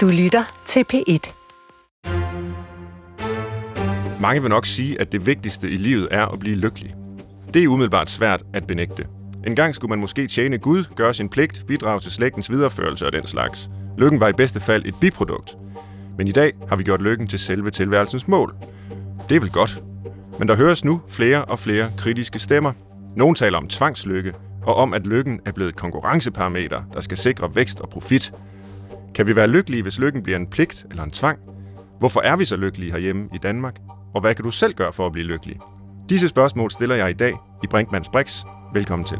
Du 0.00 0.08
lytter 0.08 0.62
til 0.66 0.84
P1. 0.92 1.32
Mange 4.20 4.40
vil 4.40 4.50
nok 4.50 4.66
sige, 4.66 5.00
at 5.00 5.12
det 5.12 5.26
vigtigste 5.26 5.70
i 5.70 5.76
livet 5.76 6.08
er 6.10 6.26
at 6.26 6.38
blive 6.38 6.56
lykkelig. 6.56 6.94
Det 7.54 7.64
er 7.64 7.68
umiddelbart 7.68 8.10
svært 8.10 8.42
at 8.54 8.66
benægte. 8.66 9.06
En 9.46 9.56
gang 9.56 9.74
skulle 9.74 9.88
man 9.88 9.98
måske 9.98 10.26
tjene 10.26 10.58
Gud, 10.58 10.84
gøre 10.96 11.14
sin 11.14 11.28
pligt, 11.28 11.64
bidrage 11.68 12.00
til 12.00 12.10
slægtens 12.10 12.50
videreførelse 12.50 13.06
og 13.06 13.12
den 13.12 13.26
slags. 13.26 13.70
Lykken 13.98 14.20
var 14.20 14.28
i 14.28 14.32
bedste 14.32 14.60
fald 14.60 14.86
et 14.86 14.94
biprodukt. 15.00 15.56
Men 16.18 16.28
i 16.28 16.32
dag 16.32 16.52
har 16.68 16.76
vi 16.76 16.82
gjort 16.82 17.02
lykken 17.02 17.26
til 17.26 17.38
selve 17.38 17.70
tilværelsens 17.70 18.28
mål. 18.28 18.54
Det 19.28 19.36
er 19.36 19.40
vel 19.40 19.50
godt. 19.50 19.82
Men 20.38 20.48
der 20.48 20.56
høres 20.56 20.84
nu 20.84 21.00
flere 21.08 21.44
og 21.44 21.58
flere 21.58 21.90
kritiske 21.98 22.38
stemmer. 22.38 22.72
Nogle 23.16 23.34
taler 23.34 23.58
om 23.58 23.68
tvangslykke, 23.68 24.32
og 24.62 24.74
om 24.74 24.94
at 24.94 25.06
lykken 25.06 25.40
er 25.46 25.52
blevet 25.52 25.68
et 25.68 25.76
konkurrenceparameter, 25.76 26.82
der 26.92 27.00
skal 27.00 27.16
sikre 27.16 27.54
vækst 27.54 27.80
og 27.80 27.88
profit. 27.88 28.32
Kan 29.14 29.26
vi 29.26 29.36
være 29.36 29.48
lykkelige, 29.48 29.82
hvis 29.82 29.98
lykken 29.98 30.22
bliver 30.22 30.38
en 30.38 30.46
pligt 30.46 30.86
eller 30.90 31.02
en 31.02 31.10
tvang? 31.10 31.38
Hvorfor 31.98 32.20
er 32.20 32.36
vi 32.36 32.44
så 32.44 32.56
lykkelige 32.56 32.92
herhjemme 32.92 33.28
i 33.34 33.38
Danmark? 33.38 33.76
Og 34.14 34.20
hvad 34.20 34.34
kan 34.34 34.44
du 34.44 34.50
selv 34.50 34.74
gøre 34.74 34.92
for 34.92 35.06
at 35.06 35.12
blive 35.12 35.26
lykkelig? 35.26 35.56
Disse 36.08 36.28
spørgsmål 36.28 36.70
stiller 36.70 36.94
jeg 36.94 37.10
i 37.10 37.12
dag 37.12 37.32
i 37.64 37.66
Brinkmanns 37.66 38.08
Brix. 38.08 38.44
Velkommen 38.74 39.06
til. 39.06 39.18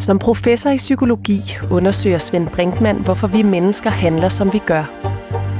Som 0.00 0.18
professor 0.18 0.70
i 0.70 0.76
psykologi 0.76 1.40
undersøger 1.70 2.18
Svend 2.18 2.48
Brinkmann, 2.48 3.02
hvorfor 3.02 3.26
vi 3.26 3.42
mennesker 3.42 3.90
handler, 3.90 4.28
som 4.28 4.52
vi 4.52 4.58
gør. 4.66 5.05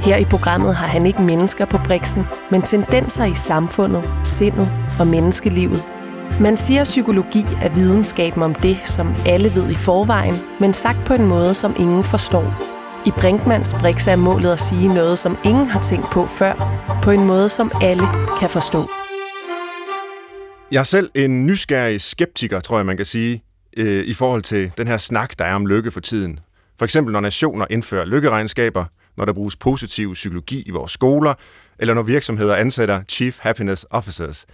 Her 0.01 0.17
i 0.17 0.25
programmet 0.25 0.75
har 0.75 0.87
han 0.87 1.05
ikke 1.05 1.21
mennesker 1.21 1.65
på 1.65 1.77
briksen, 1.85 2.23
men 2.51 2.61
tendenser 2.61 3.25
i 3.25 3.35
samfundet, 3.35 4.03
sindet 4.23 4.69
og 4.99 5.07
menneskelivet. 5.07 5.83
Man 6.41 6.57
siger, 6.57 6.81
at 6.81 6.85
psykologi 6.85 7.45
er 7.61 7.69
videnskaben 7.75 8.41
om 8.43 8.55
det, 8.55 8.77
som 8.85 9.15
alle 9.25 9.55
ved 9.55 9.71
i 9.71 9.75
forvejen, 9.75 10.35
men 10.59 10.73
sagt 10.73 11.05
på 11.05 11.13
en 11.13 11.25
måde, 11.25 11.53
som 11.53 11.75
ingen 11.79 12.03
forstår. 12.03 12.77
I 13.05 13.11
Brinkmans 13.19 13.73
Brix 13.73 14.07
er 14.07 14.15
målet 14.15 14.51
at 14.51 14.59
sige 14.59 14.87
noget, 14.87 15.17
som 15.17 15.37
ingen 15.45 15.65
har 15.65 15.81
tænkt 15.81 16.09
på 16.11 16.27
før, 16.27 16.53
på 17.03 17.11
en 17.11 17.23
måde, 17.23 17.49
som 17.49 17.71
alle 17.81 18.03
kan 18.39 18.49
forstå. 18.49 18.79
Jeg 20.71 20.79
er 20.79 20.83
selv 20.83 21.09
en 21.15 21.45
nysgerrig 21.45 22.01
skeptiker, 22.01 22.59
tror 22.59 22.77
jeg, 22.77 22.85
man 22.85 22.97
kan 22.97 23.05
sige, 23.05 23.43
øh, 23.77 24.05
i 24.05 24.13
forhold 24.13 24.41
til 24.41 24.71
den 24.77 24.87
her 24.87 24.97
snak, 24.97 25.39
der 25.39 25.45
er 25.45 25.53
om 25.53 25.65
lykke 25.65 25.91
for 25.91 25.99
tiden. 25.99 26.39
For 26.79 26.85
eksempel 26.85 27.13
når 27.13 27.19
nationer 27.19 27.65
indfører 27.69 28.05
lykkeregnskaber, 28.05 28.85
når 29.17 29.25
der 29.25 29.33
bruges 29.33 29.55
positiv 29.55 30.13
psykologi 30.13 30.61
i 30.61 30.69
vores 30.69 30.91
skoler, 30.91 31.33
eller 31.79 31.93
når 31.93 32.01
virksomheder 32.01 32.55
ansætter 32.55 33.03
Chief 33.09 33.39
Happiness 33.39 33.85
Officers. 33.89 34.45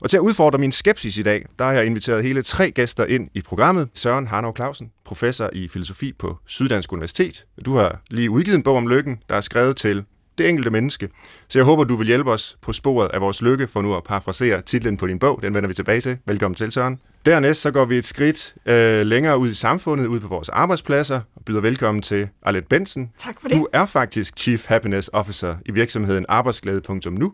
Og 0.00 0.10
til 0.10 0.16
at 0.16 0.20
udfordre 0.20 0.58
min 0.58 0.72
skepsis 0.72 1.16
i 1.16 1.22
dag, 1.22 1.46
der 1.58 1.64
har 1.64 1.72
jeg 1.72 1.86
inviteret 1.86 2.22
hele 2.22 2.42
tre 2.42 2.70
gæster 2.70 3.04
ind 3.06 3.30
i 3.34 3.42
programmet. 3.42 3.88
Søren 3.94 4.26
Harnov 4.26 4.56
Clausen, 4.56 4.92
professor 5.04 5.50
i 5.52 5.68
filosofi 5.68 6.12
på 6.12 6.38
Syddansk 6.46 6.92
Universitet. 6.92 7.44
Du 7.64 7.76
har 7.76 8.00
lige 8.10 8.30
udgivet 8.30 8.56
en 8.56 8.62
bog 8.62 8.76
om 8.76 8.88
lykken, 8.88 9.22
der 9.28 9.36
er 9.36 9.40
skrevet 9.40 9.76
til 9.76 10.04
det 10.40 10.48
enkelte 10.48 10.70
menneske. 10.70 11.08
Så 11.48 11.58
jeg 11.58 11.66
håber, 11.66 11.84
du 11.84 11.96
vil 11.96 12.06
hjælpe 12.06 12.30
os 12.30 12.56
på 12.62 12.72
sporet 12.72 13.08
af 13.14 13.20
vores 13.20 13.42
lykke, 13.42 13.68
for 13.68 13.82
nu 13.82 13.96
at 13.96 14.04
parafrasere 14.04 14.62
titlen 14.62 14.96
på 14.96 15.06
din 15.06 15.18
bog. 15.18 15.42
Den 15.42 15.54
vender 15.54 15.68
vi 15.68 15.74
tilbage 15.74 16.00
til. 16.00 16.18
Velkommen 16.26 16.54
til, 16.54 16.72
Søren. 16.72 17.00
Dernæst 17.26 17.60
så 17.60 17.70
går 17.70 17.84
vi 17.84 17.96
et 17.96 18.04
skridt 18.04 18.54
øh, 18.66 19.06
længere 19.06 19.38
ud 19.38 19.48
i 19.50 19.54
samfundet, 19.54 20.06
ud 20.06 20.20
på 20.20 20.28
vores 20.28 20.48
arbejdspladser, 20.48 21.20
og 21.36 21.44
byder 21.44 21.60
velkommen 21.60 22.02
til 22.02 22.28
Arlette 22.42 22.68
Bensen. 22.68 23.10
Tak 23.18 23.40
for 23.40 23.48
det. 23.48 23.56
Du 23.56 23.68
er 23.72 23.86
faktisk 23.86 24.38
Chief 24.38 24.66
Happiness 24.66 25.10
Officer 25.12 25.54
i 25.66 25.72
virksomheden 25.72 26.26
arbejdsglæde.nu, 26.28 27.32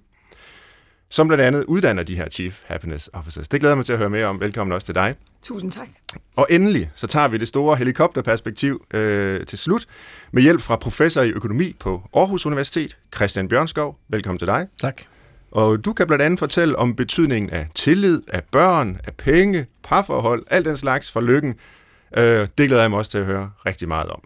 som 1.09 1.29
blandt 1.29 1.45
andet 1.45 1.65
uddanner 1.65 2.03
de 2.03 2.17
her 2.17 2.29
Chief 2.29 2.63
Happiness 2.67 3.11
Officers. 3.13 3.49
Det 3.49 3.61
glæder 3.61 3.73
jeg 3.73 3.77
mig 3.77 3.87
til 3.87 3.93
at 3.93 3.99
høre 3.99 4.11
mere 4.11 4.27
om. 4.27 4.41
Velkommen 4.41 4.73
også 4.75 4.87
til 4.87 4.95
dig. 4.95 5.15
Tusind 5.43 5.73
tak. 5.73 5.89
Og 6.37 6.47
endelig, 6.51 6.91
så 6.95 7.07
tager 7.07 7.29
vi 7.29 7.39
det 7.39 7.49
store 7.49 7.77
helikopterperspektiv 7.77 8.85
øh, 8.95 9.47
til 9.47 9.59
slut, 9.59 9.87
med 10.33 10.43
hjælp 10.43 10.61
fra 10.61 10.77
professor 10.77 11.23
i 11.23 11.31
økonomi 11.31 11.77
på 11.81 12.03
Aarhus 12.15 12.47
Universitet, 12.47 12.97
Christian 13.15 13.49
Bjørnskov. 13.49 13.99
Velkommen 14.09 14.39
til 14.39 14.47
dig. 14.47 14.69
Tak. 14.81 15.03
Og 15.51 15.85
du 15.85 15.93
kan 15.93 16.07
blandt 16.07 16.23
andet 16.23 16.39
fortælle 16.39 16.79
om 16.79 16.97
betydningen 16.97 17.51
af 17.51 17.69
tillid, 17.75 18.23
af 18.29 18.43
børn, 18.53 19.01
af 19.05 19.15
penge, 19.15 19.67
parforhold, 19.83 20.45
alt 20.51 20.67
den 20.67 20.77
slags 20.77 21.13
for 21.13 21.21
lykken. 21.21 21.55
Øh, 22.17 22.49
det 22.59 22.69
glæder 22.69 22.83
jeg 22.83 22.91
mig 22.91 22.99
også 22.99 23.11
til 23.11 23.19
at 23.19 23.25
høre 23.25 23.51
rigtig 23.67 23.89
meget 23.89 24.11
om. 24.11 24.21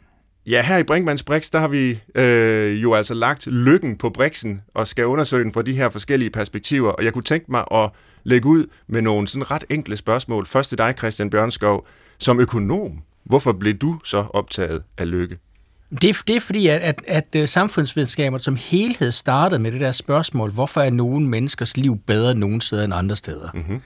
Ja, 0.51 0.63
her 0.63 0.79
i 0.79 0.83
Brinkmanns 0.83 1.23
Brix, 1.23 1.51
der 1.51 1.59
har 1.59 1.69
vi 1.69 2.01
øh, 2.15 2.83
jo 2.83 2.95
altså 2.95 3.15
lagt 3.15 3.47
lykken 3.47 3.99
på 3.99 4.11
briksen 4.11 4.63
og 4.75 4.89
skal 4.89 5.07
undersøge 5.07 5.45
den 5.45 5.53
fra 5.53 5.63
de 5.63 5.75
her 5.75 5.89
forskellige 5.89 6.31
perspektiver. 6.31 6.91
Og 6.91 7.05
jeg 7.05 7.13
kunne 7.13 7.25
tænke 7.25 7.47
mig 7.51 7.65
at 7.75 7.91
lægge 8.25 8.49
ud 8.49 8.67
med 8.87 9.03
nogle 9.03 9.29
sådan 9.29 9.51
ret 9.51 9.65
enkle 9.71 9.97
spørgsmål. 9.97 10.47
Først 10.47 10.69
til 10.69 10.79
dig, 10.79 10.95
Christian 10.99 11.31
Bjørnskov. 11.31 11.87
Som 12.19 12.41
økonom, 12.41 13.03
hvorfor 13.25 13.53
blev 13.53 13.75
du 13.75 13.99
så 14.05 14.25
optaget 14.35 14.83
af 14.99 15.11
lykke? 15.11 15.39
Det, 16.03 16.17
det 16.27 16.37
er 16.37 16.41
fordi, 16.41 16.67
at, 16.67 16.81
at, 16.81 17.03
at 17.07 17.27
øh, 17.37 17.49
samfundsvidenskaber 17.49 18.39
som 18.39 18.57
helhed 18.57 19.13
startede 19.13 19.59
med 19.61 19.73
det 19.73 19.81
der 19.81 19.93
spørgsmål, 19.93 20.51
hvorfor 20.51 20.81
er 20.81 20.91
nogle 20.91 21.29
menneskers 21.29 21.77
liv 21.77 21.99
bedre 22.07 22.35
nogle 22.35 22.63
steder 22.63 22.85
end 22.85 22.95
andre 22.95 23.17
steder? 23.17 23.49
Mm-hmm. 23.55 23.81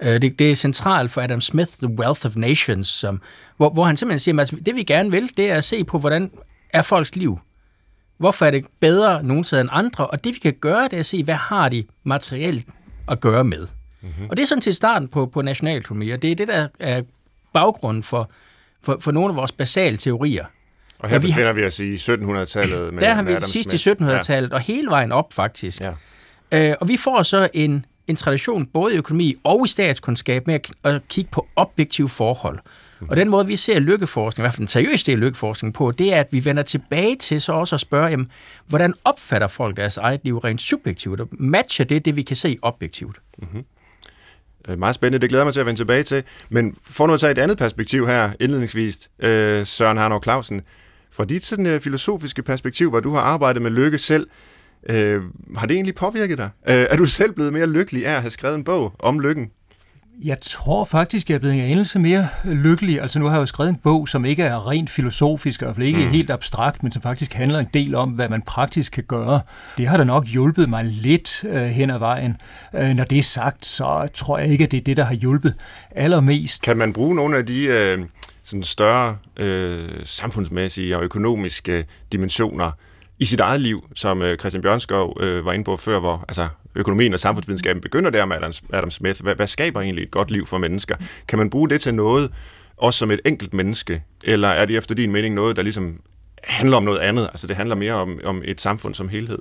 Det, 0.00 0.38
det 0.38 0.50
er 0.50 0.54
centralt 0.54 1.10
for 1.10 1.20
Adam 1.20 1.40
Smith, 1.40 1.70
The 1.82 1.88
Wealth 1.88 2.26
of 2.26 2.36
Nations, 2.36 2.88
som, 2.88 3.22
hvor, 3.56 3.70
hvor 3.70 3.84
han 3.84 3.96
simpelthen 3.96 4.18
siger, 4.18 4.34
at 4.34 4.40
altså, 4.40 4.56
det 4.56 4.74
vi 4.74 4.82
gerne 4.82 5.10
vil, 5.10 5.36
det 5.36 5.50
er 5.50 5.56
at 5.56 5.64
se 5.64 5.84
på, 5.84 5.98
hvordan 5.98 6.30
er 6.72 6.82
folks 6.82 7.16
liv. 7.16 7.38
Hvorfor 8.18 8.46
er 8.46 8.50
det 8.50 8.66
bedre 8.80 9.22
nogle 9.22 9.44
steder 9.44 9.62
end 9.62 9.70
andre? 9.72 10.06
Og 10.06 10.24
det 10.24 10.34
vi 10.34 10.38
kan 10.38 10.52
gøre, 10.60 10.84
det 10.84 10.92
er 10.92 10.98
at 10.98 11.06
se, 11.06 11.24
hvad 11.24 11.34
har 11.34 11.68
de 11.68 11.84
materielt 12.04 12.66
at 13.08 13.20
gøre 13.20 13.44
med. 13.44 13.66
Mm-hmm. 14.02 14.26
Og 14.30 14.36
det 14.36 14.42
er 14.42 14.46
sådan 14.46 14.62
til 14.62 14.74
starten 14.74 15.08
på, 15.08 15.26
på 15.26 15.42
nationaløkonomi, 15.42 16.10
og 16.10 16.22
det 16.22 16.30
er 16.32 16.34
det, 16.34 16.48
der 16.48 16.68
er 16.80 17.02
baggrunden 17.52 18.02
for, 18.02 18.30
for, 18.82 18.96
for 19.00 19.12
nogle 19.12 19.28
af 19.28 19.36
vores 19.36 19.52
basale 19.52 19.96
teorier. 19.96 20.44
Og 20.98 21.08
her 21.08 21.14
ja, 21.14 21.20
vi 21.20 21.26
befinder 21.26 21.52
vi 21.52 21.64
os 21.64 21.78
i 21.78 21.94
1700-tallet 21.94 22.94
med 22.94 23.02
Der 23.02 23.14
har 23.14 23.22
vi 23.22 23.36
sidst 23.40 23.86
i 23.86 23.90
1700-tallet, 23.90 24.50
ja. 24.50 24.54
og 24.54 24.60
hele 24.60 24.90
vejen 24.90 25.12
op 25.12 25.32
faktisk. 25.32 25.80
Ja. 25.80 25.92
Øh, 26.52 26.74
og 26.80 26.88
vi 26.88 26.96
får 26.96 27.22
så 27.22 27.48
en, 27.54 27.86
en 28.08 28.16
tradition 28.16 28.66
både 28.66 28.94
i 28.94 28.96
økonomi 28.96 29.34
og 29.44 29.64
i 29.64 29.68
statskundskab 29.68 30.46
med 30.46 30.54
at, 30.54 30.70
at 30.84 31.08
kigge 31.08 31.30
på 31.30 31.46
objektive 31.56 32.08
forhold. 32.08 32.58
Mm. 33.00 33.08
Og 33.08 33.16
den 33.16 33.28
måde, 33.28 33.46
vi 33.46 33.56
ser 33.56 33.78
lykkeforskning, 33.78 34.42
i 34.42 34.44
hvert 34.44 34.52
fald 34.52 34.58
den 34.58 34.68
seriøse 34.68 35.06
del 35.06 35.18
lykkeforskning 35.18 35.74
på, 35.74 35.90
det 35.90 36.12
er, 36.12 36.20
at 36.20 36.26
vi 36.30 36.44
vender 36.44 36.62
tilbage 36.62 37.16
til 37.16 37.40
så 37.40 37.52
også 37.52 37.76
at 37.76 37.80
spørge, 37.80 38.06
jamen, 38.06 38.30
hvordan 38.66 38.94
opfatter 39.04 39.48
folk 39.48 39.76
deres 39.76 39.96
eget 39.96 40.20
liv 40.24 40.38
rent 40.38 40.60
subjektivt, 40.60 41.20
og 41.20 41.28
matcher 41.32 41.84
det 41.84 42.04
det, 42.04 42.16
vi 42.16 42.22
kan 42.22 42.36
se 42.36 42.58
objektivt? 42.62 43.16
Mm-hmm. 43.38 43.64
Meget 44.78 44.94
spændende, 44.94 45.18
det 45.18 45.28
glæder 45.28 45.44
mig 45.44 45.52
til 45.52 45.60
at 45.60 45.66
vende 45.66 45.80
tilbage 45.80 46.02
til. 46.02 46.22
Men 46.48 46.76
for 46.82 47.06
nu 47.06 47.14
at 47.14 47.20
tage 47.20 47.32
et 47.32 47.38
andet 47.38 47.58
perspektiv 47.58 48.06
her, 48.06 48.32
indledningsvis, 48.40 49.08
øh, 49.18 49.66
Søren 49.66 49.96
Harnov 49.96 50.22
Clausen, 50.22 50.62
fra 51.10 51.24
dit 51.24 51.44
sådan, 51.44 51.66
øh, 51.66 51.80
filosofiske 51.80 52.42
perspektiv, 52.42 52.90
hvor 52.90 53.00
du 53.00 53.10
har 53.10 53.20
arbejdet 53.20 53.62
med 53.62 53.70
lykke 53.70 53.98
selv, 53.98 54.26
øh, 54.88 55.22
har 55.56 55.66
det 55.66 55.74
egentlig 55.74 55.94
påvirket 55.94 56.38
dig? 56.38 56.50
Øh, 56.68 56.86
er 56.90 56.96
du 56.96 57.06
selv 57.06 57.32
blevet 57.32 57.52
mere 57.52 57.66
lykkelig 57.66 58.06
af 58.06 58.14
at 58.14 58.20
have 58.20 58.30
skrevet 58.30 58.54
en 58.54 58.64
bog 58.64 58.92
om 58.98 59.20
lykken? 59.20 59.50
Jeg 60.22 60.40
tror 60.40 60.84
faktisk, 60.84 61.30
jeg 61.30 61.34
er 61.34 61.38
blevet 61.38 61.56
en 61.56 61.62
anelse 61.62 61.98
mere 61.98 62.28
lykkelig. 62.44 63.00
Altså 63.00 63.18
nu 63.18 63.24
har 63.24 63.32
jeg 63.32 63.40
jo 63.40 63.46
skrevet 63.46 63.68
en 63.68 63.76
bog, 63.76 64.08
som 64.08 64.24
ikke 64.24 64.42
er 64.42 64.70
rent 64.70 64.90
filosofisk, 64.90 65.62
og 65.62 65.82
ikke 65.82 65.98
mm. 65.98 66.10
helt 66.10 66.30
abstrakt, 66.30 66.82
men 66.82 66.92
som 66.92 67.02
faktisk 67.02 67.32
handler 67.32 67.58
en 67.58 67.68
del 67.74 67.94
om, 67.94 68.10
hvad 68.10 68.28
man 68.28 68.42
praktisk 68.42 68.92
kan 68.92 69.04
gøre. 69.04 69.40
Det 69.78 69.88
har 69.88 69.96
da 69.96 70.04
nok 70.04 70.26
hjulpet 70.26 70.68
mig 70.68 70.84
lidt 70.84 71.44
øh, 71.44 71.62
hen 71.62 71.90
ad 71.90 71.98
vejen. 71.98 72.36
Øh, 72.74 72.88
når 72.88 73.04
det 73.04 73.18
er 73.18 73.22
sagt, 73.22 73.66
så 73.66 74.08
tror 74.14 74.38
jeg 74.38 74.48
ikke, 74.48 74.64
at 74.64 74.70
det 74.70 74.76
er 74.76 74.84
det, 74.84 74.96
der 74.96 75.04
har 75.04 75.14
hjulpet 75.14 75.54
allermest. 75.90 76.62
Kan 76.62 76.76
man 76.76 76.92
bruge 76.92 77.14
nogle 77.14 77.36
af 77.36 77.46
de 77.46 77.64
øh, 77.64 77.98
sådan 78.42 78.62
større 78.62 79.16
øh, 79.36 79.88
samfundsmæssige 80.02 80.96
og 80.96 81.02
økonomiske 81.02 81.86
dimensioner 82.12 82.70
i 83.18 83.24
sit 83.24 83.40
eget 83.40 83.60
liv, 83.60 83.88
som 83.94 84.22
øh, 84.22 84.38
Christian 84.38 84.62
Bjørnskov 84.62 85.16
øh, 85.20 85.44
var 85.44 85.52
inde 85.52 85.64
på 85.64 85.76
før, 85.76 85.98
hvor 85.98 86.24
altså, 86.28 86.48
økonomien 86.74 87.14
og 87.14 87.20
samfundsvidenskaben 87.20 87.82
begynder 87.82 88.10
der 88.10 88.24
med 88.24 88.36
Adam, 88.36 88.52
Adam 88.72 88.90
Smith. 88.90 89.22
Hvad, 89.22 89.34
hvad 89.34 89.46
skaber 89.46 89.80
egentlig 89.80 90.02
et 90.02 90.10
godt 90.10 90.30
liv 90.30 90.46
for 90.46 90.58
mennesker? 90.58 90.96
Kan 91.28 91.38
man 91.38 91.50
bruge 91.50 91.68
det 91.68 91.80
til 91.80 91.94
noget, 91.94 92.30
også 92.76 92.98
som 92.98 93.10
et 93.10 93.20
enkelt 93.24 93.54
menneske? 93.54 94.02
Eller 94.24 94.48
er 94.48 94.64
det 94.64 94.76
efter 94.76 94.94
din 94.94 95.12
mening 95.12 95.34
noget, 95.34 95.56
der 95.56 95.62
ligesom 95.62 96.00
handler 96.44 96.76
om 96.76 96.82
noget 96.82 96.98
andet? 96.98 97.24
Altså 97.24 97.46
det 97.46 97.56
handler 97.56 97.74
mere 97.74 97.94
om, 97.94 98.20
om 98.24 98.42
et 98.44 98.60
samfund 98.60 98.94
som 98.94 99.08
helhed? 99.08 99.38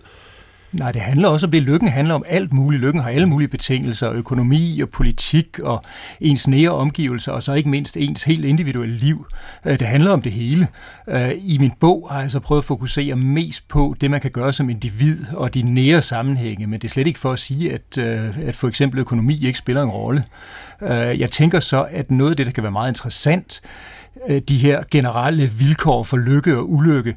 Nej, 0.74 0.92
det 0.92 1.02
handler 1.02 1.28
også 1.28 1.48
om 1.48 1.52
det. 1.52 1.62
Lykken 1.62 1.88
handler 1.88 2.16
om 2.16 2.24
alt 2.28 2.54
muligt. 2.54 2.82
Lykken 2.82 3.02
har 3.02 3.10
alle 3.10 3.26
mulige 3.26 3.48
betingelser. 3.48 4.12
Økonomi 4.12 4.80
og 4.84 4.90
politik 4.90 5.60
og 5.60 5.84
ens 6.20 6.48
nære 6.48 6.70
omgivelser, 6.70 7.32
og 7.32 7.44
så 7.44 7.54
ikke 7.54 7.70
mindst 7.70 7.98
ens 7.98 8.24
helt 8.24 8.46
individuelle 8.46 8.98
liv. 8.98 9.26
Øh, 9.66 9.80
det 9.80 9.88
handler 9.88 10.12
om 10.12 10.22
det 10.22 10.32
hele. 10.32 10.68
Øh, 11.10 11.32
I 11.38 11.58
min 11.58 11.72
bog 11.80 12.08
har 12.12 12.22
jeg 12.22 12.32
så 12.32 12.40
prøvet 12.40 12.62
at 12.62 12.66
fokusere 12.66 13.16
mest 13.16 13.68
på 13.68 13.96
det, 14.02 14.12
man 14.12 14.22
kan 14.22 14.32
gøre 14.32 14.54
som 14.54 14.70
individ 14.70 15.18
og 15.34 15.54
de 15.54 15.62
nære 15.62 16.02
sammenhænge, 16.02 16.68
men 16.68 16.82
det 16.82 16.88
er 16.88 16.92
slet 16.92 17.08
ikke 17.08 17.20
for 17.20 17.32
at 17.32 17.40
sige, 17.40 17.74
at, 17.74 17.98
øh, 17.98 18.48
at 18.48 18.56
for 18.56 18.68
eksempel 18.68 19.00
økonomi 19.00 19.46
ikke 19.46 19.60
spiller 19.60 19.84
en 19.84 19.90
rolle. 19.90 20.24
Jeg 21.20 21.32
tænker 21.32 21.60
så, 21.60 21.88
at 21.92 22.12
noget 22.12 22.32
af 22.32 22.38
det, 22.38 22.46
der 22.46 22.52
kan 22.52 22.64
være 22.64 22.72
meget 22.72 22.92
interessant, 22.92 23.62
Øh, 24.28 24.42
de 24.50 24.58
her 24.58 24.84
generelle 24.92 25.48
vilkår 25.48 26.04
for 26.04 26.18
lykke 26.18 26.58
og 26.58 26.72
ulykke, 26.72 27.16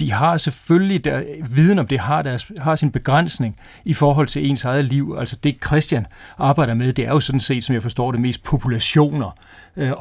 de 0.00 0.12
har 0.12 0.36
selvfølgelig, 0.36 1.04
der, 1.04 1.22
viden 1.50 1.78
om 1.78 1.86
det 1.86 1.98
har, 1.98 2.22
deres, 2.22 2.46
har 2.58 2.76
sin 2.76 2.90
begrænsning 2.90 3.56
i 3.84 3.94
forhold 3.94 4.26
til 4.26 4.50
ens 4.50 4.64
eget 4.64 4.84
liv. 4.84 5.16
Altså 5.18 5.36
det 5.42 5.56
Christian 5.66 6.06
arbejder 6.38 6.74
med, 6.74 6.92
det 6.92 7.04
er 7.04 7.12
jo 7.12 7.20
sådan 7.20 7.40
set, 7.40 7.64
som 7.64 7.74
jeg 7.74 7.82
forstår 7.82 8.12
det, 8.12 8.20
mest 8.20 8.42
populationer. 8.42 9.30
Øh, 9.76 9.88
øh, 9.88 9.94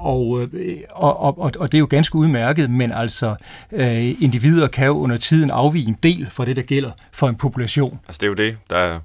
og, 0.91 1.19
og, 1.19 1.39
og, 1.39 1.51
og 1.59 1.71
det 1.71 1.77
er 1.77 1.79
jo 1.79 1.88
ganske 1.89 2.15
udmærket, 2.15 2.69
men 2.69 2.91
altså 2.91 3.35
individer 4.19 4.67
kan 4.67 4.85
jo 4.85 4.97
under 4.97 5.17
tiden 5.17 5.51
afvige 5.51 5.88
en 5.88 5.97
del 6.03 6.27
fra 6.29 6.45
det, 6.45 6.55
der 6.55 6.61
gælder 6.61 6.91
for 7.11 7.29
en 7.29 7.35
population. 7.35 8.00
Altså 8.07 8.17
det 8.19 8.23
er 8.23 8.27
jo 8.27 8.33
det, 8.33 8.57
der 8.69 9.00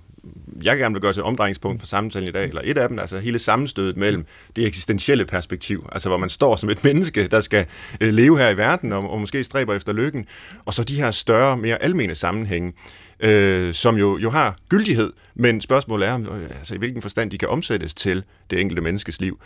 jeg 0.65 0.79
gerne 0.79 0.95
vil 0.95 1.03
gøre 1.03 1.13
til 1.13 1.23
omdrejningspunkt 1.23 1.81
for 1.81 1.87
samtalen 1.87 2.29
i 2.29 2.31
dag, 2.31 2.49
eller 2.49 2.61
et 2.65 2.79
af 2.79 2.89
dem, 2.89 2.99
altså 2.99 3.19
hele 3.19 3.39
sammenstødet 3.39 3.97
mellem 3.97 4.27
det 4.57 4.67
eksistentielle 4.67 5.27
perspektiv, 5.27 5.89
altså 5.93 6.09
hvor 6.09 6.19
man 6.19 6.31
står 6.31 6.57
som 6.57 6.71
et 6.71 6.85
menneske, 6.89 7.29
der 7.29 7.41
skal 7.41 7.67
øh, 8.01 8.15
leve 8.15 8.39
her 8.39 8.49
i 8.49 8.57
verden, 8.57 8.93
og, 8.93 9.11
og 9.11 9.21
måske 9.21 9.45
stræber 9.45 9.75
efter 9.75 9.93
lykken, 9.93 10.27
og 10.65 10.75
så 10.75 10.85
de 10.85 10.97
her 10.97 11.11
større, 11.11 11.57
mere 11.57 11.83
almene 11.83 12.15
sammenhænge, 12.15 12.73
øh, 13.21 13.75
som 13.75 13.97
jo, 13.97 14.19
jo 14.19 14.31
har 14.31 14.57
gyldighed, 14.69 15.13
men 15.35 15.61
spørgsmålet 15.61 16.09
er, 16.09 16.33
øh, 16.33 16.43
altså, 16.59 16.75
i 16.75 16.79
hvilken 16.79 17.03
forstand 17.03 17.31
de 17.31 17.39
kan 17.39 17.49
omsættes 17.49 17.95
til 17.95 18.23
det 18.51 18.61
enkelte 18.61 18.83
menneskes 18.83 19.21
liv. 19.21 19.41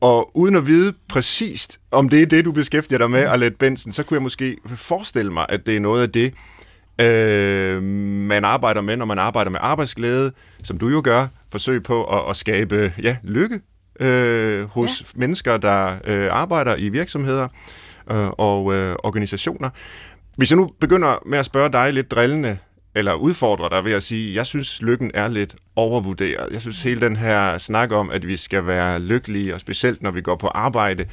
Og 0.00 0.36
uden 0.36 0.56
at 0.56 0.66
vide 0.66 0.94
præcist, 1.08 1.80
om 1.90 2.08
det 2.08 2.22
er 2.22 2.26
det, 2.26 2.44
du 2.44 2.52
beskæftiger 2.52 2.98
dig 2.98 3.10
med, 3.10 3.26
Arlette 3.26 3.58
Benson, 3.58 3.92
så 3.92 4.02
kunne 4.02 4.14
jeg 4.14 4.22
måske 4.22 4.56
forestille 4.76 5.32
mig, 5.32 5.46
at 5.48 5.66
det 5.66 5.76
er 5.76 5.80
noget 5.80 6.02
af 6.02 6.10
det, 6.10 6.34
øh, 6.98 7.82
man 7.82 8.44
arbejder 8.44 8.80
med, 8.80 8.96
når 8.96 9.04
man 9.04 9.18
arbejder 9.18 9.50
med 9.50 9.60
arbejdsglæde, 9.62 10.32
som 10.64 10.78
du 10.78 10.88
jo 10.88 11.00
gør, 11.04 11.26
forsøg 11.52 11.82
på 11.82 12.04
at, 12.04 12.30
at 12.30 12.36
skabe 12.36 12.92
ja, 13.02 13.16
lykke 13.22 13.60
øh, 14.00 14.64
hos 14.64 15.00
ja. 15.00 15.06
mennesker, 15.14 15.56
der 15.56 15.96
øh, 16.04 16.28
arbejder 16.30 16.76
i 16.76 16.88
virksomheder 16.88 17.48
øh, 18.10 18.28
og 18.28 18.74
øh, 18.74 18.96
organisationer. 18.98 19.70
Hvis 20.36 20.50
jeg 20.50 20.56
nu 20.56 20.70
begynder 20.80 21.22
med 21.26 21.38
at 21.38 21.44
spørge 21.44 21.72
dig 21.72 21.92
lidt 21.92 22.10
drillende, 22.10 22.58
eller 22.94 23.14
udfordre 23.14 23.76
dig 23.76 23.84
ved 23.84 23.92
at 23.92 24.02
sige, 24.02 24.34
jeg 24.34 24.46
synes, 24.46 24.82
lykken 24.82 25.10
er 25.14 25.28
lidt 25.28 25.56
overvurderet. 25.76 26.52
Jeg 26.52 26.60
synes, 26.60 26.82
hele 26.82 27.00
den 27.00 27.16
her 27.16 27.58
snak 27.58 27.92
om, 27.92 28.10
at 28.10 28.26
vi 28.26 28.36
skal 28.36 28.66
være 28.66 28.98
lykkelige, 28.98 29.54
og 29.54 29.60
specielt 29.60 30.02
når 30.02 30.10
vi 30.10 30.20
går 30.20 30.36
på 30.36 30.46
arbejde, 30.46 31.06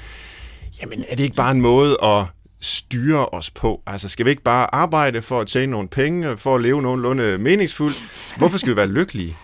jamen 0.82 1.06
er 1.10 1.16
det 1.16 1.24
ikke 1.24 1.36
bare 1.36 1.52
en 1.52 1.62
måde 1.62 1.98
at 2.04 2.26
styre 2.60 3.26
os 3.26 3.50
på? 3.50 3.82
Altså, 3.88 4.10
skal 4.10 4.26
vi 4.26 4.30
ikke 4.30 4.44
bare 4.44 4.76
arbejde 4.76 5.22
for 5.22 5.42
at 5.42 5.48
tjene 5.48 5.72
nogle 5.72 5.88
penge, 5.88 6.38
for 6.38 6.56
at 6.56 6.62
leve 6.62 6.82
nogenlunde 6.82 7.38
meningsfuldt? 7.38 8.12
Hvorfor 8.38 8.58
skal 8.58 8.70
vi 8.70 8.76
være 8.76 8.88
lykkelige? 8.88 9.38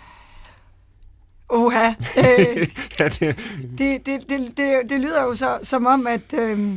Oha. 1.49 1.87
Øh, 2.17 2.67
ja, 2.99 3.09
det... 3.09 3.35
Det, 3.77 4.05
det, 4.05 4.29
det, 4.29 4.57
det, 4.57 4.89
det 4.89 4.99
lyder 4.99 5.23
jo 5.23 5.35
så 5.35 5.59
som 5.61 5.85
om, 5.85 6.07
at, 6.07 6.33
øh, 6.33 6.73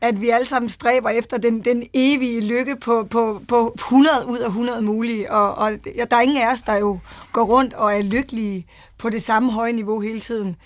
at 0.00 0.20
vi 0.20 0.28
alle 0.30 0.44
sammen 0.44 0.68
stræber 0.68 1.10
efter 1.10 1.38
den, 1.38 1.64
den 1.64 1.82
evige 1.94 2.40
lykke 2.40 2.76
på, 2.76 3.06
på, 3.10 3.42
på 3.48 3.72
100 3.74 4.26
ud 4.26 4.38
af 4.38 4.46
100 4.46 4.82
mulige, 4.82 5.32
og, 5.32 5.54
og 5.54 5.72
der 6.10 6.16
er 6.16 6.20
ingen 6.20 6.42
af 6.42 6.52
os, 6.52 6.62
der 6.62 6.76
jo 6.76 6.98
går 7.32 7.44
rundt 7.44 7.74
og 7.74 7.94
er 7.94 8.02
lykkelige 8.02 8.66
på 8.98 9.10
det 9.10 9.22
samme 9.22 9.52
høje 9.52 9.72
niveau 9.72 10.00
hele 10.00 10.20
tiden. 10.20 10.56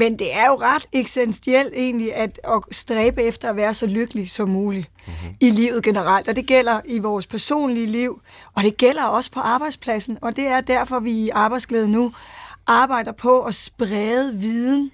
Men 0.00 0.18
det 0.18 0.34
er 0.34 0.46
jo 0.46 0.54
ret 0.54 0.86
essentielt 0.92 1.72
egentlig 1.76 2.14
at, 2.14 2.40
at 2.44 2.62
stræbe 2.70 3.22
efter 3.22 3.50
at 3.50 3.56
være 3.56 3.74
så 3.74 3.86
lykkelig 3.86 4.30
som 4.30 4.48
muligt 4.48 4.90
mm-hmm. 5.06 5.36
i 5.40 5.50
livet 5.50 5.82
generelt. 5.82 6.28
Og 6.28 6.36
det 6.36 6.46
gælder 6.46 6.80
i 6.84 6.98
vores 6.98 7.26
personlige 7.26 7.86
liv, 7.86 8.20
og 8.54 8.62
det 8.62 8.76
gælder 8.76 9.04
også 9.04 9.30
på 9.30 9.40
arbejdspladsen. 9.40 10.18
Og 10.22 10.36
det 10.36 10.46
er 10.46 10.60
derfor, 10.60 11.00
vi 11.00 11.10
i 11.10 11.28
Arbejdsglæde 11.28 11.88
nu 11.88 12.12
arbejder 12.66 13.12
på 13.12 13.42
at 13.42 13.54
sprede 13.54 14.38
viden, 14.38 14.90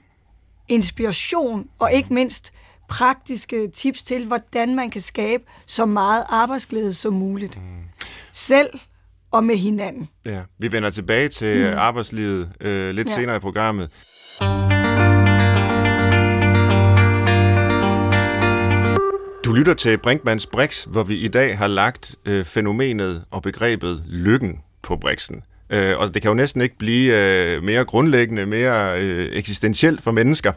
inspiration 0.68 1.68
og 1.78 1.92
ikke 1.92 2.14
mindst 2.14 2.52
praktiske 2.88 3.68
tips 3.68 4.02
til, 4.02 4.26
hvordan 4.26 4.74
man 4.74 4.90
kan 4.90 5.02
skabe 5.02 5.42
så 5.66 5.86
meget 5.86 6.24
arbejdsglæde 6.28 6.94
som 6.94 7.12
muligt. 7.12 7.56
Mm. 7.56 7.62
Selv 8.32 8.70
og 9.30 9.44
med 9.44 9.56
hinanden. 9.56 10.08
Ja, 10.24 10.40
vi 10.58 10.72
vender 10.72 10.90
tilbage 10.90 11.28
til 11.28 11.70
mm. 11.70 11.78
arbejdslivet 11.78 12.52
øh, 12.60 12.90
lidt 12.90 13.08
ja. 13.08 13.14
senere 13.14 13.36
i 13.36 13.40
programmet. 13.40 13.90
Lytter 19.56 19.74
til 19.74 19.98
Brinkmans 19.98 20.46
Brix, 20.46 20.84
hvor 20.84 21.02
vi 21.02 21.16
i 21.16 21.28
dag 21.28 21.58
har 21.58 21.66
lagt 21.66 22.16
øh, 22.24 22.44
fænomenet 22.44 23.24
og 23.30 23.42
begrebet 23.42 24.02
lykken 24.06 24.60
på 24.82 24.96
Brixen. 24.96 25.42
Øh, 25.70 25.98
og 25.98 26.14
det 26.14 26.22
kan 26.22 26.28
jo 26.28 26.34
næsten 26.34 26.60
ikke 26.60 26.78
blive 26.78 27.14
øh, 27.14 27.62
mere 27.62 27.84
grundlæggende, 27.84 28.46
mere 28.46 29.00
øh, 29.00 29.28
eksistentielt 29.32 30.02
for 30.02 30.10
mennesker. 30.10 30.52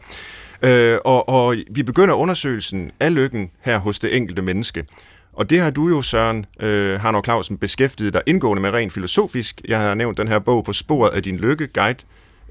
Øh, 0.62 0.98
og, 1.04 1.28
og 1.28 1.56
vi 1.70 1.82
begynder 1.82 2.14
undersøgelsen 2.14 2.90
af 3.00 3.14
lykken 3.14 3.50
her 3.60 3.78
hos 3.78 3.98
det 3.98 4.16
enkelte 4.16 4.42
menneske. 4.42 4.84
Og 5.32 5.50
det 5.50 5.60
har 5.60 5.70
du 5.70 5.88
jo, 5.88 6.02
Søren 6.02 6.46
øh, 6.60 7.00
Harnor 7.00 7.22
Clausen, 7.22 7.58
beskæftiget 7.58 8.12
dig 8.12 8.22
indgående 8.26 8.62
med 8.62 8.70
rent 8.70 8.92
filosofisk. 8.92 9.60
Jeg 9.68 9.80
har 9.80 9.94
nævnt 9.94 10.18
den 10.18 10.28
her 10.28 10.38
bog 10.38 10.64
på 10.64 10.72
sporet 10.72 11.10
af 11.10 11.22
din 11.22 11.36
lykke, 11.36 11.66
Guide 11.66 11.98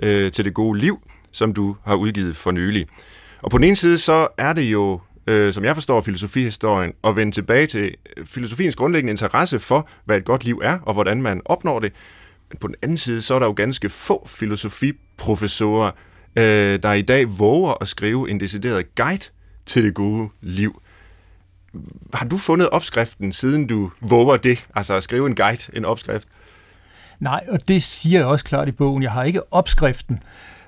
øh, 0.02 0.32
til 0.32 0.46
det 0.46 0.54
gode 0.54 0.80
liv, 0.80 1.02
som 1.32 1.54
du 1.54 1.76
har 1.86 1.96
udgivet 1.96 2.36
for 2.36 2.52
nylig. 2.52 2.86
Og 3.42 3.52
på 3.52 3.58
den 3.58 3.64
ene 3.64 3.76
side, 3.76 3.98
så 3.98 4.28
er 4.38 4.54
det 4.54 4.64
jo 4.64 5.00
øh, 5.30 5.54
som 5.54 5.66
jeg 5.66 5.76
forstår 5.76 6.02
filosofihistorien, 6.02 6.94
og 7.02 7.16
vende 7.16 7.32
tilbage 7.32 7.68
til 7.68 7.96
øh, 8.18 8.26
filosofiens 8.26 8.76
grundlæggende 8.76 9.12
interesse 9.12 9.60
for, 9.60 9.90
hvad 10.06 10.18
et 10.18 10.26
godt 10.26 10.44
liv 10.44 10.62
er, 10.64 10.80
og 10.82 10.94
hvordan 10.94 11.22
man 11.22 11.42
opnår 11.46 11.80
det. 11.80 11.94
Men 12.50 12.58
på 12.58 12.68
den 12.68 12.76
anden 12.82 12.98
side, 12.98 13.22
så 13.22 13.36
er 13.36 13.40
der 13.40 13.46
jo 13.46 13.54
ganske 13.54 13.90
få 13.90 14.28
filosofiprofessorer, 14.28 15.92
øh, 16.36 16.80
der 16.84 16.94
i 16.94 17.02
dag 17.02 17.40
våger 17.40 17.74
at 17.82 17.88
skrive 17.88 18.30
en 18.30 18.40
decideret 18.40 18.96
guide 18.96 19.26
til 19.66 19.84
det 19.84 19.94
gode 19.94 20.30
liv. 20.42 20.82
Har 22.14 22.26
du 22.26 22.38
fundet 22.38 22.70
opskriften, 22.70 23.32
siden 23.32 23.68
du 23.68 23.92
våger 24.02 24.38
det, 24.38 24.68
altså 24.76 24.94
at 24.94 25.04
skrive 25.04 25.28
en 25.28 25.36
guide, 25.36 25.64
en 25.74 25.86
opskrift? 25.86 26.28
Nej, 27.20 27.44
og 27.50 27.68
det 27.68 27.84
siger 27.84 28.20
jeg 28.20 28.28
også 28.28 28.46
klart 28.46 28.68
i 28.68 28.72
bogen. 28.72 29.04
Jeg 29.04 29.12
har 29.12 29.24
ikke 29.24 29.54
opskriften. 29.54 30.24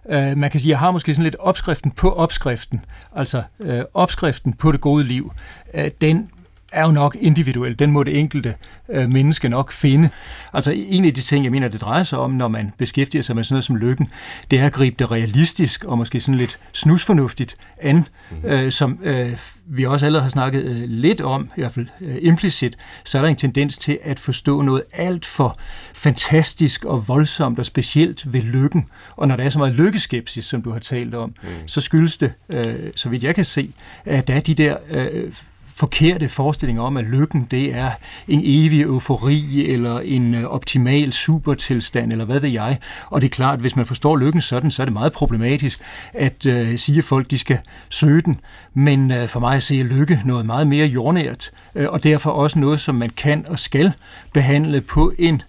Øh, 0.09 0.37
man 0.37 0.51
kan 0.51 0.59
sige, 0.59 0.69
jeg 0.69 0.79
har 0.79 0.91
måske 0.91 1.13
sådan 1.13 1.23
lidt 1.23 1.35
opskriften 1.39 1.91
på 1.91 2.11
opskriften, 2.13 2.85
altså 3.15 3.43
øh, 3.59 3.83
opskriften 3.93 4.53
på 4.53 4.71
det 4.71 4.81
gode 4.81 5.03
liv. 5.03 5.33
Øh, 5.73 5.91
den 6.01 6.29
er 6.71 6.85
jo 6.85 6.91
nok 6.91 7.17
individuel. 7.21 7.79
Den 7.79 7.91
må 7.91 8.03
det 8.03 8.19
enkelte 8.19 8.55
øh, 8.89 9.09
menneske 9.09 9.49
nok 9.49 9.71
finde. 9.71 10.09
Altså 10.53 10.71
en 10.71 11.05
af 11.05 11.13
de 11.13 11.21
ting, 11.21 11.43
jeg 11.43 11.51
mener, 11.51 11.67
det 11.67 11.81
drejer 11.81 12.03
sig 12.03 12.19
om, 12.19 12.31
når 12.31 12.47
man 12.47 12.71
beskæftiger 12.77 13.21
sig 13.21 13.35
med 13.35 13.43
sådan 13.43 13.53
noget 13.53 13.65
som 13.65 13.75
lykken, 13.75 14.09
det 14.51 14.59
er 14.59 14.65
at 14.65 14.73
gribe 14.73 14.95
det 14.99 15.11
realistisk 15.11 15.85
og 15.85 15.97
måske 15.97 16.19
sådan 16.19 16.37
lidt 16.37 16.59
snusfornuftigt 16.73 17.55
an, 17.77 17.95
mm-hmm. 17.95 18.49
øh, 18.49 18.71
som 18.71 18.99
øh, 19.03 19.37
vi 19.65 19.85
også 19.85 20.05
allerede 20.05 20.23
har 20.23 20.29
snakket 20.29 20.63
øh, 20.63 20.83
lidt 20.87 21.21
om, 21.21 21.51
i 21.57 21.61
hvert 21.61 21.73
fald 21.73 21.87
øh, 22.01 22.17
implicit, 22.21 22.77
så 23.03 23.17
er 23.17 23.21
der 23.21 23.29
en 23.29 23.35
tendens 23.35 23.77
til 23.77 23.99
at 24.03 24.19
forstå 24.19 24.61
noget 24.61 24.83
alt 24.93 25.25
for 25.25 25.57
fantastisk 25.93 26.85
og 26.85 27.07
voldsomt 27.07 27.59
og 27.59 27.65
specielt 27.65 28.33
ved 28.33 28.41
lykken. 28.41 28.89
Og 29.15 29.27
når 29.27 29.35
der 29.35 29.43
er 29.43 29.49
så 29.49 29.59
meget 29.59 29.75
lykkeskepsis, 29.75 30.45
som 30.45 30.61
du 30.61 30.71
har 30.71 30.79
talt 30.79 31.15
om, 31.15 31.33
mm. 31.43 31.49
så 31.65 31.81
skyldes 31.81 32.17
det, 32.17 32.33
øh, 32.55 32.75
så 32.95 33.09
vidt 33.09 33.23
jeg 33.23 33.35
kan 33.35 33.45
se, 33.45 33.73
at 34.05 34.27
der 34.27 34.33
er 34.33 34.39
de 34.39 34.53
der 34.53 34.77
øh, 34.89 35.33
forkerte 35.81 36.29
forestillinger 36.29 36.83
om, 36.83 36.97
at 36.97 37.05
lykken 37.05 37.47
det 37.51 37.75
er 37.75 37.91
en 38.27 38.41
evig 38.43 38.81
eufori 38.81 39.65
eller 39.67 39.99
en 39.99 40.33
øh, 40.35 40.43
optimal 40.43 41.13
supertilstand, 41.13 42.11
eller 42.11 42.25
hvad 42.25 42.39
ved 42.39 42.49
jeg. 42.49 42.79
Og 43.05 43.21
det 43.21 43.27
er 43.27 43.35
klart, 43.35 43.53
at 43.53 43.59
hvis 43.61 43.75
man 43.75 43.85
forstår 43.85 44.17
lykken 44.17 44.41
sådan, 44.41 44.71
så 44.71 44.83
er 44.83 44.85
det 44.85 44.93
meget 44.93 45.13
problematisk 45.13 45.81
at 46.13 46.45
øh, 46.45 46.77
sige, 46.77 46.97
at 46.97 47.03
folk 47.03 47.31
de 47.31 47.37
skal 47.37 47.59
søge 47.89 48.21
den. 48.21 48.39
Men 48.73 49.11
øh, 49.11 49.27
for 49.27 49.39
mig 49.39 49.55
at 49.55 49.63
se 49.63 49.75
lykke 49.75 50.21
noget 50.25 50.45
meget 50.45 50.67
mere 50.67 50.87
jordnært, 50.87 51.51
øh, 51.75 51.89
og 51.89 52.03
derfor 52.03 52.31
også 52.31 52.59
noget, 52.59 52.79
som 52.79 52.95
man 52.95 53.09
kan 53.09 53.45
og 53.47 53.59
skal 53.59 53.93
behandle 54.33 54.81
på 54.81 55.13
en 55.19 55.41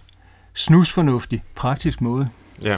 snusfornuftig, 0.53 1.43
praktisk 1.55 2.01
måde. 2.01 2.29
Ja, 2.63 2.77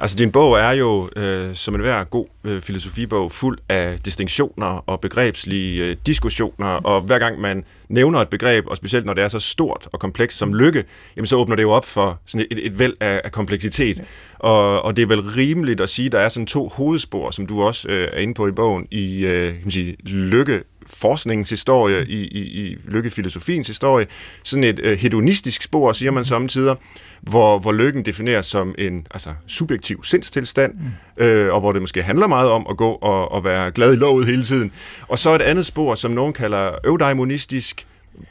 altså 0.00 0.16
din 0.16 0.32
bog 0.32 0.58
er 0.58 0.70
jo, 0.70 1.10
øh, 1.16 1.54
som 1.54 1.74
en 1.74 1.80
hver 1.80 2.04
god 2.04 2.26
øh, 2.44 2.62
filosofibog, 2.62 3.32
fuld 3.32 3.58
af 3.68 3.98
distinktioner 4.04 4.84
og 4.86 5.00
begrebslige 5.00 5.84
øh, 5.84 5.96
diskussioner, 6.06 6.66
og 6.66 7.00
hver 7.00 7.18
gang 7.18 7.40
man 7.40 7.64
nævner 7.88 8.18
et 8.20 8.28
begreb, 8.28 8.66
og 8.66 8.76
specielt 8.76 9.06
når 9.06 9.14
det 9.14 9.24
er 9.24 9.28
så 9.28 9.38
stort 9.38 9.88
og 9.92 10.00
komplekst 10.00 10.38
som 10.38 10.54
lykke, 10.54 10.84
jamen 11.16 11.26
så 11.26 11.36
åbner 11.36 11.56
det 11.56 11.62
jo 11.62 11.70
op 11.70 11.84
for 11.84 12.20
sådan 12.26 12.46
et, 12.50 12.66
et 12.66 12.78
væld 12.78 12.94
af, 13.00 13.20
af 13.24 13.32
kompleksitet. 13.32 13.98
Ja. 13.98 14.04
Og, 14.38 14.82
og 14.82 14.96
det 14.96 15.02
er 15.02 15.06
vel 15.06 15.20
rimeligt 15.20 15.80
at 15.80 15.88
sige, 15.88 16.06
at 16.06 16.12
der 16.12 16.18
er 16.18 16.28
sådan 16.28 16.46
to 16.46 16.68
hovedspor, 16.68 17.30
som 17.30 17.46
du 17.46 17.62
også 17.62 17.88
øh, 17.88 18.08
er 18.12 18.18
inde 18.18 18.34
på 18.34 18.48
i 18.48 18.52
bogen, 18.52 18.88
i 18.90 19.18
øh, 19.18 19.52
kan 19.52 19.60
man 19.62 19.70
sige, 19.70 19.96
lykke 20.04 20.62
forskningens 20.90 21.50
historie, 21.50 22.06
i, 22.06 22.26
i, 22.26 22.40
i 22.40 22.76
lykkefilosofiens 22.88 23.66
historie. 23.66 24.06
Sådan 24.42 24.64
et 24.64 24.80
øh, 24.82 24.98
hedonistisk 24.98 25.62
spor, 25.62 25.92
siger 25.92 26.10
man 26.10 26.24
samtidig, 26.24 26.76
hvor, 27.20 27.58
hvor 27.58 27.72
lykken 27.72 28.04
defineres 28.04 28.46
som 28.46 28.74
en 28.78 29.06
altså, 29.10 29.30
subjektiv 29.46 30.04
sindstilstand, 30.04 30.74
mm. 30.74 31.24
øh, 31.24 31.54
og 31.54 31.60
hvor 31.60 31.72
det 31.72 31.82
måske 31.82 32.02
handler 32.02 32.26
meget 32.26 32.50
om 32.50 32.66
at 32.70 32.76
gå 32.76 32.90
og, 32.90 33.32
og 33.32 33.44
være 33.44 33.70
glad 33.70 33.92
i 33.92 33.96
lovet 33.96 34.26
hele 34.26 34.42
tiden. 34.42 34.72
Og 35.08 35.18
så 35.18 35.34
et 35.34 35.42
andet 35.42 35.66
spor, 35.66 35.94
som 35.94 36.10
nogen 36.10 36.32
kalder 36.32 36.70
eudaimonistisk, 36.84 37.86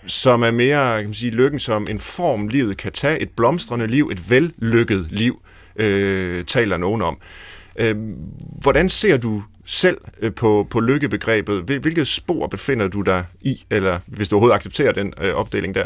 som 0.06 0.44
er 0.44 0.52
mere 0.52 0.98
kan 0.98 1.06
man 1.06 1.14
sige, 1.14 1.32
lykken 1.32 1.60
som 1.60 1.88
en 1.90 2.00
form, 2.00 2.48
livet 2.48 2.78
kan 2.78 2.92
tage, 2.92 3.20
et 3.20 3.30
blomstrende 3.30 3.88
liv, 3.88 4.10
et 4.12 4.30
vellykket 4.30 5.08
liv, 5.10 5.42
øh, 5.76 6.46
taler 6.46 6.78
nogen 6.78 7.02
om. 7.02 7.18
Øh, 7.80 7.96
hvordan 8.62 8.90
ser 8.90 9.18
du 9.18 9.44
selv 9.70 9.98
øh, 10.22 10.34
på, 10.34 10.68
på 10.70 10.80
lykkebegrebet? 10.80 11.62
Hvilket 11.64 12.08
spor 12.08 12.48
befinder 12.48 12.88
du 12.88 13.02
dig 13.02 13.26
i, 13.42 13.64
eller 13.70 14.00
hvis 14.06 14.30
du 14.30 14.36
overhovedet 14.36 14.56
accepterer 14.56 14.92
den 14.92 15.14
øh, 15.22 15.34
opdeling 15.34 15.76
der? 15.76 15.86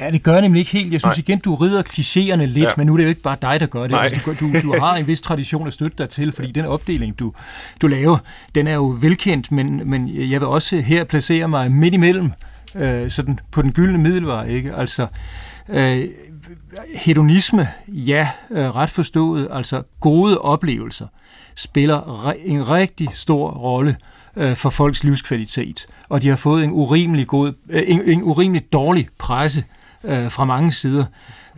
Ja, 0.00 0.10
det 0.10 0.22
gør 0.22 0.32
jeg 0.32 0.40
nemlig 0.40 0.60
ikke 0.60 0.70
helt. 0.70 0.92
Jeg 0.92 1.00
synes 1.00 1.16
Nej. 1.16 1.24
igen, 1.28 1.38
du 1.38 1.54
rider 1.54 1.82
klichéerne 1.82 2.44
lidt, 2.44 2.64
ja. 2.64 2.70
men 2.76 2.86
nu 2.86 2.92
er 2.92 2.96
det 2.96 3.04
jo 3.04 3.08
ikke 3.08 3.22
bare 3.22 3.36
dig, 3.42 3.60
der 3.60 3.66
gør 3.66 3.86
det. 3.86 3.98
Altså, 3.98 4.20
du, 4.26 4.46
du, 4.46 4.72
du 4.72 4.78
har 4.80 4.96
en 4.96 5.06
vis 5.06 5.20
tradition 5.20 5.66
at 5.66 5.72
støtte 5.72 5.98
dig 5.98 6.08
til, 6.08 6.32
fordi 6.32 6.50
den 6.52 6.64
opdeling, 6.64 7.18
du, 7.18 7.32
du 7.82 7.86
laver, 7.86 8.18
den 8.54 8.66
er 8.66 8.74
jo 8.74 8.96
velkendt, 9.00 9.52
men, 9.52 9.90
men 9.90 10.08
jeg 10.08 10.40
vil 10.40 10.48
også 10.48 10.80
her 10.80 11.04
placere 11.04 11.48
mig 11.48 11.72
midt 11.72 11.94
imellem, 11.94 12.30
øh, 12.74 13.10
sådan 13.10 13.38
på 13.50 13.62
den 13.62 13.72
gyldne 13.72 13.98
middelvej. 13.98 14.46
Ikke? 14.46 14.74
Altså, 14.74 15.06
øh, 15.68 16.04
hedonisme, 16.94 17.68
ja, 17.88 18.28
øh, 18.50 18.76
ret 18.76 18.90
forstået, 18.90 19.48
altså 19.50 19.82
gode 20.00 20.38
oplevelser, 20.38 21.06
spiller 21.56 22.32
en 22.44 22.68
rigtig 22.68 23.08
stor 23.12 23.50
rolle 23.50 23.96
øh, 24.36 24.56
for 24.56 24.70
folks 24.70 25.04
livskvalitet. 25.04 25.86
Og 26.08 26.22
de 26.22 26.28
har 26.28 26.36
fået 26.36 26.64
en 26.64 26.70
urimelig, 26.70 27.26
god, 27.26 27.52
øh, 27.68 27.82
en, 27.86 28.02
en 28.02 28.22
urimelig 28.22 28.72
dårlig 28.72 29.08
presse 29.18 29.64
øh, 30.04 30.30
fra 30.30 30.44
mange 30.44 30.72
sider. 30.72 31.04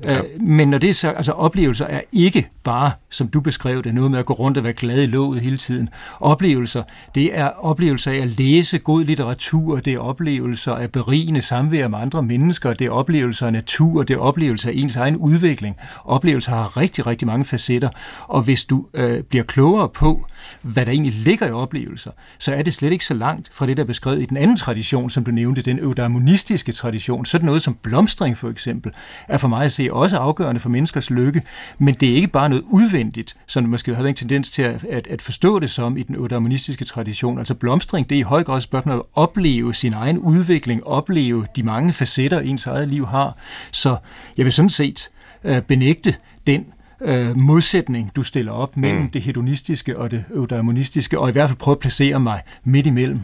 Ja. 0.05 0.19
Øh, 0.19 0.25
men 0.41 0.69
når 0.71 0.79
det 0.79 0.89
er 0.89 0.95
så, 0.95 1.11
altså 1.11 1.33
oplevelser 1.33 1.87
er 1.87 2.01
ikke 2.13 2.51
bare, 2.65 2.93
som 3.11 3.29
du 3.29 3.41
beskrev 3.41 3.83
det, 3.83 3.95
noget 3.95 4.11
med 4.11 4.19
at 4.19 4.27
gå 4.27 4.33
rundt 4.33 4.59
og 4.59 4.65
være 4.65 4.73
glad 4.73 5.03
i 5.03 5.07
låget 5.07 5.41
hele 5.41 5.57
tiden. 5.57 5.89
Oplevelser, 6.21 6.83
det 7.15 7.39
er 7.39 7.47
oplevelser 7.47 8.11
af 8.11 8.17
at 8.17 8.29
læse 8.39 8.79
god 8.79 9.05
litteratur, 9.05 9.81
det 9.81 9.93
er 9.93 9.99
oplevelser 9.99 10.73
af 10.73 10.93
berigende 10.93 11.41
samvær 11.41 11.89
med 11.89 11.99
andre 11.99 12.23
mennesker, 12.23 12.73
det 12.73 12.87
er 12.87 12.93
oplevelser 12.93 13.47
af 13.47 13.53
natur, 13.53 14.03
det 14.03 14.17
er 14.17 14.21
oplevelser 14.21 14.69
af 14.69 14.75
ens 14.77 14.97
egen 14.97 15.17
udvikling. 15.17 15.77
Oplevelser 16.05 16.53
har 16.53 16.77
rigtig, 16.77 17.07
rigtig 17.07 17.27
mange 17.27 17.45
facetter, 17.45 17.89
og 18.29 18.43
hvis 18.43 18.65
du 18.65 18.87
øh, 18.95 19.23
bliver 19.23 19.45
klogere 19.45 19.89
på, 19.89 20.27
hvad 20.63 20.87
der 20.87 20.93
egentlig 20.93 21.15
ligger 21.15 21.47
i 21.47 21.51
oplevelser, 21.51 22.11
så 22.39 22.55
er 22.55 22.63
det 22.63 22.75
slet 22.75 22.93
ikke 22.93 23.05
så 23.05 23.15
langt 23.15 23.49
fra 23.53 23.67
det, 23.67 23.77
der 23.77 23.83
er 23.83 23.87
beskrevet 23.87 24.23
i 24.23 24.25
den 24.25 24.37
anden 24.37 24.57
tradition, 24.57 25.11
som 25.11 25.25
du 25.25 25.31
nævnte, 25.31 25.63
den 25.63 25.79
eudaimonistiske 25.79 26.73
tradition. 26.73 27.25
Sådan 27.25 27.47
noget 27.47 27.63
som 27.63 27.77
blomstring 27.83 28.39
for 28.39 28.49
eksempel, 28.49 28.93
er 29.29 29.39
for 29.39 29.49
mig 29.49 29.65
at 29.65 29.73
se 29.73 29.89
også 29.93 30.19
afgørende 30.19 30.61
for 30.61 30.69
menneskers 30.69 31.11
lykke, 31.11 31.43
men 31.79 31.95
det 31.95 32.11
er 32.11 32.15
ikke 32.15 32.29
bare 32.29 32.49
noget 32.53 32.65
udvendigt, 32.71 33.37
som 33.47 33.65
man 33.65 33.71
måske 33.71 33.95
har 33.95 34.05
en 34.05 34.15
tendens 34.15 34.51
til 34.51 34.63
at, 34.63 34.85
at, 34.85 35.07
at 35.07 35.23
forstå 35.23 35.59
det 35.59 35.71
som 35.71 35.97
i 35.97 36.03
den 36.03 36.15
eudaimonistiske 36.15 36.85
tradition. 36.85 37.39
Altså 37.39 37.55
blomstring, 37.55 38.11
det 38.11 38.17
er 38.17 38.21
i 38.21 38.23
høj 38.23 38.45
grad 38.45 38.57
et 38.57 38.63
spørgsmål 38.63 38.97
at 38.97 39.03
opleve 39.15 39.75
sin 39.75 39.93
egen 39.93 40.19
udvikling, 40.19 40.87
opleve 40.87 41.47
de 41.57 41.63
mange 41.63 41.93
facetter, 41.93 42.41
ens 42.41 42.67
eget 42.67 42.89
liv 42.89 43.07
har. 43.07 43.37
Så 43.71 43.97
jeg 44.37 44.45
vil 44.45 44.53
sådan 44.53 44.69
set 44.69 45.11
øh, 45.45 45.63
benægte 45.63 46.15
den 46.47 46.67
øh, 47.01 47.37
modsætning, 47.37 48.11
du 48.17 48.23
stiller 48.23 48.53
op 48.53 48.77
mellem 48.77 49.03
mm. 49.03 49.11
det 49.11 49.23
hedonistiske 49.23 49.99
og 49.99 50.11
det 50.11 50.25
eudaimonistiske, 50.35 51.19
og 51.19 51.29
i 51.29 51.33
hvert 51.33 51.49
fald 51.49 51.59
prøve 51.59 51.75
at 51.75 51.79
placere 51.79 52.21
mig 52.21 52.43
midt 52.65 52.87
imellem. 52.87 53.21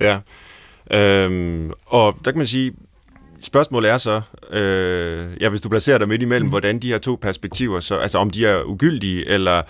Ja, 0.00 0.18
øhm, 0.90 1.70
og 1.86 2.16
der 2.24 2.30
kan 2.30 2.38
man 2.38 2.46
sige, 2.46 2.72
spørgsmålet 3.42 3.90
er 3.90 3.98
så, 3.98 4.20
øh, 4.52 5.28
ja, 5.40 5.48
hvis 5.48 5.60
du 5.60 5.68
placerer 5.68 5.98
dig 5.98 6.08
midt 6.08 6.22
imellem, 6.22 6.46
mm. 6.46 6.50
hvordan 6.50 6.78
de 6.78 6.88
her 6.88 6.98
to 6.98 7.18
perspektiver, 7.22 7.80
så, 7.80 7.96
altså 7.96 8.18
om 8.18 8.30
de 8.30 8.46
er 8.46 8.62
ugyldige, 8.62 9.28
eller 9.28 9.62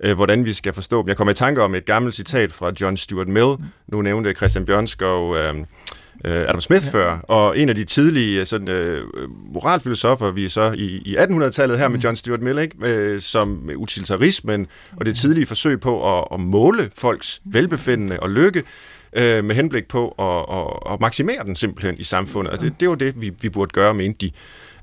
øh, 0.00 0.14
hvordan 0.14 0.44
vi 0.44 0.52
skal 0.52 0.72
forstå 0.72 1.02
dem. 1.02 1.08
Jeg 1.08 1.16
kommer 1.16 1.32
i 1.32 1.34
tanke 1.34 1.62
om 1.62 1.74
et 1.74 1.84
gammelt 1.84 2.14
citat 2.14 2.52
fra 2.52 2.72
John 2.80 2.96
Stuart 2.96 3.28
Mill. 3.28 3.46
Mm. 3.58 3.64
Nu 3.88 4.02
nævnte 4.02 4.34
Christian 4.34 4.64
Bjørnskov 4.64 5.36
øh, 5.36 5.54
øh, 6.24 6.40
Adam 6.48 6.60
Smith 6.60 6.86
ja. 6.86 6.90
før, 6.90 7.18
og 7.18 7.58
en 7.58 7.68
af 7.68 7.74
de 7.74 7.84
tidlige 7.84 8.44
sådan, 8.44 8.68
øh, 8.68 9.04
moralfilosofer, 9.54 10.30
vi 10.30 10.44
er 10.44 10.48
så 10.48 10.74
i, 10.76 10.84
i 10.84 11.16
1800-tallet 11.16 11.78
her 11.78 11.88
mm. 11.88 11.92
med 11.92 12.00
John 12.00 12.16
Stuart 12.16 12.42
Mill, 12.42 12.58
ikke? 12.58 12.76
Øh, 12.80 13.20
som 13.20 13.70
utilitarismen 13.76 14.66
og 14.96 15.06
det 15.06 15.16
tidlige 15.16 15.46
forsøg 15.46 15.80
på 15.80 16.18
at, 16.18 16.24
at 16.32 16.40
måle 16.40 16.90
folks 16.94 17.40
velbefindende 17.44 18.20
og 18.20 18.30
lykke, 18.30 18.62
øh, 19.12 19.44
med 19.44 19.54
henblik 19.54 19.88
på 19.88 20.08
at, 20.08 20.56
at, 20.56 20.92
at 20.92 21.00
maksimere 21.00 21.44
den 21.44 21.56
simpelthen 21.56 21.98
i 21.98 22.02
samfundet. 22.02 22.52
Og 22.52 22.60
det, 22.60 22.80
det 22.80 22.88
var 22.88 22.94
det, 22.94 23.20
vi, 23.20 23.32
vi 23.40 23.48
burde 23.48 23.70
gøre, 23.70 23.94
mente 23.94 24.26
de. 24.26 24.32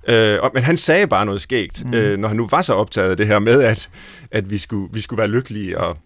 Øh, 0.08 0.40
og, 0.42 0.52
men 0.54 0.64
han 0.64 0.78
sagde 0.78 1.08
bare 1.08 1.26
noget 1.26 1.42
skægt, 1.42 1.86
mm. 1.86 1.94
øh, 1.94 2.20
når 2.20 2.28
han 2.28 2.38
nu 2.38 2.48
var 2.48 2.62
så 2.62 2.74
optaget 2.74 3.12
af 3.12 3.18
det 3.18 3.28
her 3.28 3.40
med, 3.40 3.64
at, 3.64 3.90
at 4.32 4.50
vi, 4.50 4.58
skulle, 4.58 4.94
vi 4.94 5.02
skulle 5.02 5.18
være 5.18 5.28
lykkelige, 5.28 5.80
og, 5.80 5.98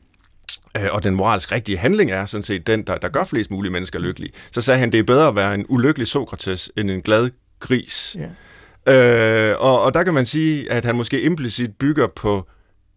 øh, 0.77 0.87
og 0.91 1.03
den 1.03 1.15
moralsk 1.15 1.51
rigtige 1.51 1.77
handling 1.77 2.11
er 2.11 2.25
sådan 2.25 2.43
set 2.43 2.67
den, 2.67 2.83
der, 2.83 2.97
der 2.97 3.09
gør 3.09 3.25
flest 3.25 3.51
mulige 3.51 3.71
mennesker 3.71 3.99
lykkelige. 3.99 4.33
Så 4.51 4.61
sagde 4.61 4.79
han, 4.79 4.91
det 4.91 4.99
er 4.99 5.03
bedre 5.03 5.27
at 5.27 5.35
være 5.35 5.55
en 5.55 5.65
ulykkelig 5.69 6.07
Sokrates 6.07 6.71
end 6.77 6.91
en 6.91 7.01
glad 7.01 7.29
gris. 7.59 8.17
Yeah. 8.19 9.51
Øh, 9.51 9.55
og, 9.59 9.81
og 9.81 9.93
der 9.93 10.03
kan 10.03 10.13
man 10.13 10.25
sige, 10.25 10.71
at 10.71 10.85
han 10.85 10.95
måske 10.95 11.21
implicit 11.21 11.75
bygger 11.75 12.07
på 12.07 12.47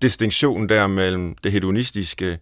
distinktionen 0.02 0.68
der 0.68 0.86
mellem 0.86 1.36
det 1.44 1.52
hedonistiske 1.52 2.38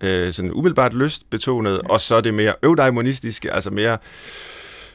øh, 0.00 0.32
sådan 0.32 0.52
umiddelbart 0.52 0.94
lystbetonet, 0.94 1.80
og 1.80 2.00
så 2.00 2.20
det 2.20 2.34
mere 2.34 2.54
eudaimonistiske, 2.62 3.52
altså 3.52 3.70
mere 3.70 3.98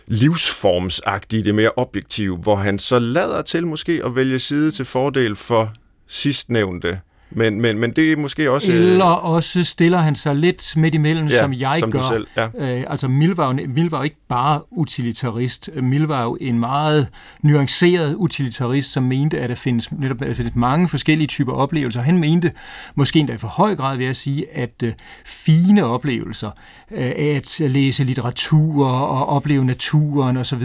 livsformsagtige, 0.07 1.43
det 1.43 1.55
mere 1.55 1.71
objektive, 1.75 2.37
hvor 2.37 2.55
han 2.55 2.79
så 2.79 2.99
lader 2.99 3.41
til 3.41 3.67
måske 3.67 4.01
at 4.05 4.15
vælge 4.15 4.39
side 4.39 4.71
til 4.71 4.85
fordel 4.85 5.35
for 5.35 5.73
sidstnævnte 6.07 6.99
men, 7.29 7.61
men, 7.61 7.79
men 7.79 7.91
det 7.91 8.11
er 8.11 8.17
måske 8.17 8.51
også... 8.51 8.71
Øh, 8.71 8.77
Eller 8.77 9.05
også 9.05 9.63
stiller 9.63 9.97
han 9.97 10.15
sig 10.15 10.35
lidt 10.35 10.77
midt 10.77 10.95
imellem, 10.95 11.27
ja, 11.27 11.39
som 11.39 11.53
jeg 11.53 11.77
som 11.79 11.91
gør. 11.91 12.01
Selv, 12.11 12.27
ja. 12.37 12.47
øh, 12.57 12.83
altså, 12.87 13.07
Mill 13.07 13.31
var, 13.31 13.45
jo, 13.45 13.67
Mill 13.67 13.89
var 13.89 13.97
jo 13.97 14.03
ikke 14.03 14.15
bare 14.29 14.61
utilitarist. 14.71 15.69
Mill 15.81 16.03
var 16.03 16.23
jo 16.23 16.37
en 16.41 16.59
meget 16.59 17.07
nuanceret 17.41 18.15
utilitarist, 18.15 18.91
som 18.91 19.03
mente, 19.03 19.39
at 19.39 19.49
der 19.49 19.55
findes, 19.55 19.91
netop, 19.91 20.21
at 20.21 20.27
der 20.27 20.33
findes 20.33 20.55
mange 20.55 20.87
forskellige 20.87 21.27
typer 21.27 21.53
oplevelser. 21.53 22.01
Han 22.01 22.17
mente, 22.17 22.51
måske 22.95 23.19
endda 23.19 23.33
i 23.33 23.37
for 23.37 23.47
høj 23.47 23.75
grad, 23.75 23.97
vil 23.97 24.05
jeg 24.05 24.15
sige, 24.15 24.45
at 24.57 24.83
øh, 24.83 24.93
fine 25.25 25.85
oplevelser, 25.85 26.49
øh, 26.91 27.11
at 27.17 27.55
læse 27.59 28.03
litteratur 28.03 28.87
og 28.87 29.25
opleve 29.25 29.65
naturen 29.65 30.37
osv., 30.37 30.63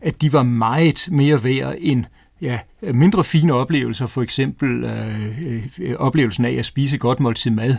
at 0.00 0.22
de 0.22 0.32
var 0.32 0.42
meget 0.42 1.08
mere 1.10 1.44
værd 1.44 1.74
end 1.78 2.04
ja, 2.40 2.58
mindre 2.82 3.24
fine 3.24 3.54
oplevelser, 3.54 4.06
for 4.06 4.22
eksempel 4.22 4.84
øh, 4.84 5.66
øh, 5.78 5.94
oplevelsen 5.98 6.44
af 6.44 6.52
at 6.52 6.66
spise 6.66 6.98
godt 6.98 7.20
måltid 7.20 7.50
mad. 7.50 7.76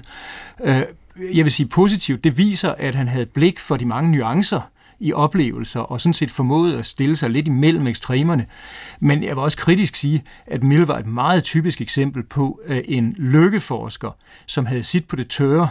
Øh, 0.63 0.81
jeg 1.33 1.45
vil 1.45 1.51
sige 1.51 1.67
positivt, 1.67 2.23
det 2.23 2.37
viser, 2.37 2.73
at 2.77 2.95
han 2.95 3.07
havde 3.07 3.25
blik 3.25 3.59
for 3.59 3.77
de 3.77 3.85
mange 3.85 4.11
nuancer 4.11 4.61
i 4.99 5.13
oplevelser, 5.13 5.79
og 5.79 6.01
sådan 6.01 6.13
set 6.13 6.31
formåede 6.31 6.77
at 6.77 6.85
stille 6.85 7.15
sig 7.15 7.29
lidt 7.29 7.47
imellem 7.47 7.87
ekstremerne. 7.87 8.45
Men 8.99 9.23
jeg 9.23 9.29
vil 9.29 9.43
også 9.43 9.57
kritisk 9.57 9.95
sige, 9.95 10.23
at 10.47 10.63
Mill 10.63 10.81
var 10.81 10.97
et 10.97 11.05
meget 11.05 11.43
typisk 11.43 11.81
eksempel 11.81 12.23
på 12.23 12.61
øh, 12.65 12.81
en 12.85 13.15
lykkeforsker, 13.17 14.11
som 14.45 14.65
havde 14.65 14.83
sit 14.83 15.05
på 15.05 15.15
det 15.15 15.27
tørre, 15.27 15.69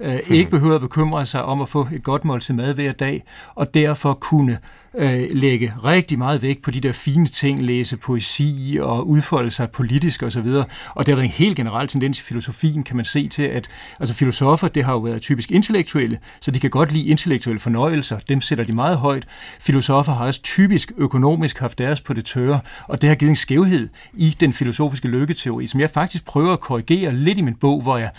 øh, 0.00 0.18
ikke 0.30 0.50
behøvede 0.50 0.74
at 0.74 0.80
bekymre 0.80 1.26
sig 1.26 1.44
om 1.44 1.60
at 1.60 1.68
få 1.68 1.88
et 1.92 2.02
godt 2.02 2.24
måltid 2.24 2.54
mad 2.54 2.74
hver 2.74 2.92
dag, 2.92 3.24
og 3.54 3.74
derfor 3.74 4.14
kunne 4.14 4.58
øh, 4.96 5.28
lægge 5.32 5.72
rigtig 5.84 6.18
meget 6.18 6.42
vægt 6.42 6.62
på 6.62 6.70
de 6.70 6.80
der 6.80 6.92
fine 6.92 7.26
ting, 7.26 7.62
læse 7.62 7.96
poesi 7.96 8.78
og 8.80 9.08
udfolde 9.08 9.50
sig 9.50 9.70
politisk 9.70 10.22
osv. 10.22 10.38
Og, 10.38 10.66
og 10.94 11.06
det 11.06 11.12
har 11.12 11.16
været 11.16 11.24
en 11.24 11.30
helt 11.30 11.56
generel 11.56 11.88
tendens 11.88 12.18
i 12.18 12.22
filosofien, 12.22 12.84
kan 12.84 12.96
man 12.96 13.04
se 13.04 13.28
til, 13.28 13.42
at 13.42 13.68
altså 14.00 14.14
filosofer, 14.14 14.68
det 14.68 14.84
har 14.84 14.92
jo 14.92 14.98
været 14.98 15.22
typisk 15.22 15.50
intellektuelle, 15.50 16.18
så 16.40 16.50
de 16.50 16.60
kan 16.60 16.70
godt 16.70 16.92
lide 16.92 17.06
intellektuelle 17.06 17.60
fornøjelser, 17.60 18.18
dem 18.28 18.40
sætter 18.40 18.64
de 18.64 18.72
meget 18.72 18.96
højt. 18.96 19.24
Filosofer 19.60 20.12
har 20.12 20.26
også 20.26 20.42
typisk 20.42 20.92
økonomisk 20.96 21.58
haft 21.58 21.78
deres 21.78 22.00
på 22.00 22.12
det 22.12 22.24
tørre, 22.24 22.60
og 22.88 23.02
det 23.02 23.08
har 23.08 23.14
givet 23.16 23.30
en 23.30 23.36
skævhed 23.36 23.88
i 24.14 24.36
den 24.40 24.52
filosofiske 24.52 25.08
lykketeori, 25.08 25.66
som 25.66 25.80
jeg 25.80 25.90
faktisk 25.90 26.24
prøver 26.24 26.52
at 26.52 26.60
korrigere 26.60 27.14
lidt 27.14 27.38
i 27.38 27.40
min 27.40 27.54
bog, 27.54 27.82
hvor 27.82 27.98
jeg 27.98 28.10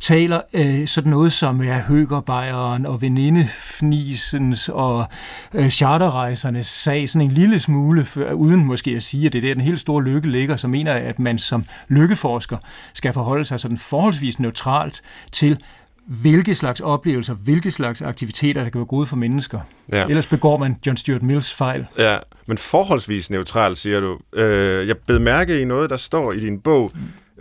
taler 0.00 0.40
øh, 0.52 0.86
sådan 0.88 1.10
noget 1.10 1.32
som 1.32 1.60
er 1.60 1.78
Høgerbejeren 1.78 2.86
og 2.86 3.02
Venindefnisens 3.02 4.68
og 4.68 5.06
øh, 5.54 5.70
charterrejsernes 6.16 6.66
sag, 6.66 7.08
sådan 7.08 7.26
en 7.26 7.32
lille 7.32 7.58
smule, 7.58 8.04
for, 8.04 8.32
uden 8.32 8.64
måske 8.64 8.90
at 8.90 9.02
sige, 9.02 9.26
at 9.26 9.32
det 9.32 9.38
er 9.38 9.42
der 9.42 9.54
den 9.54 9.62
helt 9.62 9.80
store 9.80 10.02
lykke 10.04 10.30
ligger, 10.30 10.56
så 10.56 10.68
mener 10.68 10.92
jeg, 10.92 11.02
at 11.02 11.18
man 11.18 11.38
som 11.38 11.64
lykkeforsker 11.88 12.56
skal 12.94 13.12
forholde 13.12 13.44
sig 13.44 13.60
sådan 13.60 13.78
forholdsvis 13.78 14.40
neutralt 14.40 15.02
til, 15.32 15.58
hvilke 16.06 16.54
slags 16.54 16.80
oplevelser, 16.80 17.34
hvilke 17.34 17.70
slags 17.70 18.02
aktiviteter, 18.02 18.62
der 18.62 18.70
kan 18.70 18.78
være 18.78 18.86
gode 18.86 19.06
for 19.06 19.16
mennesker. 19.16 19.60
Ja. 19.92 20.06
Ellers 20.06 20.26
begår 20.26 20.56
man 20.56 20.76
John 20.86 20.96
Stuart 20.96 21.22
Mills 21.22 21.52
fejl. 21.52 21.86
Ja, 21.98 22.18
men 22.46 22.58
forholdsvis 22.58 23.30
neutralt, 23.30 23.78
siger 23.78 24.00
du. 24.00 24.18
Øh, 24.32 24.88
jeg 24.88 24.96
bed 24.98 25.18
mærke 25.18 25.60
i 25.60 25.64
noget, 25.64 25.90
der 25.90 25.96
står 25.96 26.32
i 26.32 26.40
din 26.40 26.60
bog, 26.60 26.92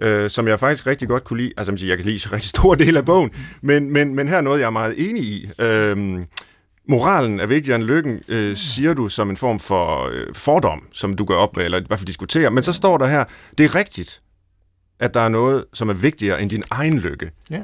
øh, 0.02 0.30
som 0.30 0.48
jeg 0.48 0.60
faktisk 0.60 0.88
rigtig 0.88 1.08
godt 1.08 1.24
kunne 1.24 1.42
lide. 1.42 1.52
Altså, 1.58 1.86
jeg 1.88 1.98
kan 1.98 2.06
lide 2.06 2.20
så 2.20 2.30
rigtig 2.32 2.50
stor 2.50 2.76
del 2.76 2.98
af 2.98 3.06
bogen, 3.06 3.32
men, 3.62 3.94
men, 3.94 4.16
men 4.16 4.28
her 4.28 4.38
er 4.38 4.42
noget, 4.42 4.60
jeg 4.60 4.66
er 4.66 4.70
meget 4.70 5.10
enig 5.10 5.24
i. 5.24 5.50
Øh, 5.60 6.26
moralen 6.88 7.40
er 7.40 7.46
vigtigere 7.46 7.76
end 7.76 7.84
lykken, 7.84 8.22
øh, 8.28 8.56
siger 8.56 8.94
du 8.94 9.10
som 9.10 9.30
en 9.30 9.38
form 9.38 9.60
for 9.60 10.10
øh, 10.12 10.34
fordom, 10.34 10.88
som 10.92 11.16
du 11.16 11.26
gør 11.26 11.36
op 11.36 11.56
med, 11.56 11.66
eller 11.66 11.80
i 11.80 11.84
hvert 11.88 12.00
fald 12.00 12.08
diskuterer. 12.08 12.50
Men 12.50 12.64
så 12.64 12.74
står 12.74 12.98
der 12.98 13.08
her, 13.08 13.24
det 13.58 13.64
er 13.64 13.76
rigtigt, 13.76 14.22
at 15.00 15.14
der 15.14 15.20
er 15.20 15.30
noget, 15.30 15.66
som 15.74 15.90
er 15.90 15.94
vigtigere 15.94 16.42
end 16.42 16.50
din 16.50 16.64
egen 16.70 17.00
lykke. 17.00 17.32
Ja. 17.50 17.62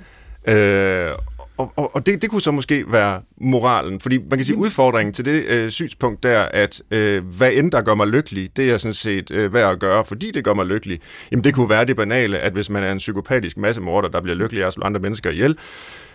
Øh, 0.53 1.15
og, 1.57 1.73
og, 1.75 1.95
og 1.95 2.05
det, 2.05 2.21
det 2.21 2.29
kunne 2.29 2.41
så 2.41 2.51
måske 2.51 2.91
være 2.91 3.21
moralen, 3.37 3.99
fordi 3.99 4.17
man 4.17 4.39
kan 4.39 4.45
sige 4.45 4.55
udfordringen 4.55 5.13
til 5.13 5.25
det 5.25 5.45
øh, 5.45 5.71
synspunkt 5.71 6.23
der, 6.23 6.41
at 6.41 6.81
øh, 6.91 7.25
hvad 7.37 7.51
end 7.51 7.71
der 7.71 7.81
gør 7.81 7.95
mig 7.95 8.07
lykkelig, 8.07 8.57
det 8.57 8.71
er 8.71 8.77
sådan 8.77 8.93
set 8.93 9.31
øh, 9.31 9.53
værd 9.53 9.71
at 9.71 9.79
gøre, 9.79 10.05
fordi 10.05 10.31
det 10.31 10.43
gør 10.43 10.53
mig 10.53 10.65
lykkelig. 10.65 10.99
Jamen 11.31 11.43
det 11.43 11.53
kunne 11.53 11.69
være 11.69 11.85
det 11.85 11.95
banale, 11.95 12.39
at 12.39 12.53
hvis 12.53 12.69
man 12.69 12.83
er 12.83 12.91
en 12.91 12.97
psykopatisk 12.97 13.57
massemorder, 13.57 14.09
der 14.09 14.21
bliver 14.21 14.35
lykkelig 14.35 14.63
af 14.63 14.67
at 14.67 14.73
slå 14.73 14.83
andre 14.83 14.99
mennesker 14.99 15.29
ihjel, 15.29 15.51
øh, 15.51 15.57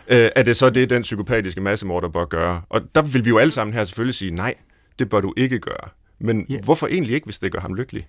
er 0.09 0.43
det 0.43 0.57
så 0.57 0.71
det, 0.71 0.91
den 0.91 1.03
psykopatiske 1.03 1.61
massemorder 1.61 2.09
bør 2.09 2.25
gøre? 2.25 2.63
Og 2.69 2.81
der 2.95 3.03
vil 3.03 3.25
vi 3.25 3.31
jo 3.31 3.39
alle 3.39 3.51
sammen 3.51 3.75
her 3.75 3.85
selvfølgelig 3.85 4.15
sige, 4.15 4.31
nej, 4.31 4.55
det 4.99 5.09
bør 5.09 5.21
du 5.21 5.35
ikke 5.37 5.59
gøre. 5.59 5.89
Men 6.19 6.47
yeah. 6.51 6.65
hvorfor 6.65 6.87
egentlig 6.87 7.15
ikke, 7.15 7.25
hvis 7.25 7.39
det 7.39 7.53
gør 7.53 7.61
ham 7.61 7.75
lykkelig? 7.75 8.07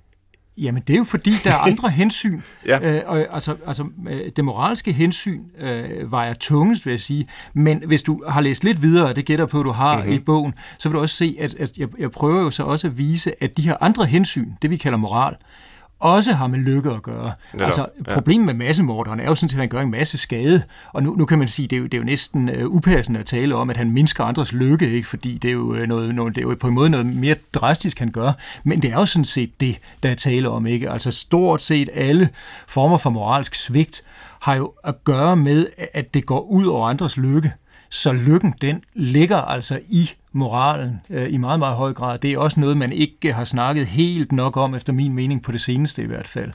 Jamen, 0.58 0.84
det 0.88 0.94
er 0.94 0.98
jo 0.98 1.04
fordi, 1.04 1.34
der 1.44 1.52
er 1.52 1.58
andre 1.58 1.90
hensyn. 2.02 2.42
ja. 2.66 2.80
øh, 2.82 3.04
og, 3.06 3.28
altså, 3.32 3.56
altså, 3.68 3.86
øh, 4.10 4.32
det 4.36 4.46
moralske 4.46 4.94
hensyn 4.94 5.42
øh, 5.60 6.12
vejer 6.12 6.34
tungest, 6.34 6.86
vil 6.86 6.92
jeg 6.92 7.00
sige. 7.00 7.28
Men 7.54 7.84
hvis 7.88 8.04
du 8.04 8.24
har 8.28 8.42
læst 8.42 8.64
lidt 8.64 8.82
videre, 8.82 9.08
og 9.08 9.16
det 9.16 9.26
gætter 9.26 9.46
på, 9.46 9.60
at 9.60 9.66
du 9.66 9.72
har 9.72 9.98
mm-hmm. 9.98 10.14
i 10.14 10.20
bogen, 10.20 10.54
så 10.80 10.90
vil 10.90 10.96
du 10.96 11.02
også 11.02 11.16
se, 11.16 11.38
at, 11.40 11.56
at 11.56 11.78
jeg, 11.78 11.88
jeg 12.00 12.12
prøver 12.12 12.42
jo 12.42 12.50
så 12.50 12.64
også 12.64 12.88
at 12.88 12.98
vise, 12.98 13.44
at 13.44 13.58
de 13.58 13.62
her 13.62 13.78
andre 13.82 14.06
hensyn, 14.06 14.52
det 14.62 14.70
vi 14.70 14.78
kalder 14.78 14.98
moral, 14.98 15.36
også 16.00 16.34
har 16.34 16.48
med 16.48 16.60
lykke 16.60 16.92
at 16.92 17.02
gøre. 17.02 17.32
Netop, 17.54 17.66
altså, 17.66 17.88
problemet 18.14 18.46
med 18.46 18.54
massemorderen 18.66 19.20
er 19.20 19.26
jo 19.26 19.36
sådan, 19.36 19.56
at 19.56 19.60
han 19.60 19.70
gør 19.70 19.82
en 19.82 19.92
masse 19.92 20.18
skade, 20.18 20.64
og 20.94 21.04
nu, 21.04 21.16
nu 21.16 21.26
kan 21.26 21.40
man 21.40 21.48
sige, 21.48 21.64
at 21.64 21.70
det 21.70 21.76
er 21.76 21.80
jo, 21.80 21.86
det 21.86 21.94
er 21.94 21.98
jo 21.98 22.04
næsten 22.04 22.50
uh, 22.50 22.76
upassende 22.76 23.20
at 23.20 23.26
tale 23.26 23.56
om, 23.56 23.70
at 23.70 23.78
han 23.78 23.92
mindsker 23.92 24.24
andres 24.24 24.54
lykke, 24.54 24.92
ikke? 24.92 25.08
fordi 25.08 25.38
det 25.38 25.48
er, 25.48 25.54
jo 25.54 25.74
øh, 25.74 25.88
noget, 25.88 26.16
noget, 26.16 26.36
det 26.36 26.44
er 26.44 26.50
jo 26.50 26.56
på 26.60 26.68
en 26.68 26.74
måde 26.74 26.90
noget 26.90 27.06
mere 27.06 27.36
drastisk, 27.54 28.00
han 28.00 28.12
gør, 28.12 28.32
men 28.64 28.82
det 28.82 28.92
er 28.92 28.96
jo 28.96 29.06
sådan 29.06 29.26
set 29.26 29.62
det, 29.62 29.80
der 30.04 30.10
er 30.10 30.16
tale 30.16 30.50
om. 30.50 30.68
ikke. 30.68 30.90
Altså 30.90 31.12
stort 31.12 31.62
set 31.62 31.90
alle 31.94 32.30
former 32.68 32.98
for 32.98 33.10
moralsk 33.10 33.56
svigt 33.56 34.02
har 34.40 34.56
jo 34.56 34.74
at 34.84 35.04
gøre 35.04 35.36
med, 35.36 35.68
at 35.94 36.14
det 36.14 36.26
går 36.26 36.40
ud 36.40 36.66
over 36.66 36.90
andres 36.90 37.18
lykke. 37.18 37.54
Så 37.90 38.12
lykken, 38.12 38.54
den 38.62 38.84
ligger 38.94 39.38
altså 39.38 39.80
i 39.88 40.12
moralen 40.38 41.02
øh, 41.10 41.34
i 41.34 41.38
meget, 41.38 41.60
meget 41.60 41.76
høj 41.76 41.94
grad. 41.94 42.20
Det 42.20 42.34
er 42.34 42.38
også 42.38 42.60
noget, 42.60 42.78
man 42.78 42.92
ikke 42.92 43.34
har 43.34 43.44
snakket 43.44 43.88
helt 43.88 44.32
nok 44.32 44.58
om, 44.58 44.76
efter 44.76 44.94
min 44.94 45.14
mening, 45.14 45.44
på 45.44 45.52
det 45.52 45.62
seneste 45.62 46.02
i 46.02 46.06
hvert 46.06 46.28
fald. 46.28 46.52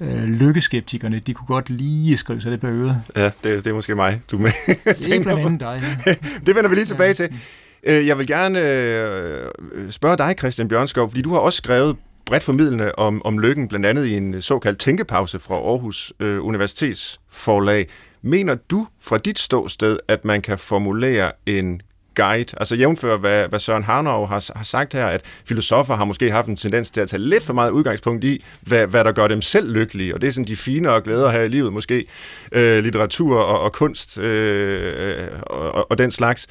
Øh, 0.00 0.24
lykkeskeptikerne, 0.24 1.18
de 1.18 1.34
kunne 1.34 1.46
godt 1.46 1.70
lige 1.70 2.16
skrive 2.16 2.40
sig 2.40 2.50
lidt 2.50 2.60
på 2.60 2.66
øret. 2.66 3.02
Ja, 3.16 3.24
det, 3.24 3.34
det 3.42 3.66
er 3.66 3.74
måske 3.74 3.94
mig, 3.94 4.20
du 4.30 4.38
med. 4.44 4.50
det 4.84 5.12
er 5.12 5.22
blandt 5.22 5.40
andet 5.40 5.60
dig. 5.60 5.82
Ja. 6.06 6.14
det 6.46 6.54
vender 6.54 6.68
vi 6.68 6.74
lige 6.74 6.84
tilbage 6.84 7.08
ja. 7.08 7.14
til. 7.14 7.28
Øh, 7.82 8.06
jeg 8.06 8.18
vil 8.18 8.26
gerne 8.26 8.58
øh, 8.58 9.90
spørge 9.90 10.16
dig, 10.16 10.34
Christian 10.38 10.68
Bjørnskov, 10.68 11.08
fordi 11.08 11.22
du 11.22 11.30
har 11.30 11.38
også 11.38 11.56
skrevet 11.56 11.96
bredt 12.26 12.42
formidlende 12.42 12.92
om, 12.94 13.22
om 13.24 13.38
lykken, 13.38 13.68
blandt 13.68 13.86
andet 13.86 14.06
i 14.06 14.16
en 14.16 14.42
såkaldt 14.42 14.78
tænkepause 14.78 15.38
fra 15.38 15.54
Aarhus 15.54 16.12
øh, 16.20 16.44
Universitets 16.44 17.20
forlag. 17.30 17.88
Mener 18.22 18.54
du 18.54 18.86
fra 19.00 19.18
dit 19.18 19.38
ståsted, 19.38 19.98
at 20.08 20.24
man 20.24 20.42
kan 20.42 20.58
formulere 20.58 21.32
en 21.46 21.80
guide, 22.14 22.54
altså 22.56 22.74
jævnfør, 22.74 23.16
hvad, 23.16 23.48
hvad 23.48 23.58
Søren 23.58 23.82
Harnov 23.82 24.28
har, 24.28 24.50
har 24.56 24.64
sagt 24.64 24.92
her, 24.92 25.06
at 25.06 25.20
filosofer 25.44 25.94
har 25.94 26.04
måske 26.04 26.30
haft 26.30 26.48
en 26.48 26.56
tendens 26.56 26.90
til 26.90 27.00
at 27.00 27.08
tage 27.08 27.20
lidt 27.20 27.42
for 27.42 27.52
meget 27.52 27.70
udgangspunkt 27.70 28.24
i, 28.24 28.44
hvad, 28.60 28.86
hvad 28.86 29.04
der 29.04 29.12
gør 29.12 29.26
dem 29.26 29.42
selv 29.42 29.72
lykkelige, 29.72 30.14
og 30.14 30.20
det 30.20 30.26
er 30.26 30.32
sådan 30.32 30.46
de 30.46 30.56
fine 30.56 30.90
og 30.90 31.02
glæder 31.02 31.30
her 31.30 31.40
i 31.40 31.48
livet, 31.48 31.72
måske 31.72 32.06
øh, 32.52 32.84
litteratur 32.84 33.38
og, 33.38 33.60
og 33.60 33.72
kunst 33.72 34.18
øh, 34.18 35.20
øh 35.20 35.28
og, 35.46 35.90
og 35.90 35.98
den 35.98 36.10
slags. 36.10 36.46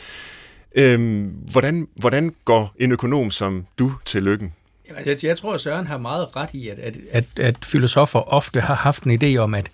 Øh, 0.75 1.25
hvordan, 1.51 1.87
hvordan 1.95 2.35
går 2.45 2.75
en 2.79 2.91
økonom 2.91 3.31
som 3.31 3.65
du 3.79 3.93
til 4.05 4.23
lykken? 4.23 4.53
Altså, 4.89 5.09
jeg, 5.09 5.23
jeg 5.23 5.37
tror, 5.37 5.53
at 5.53 5.61
Søren 5.61 5.87
har 5.87 5.97
meget 5.97 6.35
ret 6.35 6.49
i, 6.53 6.69
at, 6.69 6.79
at, 6.79 6.97
at, 7.11 7.25
at 7.39 7.65
filosofer 7.65 8.33
ofte 8.33 8.61
har 8.61 8.75
haft 8.75 9.03
en 9.03 9.23
idé 9.23 9.37
om, 9.37 9.53
at, 9.53 9.71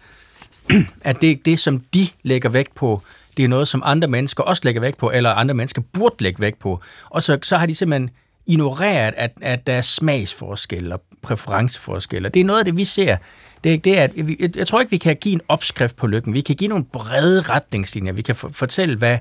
at 1.01 1.21
det, 1.21 1.45
det, 1.45 1.59
som 1.59 1.79
de 1.93 2.07
lægger 2.23 2.49
vægt 2.49 2.75
på, 2.75 3.01
det 3.39 3.45
er 3.45 3.49
noget, 3.49 3.67
som 3.67 3.81
andre 3.85 4.07
mennesker 4.07 4.43
også 4.43 4.61
lægger 4.65 4.81
vægt 4.81 4.97
på, 4.97 5.11
eller 5.11 5.29
andre 5.29 5.53
mennesker 5.53 5.81
burde 5.93 6.15
lægge 6.19 6.41
vægt 6.41 6.59
på. 6.59 6.81
Og 7.09 7.21
så, 7.21 7.39
så 7.41 7.57
har 7.57 7.65
de 7.65 7.75
simpelthen 7.75 8.09
ignoreret, 8.45 9.13
at, 9.17 9.31
at 9.41 9.67
der 9.67 9.73
er 9.73 9.81
smagsforskelle 9.81 10.95
og 10.95 11.01
præferenceforskelle. 11.21 12.29
Det 12.29 12.39
er 12.39 12.43
noget 12.45 12.59
af 12.59 12.65
det, 12.65 12.77
vi 12.77 12.85
ser. 12.85 13.17
Det, 13.63 13.83
det 13.83 13.99
er, 13.99 14.03
at 14.03 14.27
vi, 14.27 14.51
jeg 14.55 14.67
tror 14.67 14.79
ikke, 14.79 14.91
vi 14.91 14.97
kan 14.97 15.15
give 15.15 15.33
en 15.33 15.41
opskrift 15.47 15.95
på 15.95 16.07
lykken. 16.07 16.33
Vi 16.33 16.41
kan 16.41 16.55
give 16.55 16.67
nogle 16.67 16.85
brede 16.85 17.41
retningslinjer. 17.41 18.13
Vi 18.13 18.21
kan 18.21 18.35
for, 18.35 18.49
fortælle, 18.53 18.95
hvad, 18.95 19.17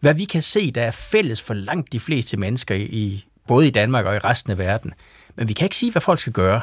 hvad 0.00 0.14
vi 0.14 0.24
kan 0.24 0.42
se, 0.42 0.70
der 0.70 0.82
er 0.82 0.90
fælles 0.90 1.42
for 1.42 1.54
langt 1.54 1.92
de 1.92 2.00
fleste 2.00 2.36
mennesker, 2.36 2.74
i, 2.74 3.24
både 3.46 3.66
i 3.66 3.70
Danmark 3.70 4.06
og 4.06 4.16
i 4.16 4.18
resten 4.18 4.50
af 4.50 4.58
verden. 4.58 4.94
Men 5.36 5.48
vi 5.48 5.52
kan 5.52 5.66
ikke 5.66 5.76
sige, 5.76 5.92
hvad 5.92 6.02
folk 6.02 6.20
skal 6.20 6.32
gøre. 6.32 6.60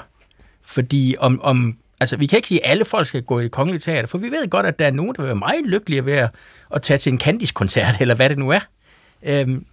Fordi 0.61 1.15
om, 1.19 1.41
om 1.43 1.77
Altså, 1.99 2.17
vi 2.17 2.25
kan 2.25 2.37
ikke 2.37 2.47
sige, 2.47 2.65
at 2.65 2.71
alle 2.71 2.85
folk 2.85 3.07
skal 3.07 3.23
gå 3.23 3.39
i 3.39 3.43
det 3.43 3.51
kongelige 3.51 3.79
teater, 3.79 4.07
for 4.07 4.17
vi 4.17 4.31
ved 4.31 4.49
godt, 4.49 4.65
at 4.65 4.79
der 4.79 4.87
er 4.87 4.91
nogen, 4.91 5.15
der 5.15 5.21
vil 5.21 5.27
være 5.27 5.35
meget 5.35 5.67
lykkelige 5.67 6.05
ved 6.05 6.13
at, 6.13 6.29
at 6.73 6.81
tage 6.81 6.97
til 6.97 7.13
en 7.13 7.19
Candice-koncert, 7.19 7.95
eller 8.01 8.15
hvad 8.15 8.29
det 8.29 8.37
nu 8.37 8.49
er. 8.49 8.59
Øhm, 9.23 9.65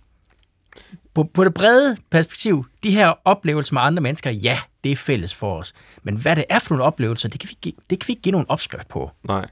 på, 1.15 1.25
på 1.25 1.45
det 1.45 1.55
brede 1.55 1.97
perspektiv, 2.11 2.67
de 2.83 2.91
her 2.91 3.15
oplevelser 3.25 3.75
med 3.75 3.83
andre 3.83 4.03
mennesker, 4.03 4.31
ja, 4.31 4.59
det 4.85 4.93
er 4.93 4.97
fælles 4.97 5.35
for 5.35 5.59
os. 5.59 5.73
Men 6.03 6.17
hvad 6.17 6.37
det 6.37 6.45
er 6.49 6.59
for 6.59 6.75
nogle 6.75 6.85
oplevelser, 6.85 7.29
det 7.29 7.41
kan 7.41 7.49
vi, 7.49 7.75
det 7.91 8.01
kan 8.01 8.09
vi 8.09 8.13
ikke 8.13 8.23
give 8.23 8.33
nogen 8.33 8.47
opskrift 8.49 8.89
på. 8.89 9.11
Nej. 9.25 9.49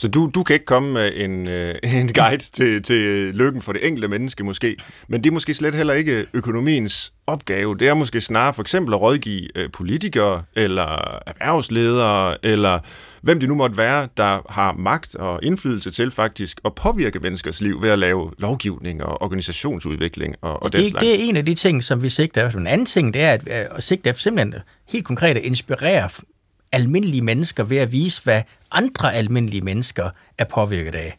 Så 0.00 0.08
du, 0.08 0.30
du 0.34 0.42
kan 0.42 0.54
ikke 0.54 0.66
komme 0.66 0.92
med 0.92 1.12
en, 1.16 1.48
øh, 1.48 1.74
en 2.00 2.12
guide 2.12 2.44
til, 2.52 2.82
til 2.82 3.34
lykken 3.34 3.62
for 3.62 3.72
det 3.72 3.86
enkelte 3.86 4.08
menneske 4.08 4.44
måske, 4.44 4.76
men 5.08 5.24
det 5.24 5.30
er 5.30 5.34
måske 5.34 5.54
slet 5.54 5.74
heller 5.74 5.94
ikke 5.94 6.26
økonomiens 6.32 7.12
opgave. 7.26 7.78
Det 7.78 7.88
er 7.88 7.94
måske 7.94 8.20
snarere 8.20 8.54
for 8.54 8.62
eksempel 8.62 8.94
at 8.94 9.00
rådgive 9.00 9.58
øh, 9.58 9.70
politikere 9.72 10.42
eller 10.56 11.18
erhvervsledere 11.26 12.46
eller 12.46 12.78
hvem 13.22 13.40
det 13.40 13.48
nu 13.48 13.54
måtte 13.54 13.76
være, 13.76 14.08
der 14.16 14.52
har 14.52 14.72
magt 14.72 15.14
og 15.14 15.40
indflydelse 15.42 15.90
til 15.90 16.10
faktisk 16.10 16.60
at 16.64 16.74
påvirke 16.74 17.18
menneskers 17.18 17.60
liv 17.60 17.82
ved 17.82 17.90
at 17.90 17.98
lave 17.98 18.30
lovgivning 18.38 19.04
og 19.04 19.22
organisationsudvikling 19.22 20.34
og, 20.40 20.62
og 20.62 20.72
det, 20.72 20.80
den 20.80 20.90
slags. 20.90 21.04
Det 21.04 21.14
er 21.14 21.28
en 21.28 21.36
af 21.36 21.46
de 21.46 21.54
ting, 21.54 21.84
som 21.84 22.02
vi 22.02 22.08
sigter 22.08 22.46
efter. 22.46 22.60
En 22.60 22.66
anden 22.66 22.86
ting, 22.86 23.14
det 23.14 23.22
er 23.22 23.32
at, 23.32 23.48
at 23.48 23.82
sigte 23.82 24.10
efter 24.10 24.22
simpelthen 24.22 24.54
helt 24.88 25.04
konkret 25.04 25.36
at 25.36 25.42
inspirere 25.42 26.08
almindelige 26.72 27.22
mennesker 27.22 27.64
ved 27.64 27.76
at 27.76 27.92
vise, 27.92 28.22
hvad 28.24 28.42
andre 28.70 29.14
almindelige 29.14 29.60
mennesker 29.60 30.10
er 30.38 30.44
påvirket 30.44 30.94
af. 30.94 31.18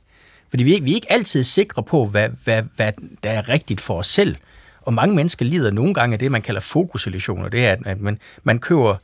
Fordi 0.50 0.64
vi 0.64 0.80
vi 0.82 0.92
er 0.92 0.96
ikke 0.96 1.12
altid 1.12 1.44
sikre 1.44 1.84
på, 1.84 2.06
hvad, 2.06 2.30
hvad, 2.44 2.64
hvad 2.76 2.92
der 3.24 3.30
er 3.30 3.50
rigtigt 3.50 3.82
for 3.82 3.98
os 3.98 4.08
selv. 4.08 4.36
Og 4.82 4.94
mange 4.94 5.16
mennesker 5.16 5.46
lider 5.46 5.72
nogle 5.72 5.94
gange 5.94 6.14
af 6.14 6.20
det, 6.20 6.32
man 6.32 6.42
kalder 6.42 6.62
fokusillusioner. 6.62 7.50
Det 7.50 7.66
er, 7.66 7.76
at 7.86 8.02
man, 8.02 8.20
man 8.44 8.60
køber 8.60 8.96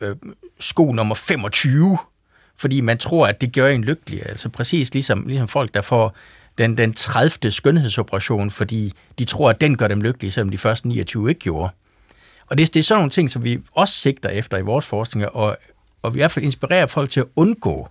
øh, 0.00 0.16
sko 0.60 0.92
nummer 0.92 1.14
25, 1.14 1.98
fordi 2.56 2.80
man 2.80 2.98
tror, 2.98 3.26
at 3.26 3.40
det 3.40 3.52
gør 3.52 3.68
en 3.68 3.84
lykkelig. 3.84 4.28
Altså 4.28 4.48
præcis 4.48 4.92
ligesom, 4.92 5.26
ligesom 5.26 5.48
folk, 5.48 5.74
der 5.74 5.80
får 5.80 6.16
den, 6.58 6.78
den 6.78 6.94
30. 6.94 7.52
skønhedsoperation, 7.52 8.50
fordi 8.50 8.92
de 9.18 9.24
tror, 9.24 9.50
at 9.50 9.60
den 9.60 9.76
gør 9.76 9.88
dem 9.88 10.00
lykkelige, 10.00 10.30
selvom 10.30 10.50
de 10.50 10.58
første 10.58 10.88
29 10.88 11.28
ikke 11.28 11.40
gjorde. 11.40 11.70
Og 12.46 12.58
det, 12.58 12.74
det 12.74 12.80
er 12.80 12.84
sådan 12.84 12.98
nogle 12.98 13.10
ting, 13.10 13.30
som 13.30 13.44
vi 13.44 13.60
også 13.72 13.94
sigter 13.94 14.28
efter 14.28 14.56
i 14.58 14.62
vores 14.62 14.86
forskning, 14.86 15.28
og 15.28 15.56
og 16.06 16.14
vi 16.14 16.18
i 16.18 16.20
hvert 16.20 16.30
fald 16.30 16.44
inspirerer 16.44 16.86
folk 16.86 17.10
til 17.10 17.20
at 17.20 17.26
undgå, 17.36 17.88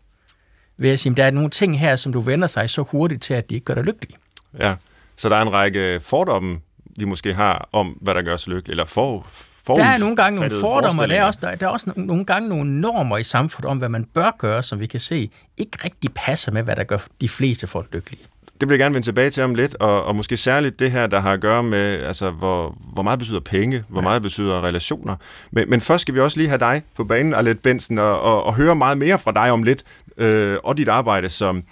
ved 0.78 0.89
at 0.89 0.99
sige, 0.99 1.12
at 1.12 1.17
der 1.17 1.23
er 1.23 1.32
nogle 1.32 1.49
ting 1.49 1.80
her, 1.80 1.95
som 1.95 2.13
du 2.13 2.19
vender 2.19 2.47
sig 2.47 2.69
så 2.69 2.82
hurtigt 2.82 3.23
til, 3.23 3.34
at 3.34 3.49
de 3.49 3.56
ikke 3.56 3.65
gør 3.65 3.73
dig 3.73 3.84
lykkelig. 3.84 4.15
Ja, 4.60 4.75
så 5.15 5.30
der 5.30 5.36
er 5.36 5.41
en 5.41 5.54
række 5.54 5.99
fordomme, 5.99 6.60
vi 6.99 7.06
måske 7.06 7.34
har 7.34 7.69
om, 7.71 7.88
hvad 8.01 8.15
der 8.15 8.21
gør 8.21 8.34
os 8.34 8.47
lykkelig, 8.47 8.71
eller 8.71 8.86
for, 8.86 9.28
der 9.67 9.84
er 9.84 9.97
nogle 9.97 10.15
gange 10.15 10.39
nogle 10.39 10.60
fordomme, 10.60 11.01
og 11.01 11.10
der 11.10 11.15
er, 11.15 11.25
også, 11.25 11.39
der, 11.41 11.56
der 11.56 11.67
er 11.67 11.71
også 11.71 11.93
nogle 11.95 12.25
gange 12.25 12.49
nogle 12.49 12.82
normer 12.82 13.17
i 13.17 13.23
samfundet 13.23 13.71
om, 13.71 13.78
hvad 13.78 13.89
man 13.89 14.06
bør 14.06 14.32
gøre, 14.38 14.63
som 14.63 14.80
vi 14.80 14.88
kan 14.88 14.99
se 14.99 15.30
ikke 15.58 15.78
rigtig 15.84 16.13
passer 16.13 16.51
med, 16.51 16.63
hvad 16.63 16.75
der 16.75 16.84
gør 16.84 16.97
de 17.21 17.30
fleste 17.30 17.67
folk 17.67 17.88
lykkelige 17.91 18.23
det 18.61 18.69
vil 18.69 18.73
jeg 18.73 18.79
gerne 18.79 18.93
vende 18.93 19.07
tilbage 19.07 19.29
til 19.29 19.43
om 19.43 19.55
lidt, 19.55 19.75
og, 19.75 20.03
og 20.03 20.15
måske 20.15 20.37
særligt 20.37 20.79
det 20.79 20.91
her, 20.91 21.07
der 21.07 21.19
har 21.19 21.33
at 21.33 21.41
gøre 21.41 21.63
med, 21.63 22.03
altså, 22.03 22.31
hvor, 22.31 22.77
hvor 22.93 23.03
meget 23.03 23.19
betyder 23.19 23.39
penge, 23.39 23.83
hvor 23.89 24.01
meget 24.01 24.21
betyder 24.21 24.63
relationer. 24.63 25.15
Men, 25.51 25.69
men 25.69 25.81
først 25.81 26.01
skal 26.01 26.13
vi 26.13 26.19
også 26.19 26.37
lige 26.37 26.47
have 26.47 26.59
dig 26.59 26.83
på 26.95 27.03
banen, 27.03 27.33
Alet 27.33 27.59
Benson, 27.59 27.97
og, 27.97 28.21
og, 28.21 28.43
og 28.43 28.55
høre 28.55 28.75
meget 28.75 28.97
mere 28.97 29.19
fra 29.19 29.31
dig 29.31 29.51
om 29.51 29.63
lidt, 29.63 29.83
øh, 30.17 30.57
og 30.63 30.77
dit 30.77 30.87
arbejde 30.87 31.29
som 31.29 31.63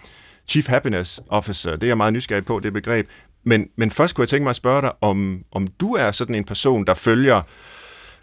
Chief 0.47 0.67
Happiness 0.67 1.19
Officer. 1.29 1.71
Det 1.71 1.83
er 1.83 1.87
jeg 1.87 1.97
meget 1.97 2.13
nysgerrig 2.13 2.45
på, 2.45 2.59
det 2.59 2.73
begreb. 2.73 3.07
Men, 3.43 3.67
men 3.75 3.91
først 3.91 4.15
kunne 4.15 4.23
jeg 4.23 4.29
tænke 4.29 4.43
mig 4.43 4.49
at 4.49 4.55
spørge 4.55 4.81
dig, 4.81 4.91
om, 5.01 5.43
om 5.51 5.67
du 5.67 5.93
er 5.93 6.11
sådan 6.11 6.35
en 6.35 6.43
person, 6.43 6.85
der 6.85 6.93
følger 6.93 7.41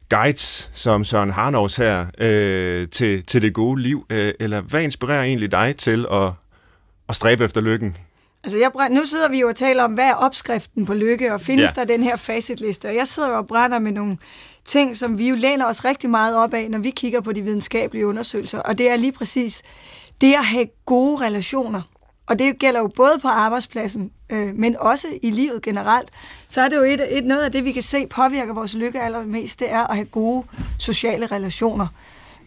guides, 0.08 0.70
som 0.74 1.04
Søren 1.04 1.30
Harnovs 1.30 1.76
her, 1.76 2.06
øh, 2.18 2.88
til, 2.88 3.24
til 3.26 3.42
det 3.42 3.54
gode 3.54 3.82
liv, 3.82 4.06
øh, 4.10 4.32
eller 4.40 4.60
hvad 4.60 4.82
inspirerer 4.82 5.22
egentlig 5.22 5.52
dig 5.52 5.76
til 5.76 6.06
at, 6.12 6.30
at 7.08 7.16
stræbe 7.16 7.44
efter 7.44 7.60
lykken? 7.60 7.96
Altså 8.44 8.58
jeg 8.58 8.72
brænd, 8.72 8.94
nu 8.94 9.04
sidder 9.04 9.28
vi 9.28 9.40
jo 9.40 9.48
og 9.48 9.56
taler 9.56 9.84
om, 9.84 9.92
hvad 9.92 10.04
er 10.04 10.14
opskriften 10.14 10.84
på 10.84 10.94
lykke, 10.94 11.34
og 11.34 11.40
findes 11.40 11.70
ja. 11.76 11.80
der 11.80 11.86
den 11.86 12.02
her 12.02 12.16
facitliste? 12.16 12.88
Og 12.88 12.94
jeg 12.94 13.06
sidder 13.06 13.28
jo 13.28 13.36
og 13.36 13.46
brænder 13.46 13.78
med 13.78 13.92
nogle 13.92 14.18
ting, 14.64 14.96
som 14.96 15.18
vi 15.18 15.28
jo 15.28 15.34
læner 15.34 15.66
os 15.66 15.84
rigtig 15.84 16.10
meget 16.10 16.36
op 16.36 16.54
af, 16.54 16.70
når 16.70 16.78
vi 16.78 16.90
kigger 16.90 17.20
på 17.20 17.32
de 17.32 17.42
videnskabelige 17.42 18.06
undersøgelser. 18.06 18.58
Og 18.58 18.78
det 18.78 18.90
er 18.90 18.96
lige 18.96 19.12
præcis 19.12 19.62
det 20.20 20.34
at 20.34 20.44
have 20.44 20.66
gode 20.86 21.24
relationer. 21.24 21.82
Og 22.26 22.38
det 22.38 22.58
gælder 22.58 22.80
jo 22.80 22.90
både 22.96 23.18
på 23.22 23.28
arbejdspladsen, 23.28 24.12
øh, 24.30 24.54
men 24.54 24.76
også 24.78 25.08
i 25.22 25.30
livet 25.30 25.62
generelt. 25.62 26.10
Så 26.48 26.60
er 26.60 26.68
det 26.68 26.76
jo 26.76 26.82
et, 26.82 27.18
et, 27.18 27.24
noget 27.24 27.42
af 27.42 27.52
det, 27.52 27.64
vi 27.64 27.72
kan 27.72 27.82
se 27.82 28.06
påvirker 28.06 28.54
vores 28.54 28.74
lykke 28.74 29.00
allermest, 29.00 29.60
det 29.60 29.72
er 29.72 29.86
at 29.86 29.94
have 29.94 30.06
gode 30.06 30.44
sociale 30.78 31.26
relationer. 31.26 31.86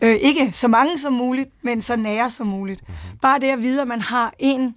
Øh, 0.02 0.16
ikke 0.16 0.50
så 0.54 0.68
mange 0.68 0.98
som 0.98 1.14
muligt, 1.14 1.50
men 1.62 1.82
så 1.82 1.96
nære 1.96 2.30
som 2.30 2.48
muligt. 2.48 2.82
Mm-hmm. 2.88 3.18
Bare 3.22 3.40
det 3.40 3.48
at 3.48 3.62
vide, 3.62 3.82
at 3.82 3.88
man 3.88 4.02
har 4.02 4.34
en 4.40 4.76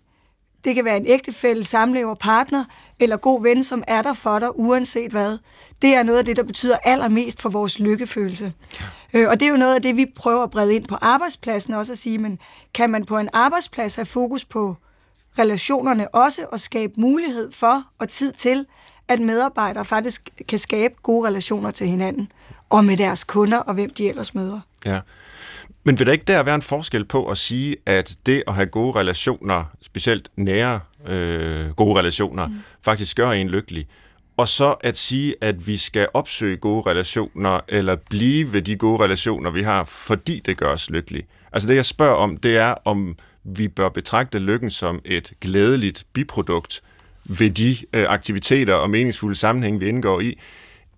det 0.66 0.74
kan 0.74 0.84
være 0.84 0.96
en 0.96 1.06
ægtefælle, 1.06 1.64
samlever, 1.64 2.14
partner 2.14 2.64
eller 3.00 3.16
god 3.16 3.42
ven, 3.42 3.64
som 3.64 3.84
er 3.86 4.02
der 4.02 4.12
for 4.12 4.38
dig, 4.38 4.58
uanset 4.58 5.10
hvad. 5.10 5.38
Det 5.82 5.94
er 5.94 6.02
noget 6.02 6.18
af 6.18 6.24
det, 6.24 6.36
der 6.36 6.42
betyder 6.42 6.76
allermest 6.84 7.42
for 7.42 7.48
vores 7.48 7.78
lykkefølelse. 7.78 8.52
Ja. 8.80 8.84
Øh, 9.12 9.28
og 9.28 9.40
det 9.40 9.46
er 9.46 9.50
jo 9.50 9.56
noget 9.56 9.74
af 9.74 9.82
det, 9.82 9.96
vi 9.96 10.06
prøver 10.16 10.42
at 10.42 10.50
brede 10.50 10.74
ind 10.74 10.86
på 10.86 10.96
arbejdspladsen 11.00 11.74
også 11.74 11.92
at 11.92 11.98
sige, 11.98 12.18
men 12.18 12.38
kan 12.74 12.90
man 12.90 13.04
på 13.04 13.18
en 13.18 13.28
arbejdsplads 13.32 13.94
have 13.94 14.06
fokus 14.06 14.44
på 14.44 14.76
relationerne 15.38 16.14
også 16.14 16.46
og 16.52 16.60
skabe 16.60 16.92
mulighed 16.96 17.52
for 17.52 17.82
og 17.98 18.08
tid 18.08 18.32
til, 18.32 18.66
at 19.08 19.20
medarbejdere 19.20 19.84
faktisk 19.84 20.30
kan 20.48 20.58
skabe 20.58 20.94
gode 21.02 21.26
relationer 21.26 21.70
til 21.70 21.88
hinanden 21.88 22.32
og 22.70 22.84
med 22.84 22.96
deres 22.96 23.24
kunder 23.24 23.58
og 23.58 23.74
hvem 23.74 23.90
de 23.90 24.08
ellers 24.08 24.34
møder. 24.34 24.60
Ja. 24.84 25.00
Men 25.86 25.98
vil 25.98 26.06
der 26.06 26.12
ikke 26.12 26.24
der 26.24 26.42
være 26.42 26.54
en 26.54 26.62
forskel 26.62 27.04
på 27.04 27.30
at 27.30 27.38
sige, 27.38 27.76
at 27.86 28.16
det 28.26 28.42
at 28.46 28.54
have 28.54 28.66
gode 28.66 28.98
relationer, 28.98 29.64
specielt 29.82 30.28
nære 30.36 30.80
øh, 31.08 31.70
gode 31.70 31.98
relationer, 31.98 32.46
mm. 32.46 32.54
faktisk 32.82 33.16
gør 33.16 33.30
en 33.30 33.48
lykkelig, 33.48 33.86
og 34.36 34.48
så 34.48 34.72
at 34.80 34.96
sige, 34.96 35.34
at 35.40 35.66
vi 35.66 35.76
skal 35.76 36.08
opsøge 36.14 36.56
gode 36.56 36.90
relationer, 36.90 37.60
eller 37.68 37.96
blive 38.10 38.52
ved 38.52 38.62
de 38.62 38.76
gode 38.76 39.04
relationer, 39.04 39.50
vi 39.50 39.62
har, 39.62 39.84
fordi 39.84 40.42
det 40.46 40.56
gør 40.56 40.72
os 40.72 40.90
lykkelige. 40.90 41.26
Altså 41.52 41.68
det, 41.68 41.76
jeg 41.76 41.84
spørger 41.84 42.14
om, 42.14 42.36
det 42.36 42.56
er, 42.56 42.74
om 42.84 43.16
vi 43.44 43.68
bør 43.68 43.88
betragte 43.88 44.38
lykken 44.38 44.70
som 44.70 45.00
et 45.04 45.32
glædeligt 45.40 46.06
biprodukt 46.12 46.82
ved 47.24 47.50
de 47.50 47.76
øh, 47.92 48.04
aktiviteter 48.08 48.74
og 48.74 48.90
meningsfulde 48.90 49.36
sammenhænge, 49.36 49.80
vi 49.80 49.88
indgår 49.88 50.20
i, 50.20 50.38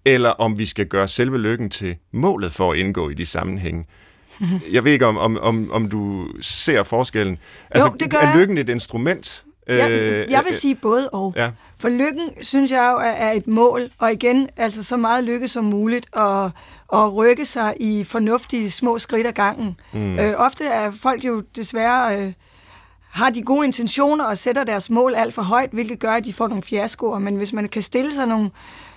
eller 0.04 0.30
om 0.30 0.58
vi 0.58 0.66
skal 0.66 0.86
gøre 0.86 1.08
selve 1.08 1.38
lykken 1.38 1.70
til 1.70 1.96
målet 2.12 2.52
for 2.52 2.72
at 2.72 2.78
indgå 2.78 3.08
i 3.08 3.14
de 3.14 3.26
sammenhænge. 3.26 3.84
Jeg 4.72 4.84
ved 4.84 4.92
ikke, 4.92 5.06
om, 5.06 5.16
om, 5.16 5.38
om, 5.38 5.72
om 5.72 5.88
du 5.88 6.28
ser 6.40 6.82
forskellen. 6.82 7.38
Altså, 7.70 7.88
jo, 7.88 7.94
det 8.00 8.10
gør 8.10 8.18
er 8.18 8.36
lykken 8.38 8.58
et 8.58 8.68
instrument? 8.68 9.44
Jeg, 9.68 9.90
Øh, 9.90 10.30
jeg 10.30 10.42
vil 10.46 10.54
sige 10.54 10.74
både 10.74 11.08
og. 11.10 11.32
Ja. 11.36 11.50
For 11.78 11.88
lykken, 11.88 12.30
synes 12.40 12.70
jeg 12.70 12.90
jo, 12.92 12.98
er- 12.98 13.26
er 13.28 13.32
et 13.32 13.46
mål, 13.46 13.82
og 13.98 14.12
igen, 14.12 14.48
altså 14.56 14.82
så 14.82 14.96
meget 14.96 15.24
lykke 15.24 15.48
som 15.48 15.64
muligt, 15.64 16.06
og, 16.12 16.50
og 16.88 17.16
rykke 17.16 17.44
sig 17.44 17.74
i 17.80 18.04
fornuftige 18.04 18.70
små 18.70 18.98
skridt 18.98 19.26
ad 19.26 19.32
gangen. 19.32 19.76
Mm. 19.92 20.18
Øh, 20.18 20.34
ofte 20.36 20.64
er 20.64 20.90
folk 20.90 21.24
jo 21.24 21.42
desværre... 21.56 22.20
Øh, 22.20 22.32
har 23.10 23.30
de 23.30 23.42
gode 23.42 23.66
intentioner 23.66 24.24
og 24.24 24.38
sætter 24.38 24.64
deres 24.64 24.90
mål 24.90 25.14
alt 25.14 25.34
for 25.34 25.42
højt, 25.42 25.70
hvilket 25.72 25.98
gør, 25.98 26.12
at 26.12 26.24
de 26.24 26.32
får 26.32 26.48
nogle 26.48 26.62
fiaskoer. 26.62 27.18
Men 27.18 27.36
hvis 27.36 27.52
man 27.52 27.68
kan 27.68 27.82
stille 27.82 28.12
sig 28.14 28.26
nogle, 28.26 28.50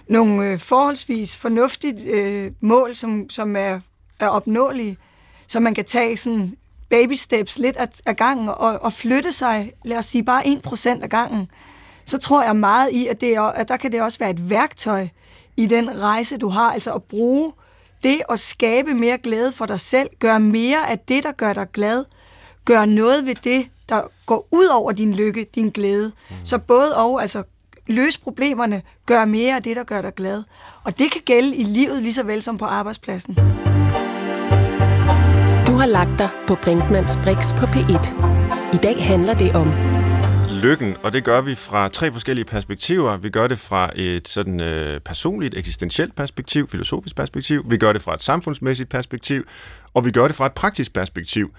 nogle 0.10 0.46
øh, 0.52 0.60
forholdsvis 0.60 1.38
fornuftige 1.38 2.12
øh, 2.14 2.52
mål, 2.62 2.96
som, 2.96 3.30
som 3.30 3.56
er, 3.56 3.80
er 4.20 4.28
opnåelige, 4.28 4.98
så 5.52 5.60
man 5.60 5.74
kan 5.74 5.86
tage 5.86 6.18
sådan 6.18 6.58
baby 6.90 7.14
steps 7.14 7.60
lidt 7.60 7.76
ad, 7.80 8.14
gangen 8.16 8.50
og, 8.50 8.82
og 8.82 8.94
flytte 8.94 9.32
sig, 9.32 9.72
lad 9.86 9.98
os 9.98 10.06
sige 10.06 10.24
bare 10.24 10.44
1% 10.44 11.04
ad 11.04 11.08
gangen, 11.08 11.48
så 12.06 12.18
tror 12.18 12.44
jeg 12.44 12.56
meget 12.56 12.92
i, 12.92 13.08
at, 13.08 13.22
det 13.22 13.36
er, 13.36 13.42
at 13.42 13.68
der 13.68 13.78
kan 13.78 13.92
det 13.92 14.02
også 14.02 14.20
være 14.20 14.30
et 14.30 14.50
værktøj 14.50 15.08
i 15.58 15.66
den 15.66 16.02
rejse, 16.02 16.38
du 16.38 16.50
har. 16.50 16.72
Altså 16.74 16.94
at 16.94 17.04
bruge 17.04 17.54
det 18.04 18.22
at 18.30 18.40
skabe 18.40 18.94
mere 18.94 19.18
glæde 19.18 19.52
for 19.52 19.66
dig 19.66 19.80
selv, 19.80 20.10
gøre 20.20 20.40
mere 20.40 20.90
af 20.90 21.00
det, 21.00 21.24
der 21.24 21.32
gør 21.32 21.54
dig 21.54 21.68
glad, 21.74 22.06
gøre 22.66 22.88
noget 22.88 23.26
ved 23.26 23.36
det, 23.36 23.68
der 23.90 24.02
går 24.26 24.48
ud 24.52 24.66
over 24.66 24.92
din 24.92 25.14
lykke, 25.14 25.46
din 25.56 25.70
glæde. 25.70 26.12
Mm. 26.30 26.36
Så 26.44 26.58
både 26.58 26.98
og, 26.98 27.22
altså 27.22 27.44
løse 27.88 28.22
problemerne, 28.22 28.82
gøre 29.06 29.26
mere 29.26 29.56
af 29.56 29.64
det, 29.64 29.76
der 29.76 29.84
gør 29.84 30.02
dig 30.02 30.16
glad. 30.16 30.44
Og 30.84 31.00
det 31.00 31.12
kan 31.12 31.22
gælde 31.26 31.56
i 31.56 31.64
livet 31.64 32.02
lige 32.02 32.14
så 32.14 32.24
vel 32.24 32.42
som 32.42 32.58
på 32.58 32.66
arbejdspladsen. 32.66 33.38
Lagt 35.92 36.20
dig 36.20 36.30
på 36.48 36.56
Brinkmanns 36.56 37.18
Brix 37.24 37.56
på 37.56 37.66
P1. 37.66 38.16
I 38.74 38.78
dag 38.84 39.06
handler 39.06 39.34
det 39.34 39.56
om 39.56 39.68
lykken, 40.64 40.96
og 41.04 41.14
det 41.14 41.24
gør 41.24 41.42
vi 41.42 41.56
fra 41.56 41.90
tre 41.90 42.12
forskellige 42.12 42.46
perspektiver. 42.46 43.18
Vi 43.18 43.30
gør 43.30 43.48
det 43.48 43.60
fra 43.60 43.92
et 43.96 44.28
sådan 44.28 44.62
øh, 44.62 45.00
personligt, 45.00 45.58
eksistentielt 45.58 46.16
perspektiv, 46.16 46.68
filosofisk 46.68 47.16
perspektiv. 47.16 47.66
Vi 47.70 47.78
gør 47.78 47.94
det 47.94 48.02
fra 48.02 48.14
et 48.14 48.22
samfundsmæssigt 48.22 48.90
perspektiv, 48.90 49.44
og 49.94 50.06
vi 50.06 50.12
gør 50.12 50.28
det 50.28 50.36
fra 50.36 50.46
et 50.46 50.52
praktisk 50.52 50.94
perspektiv. 50.94 51.54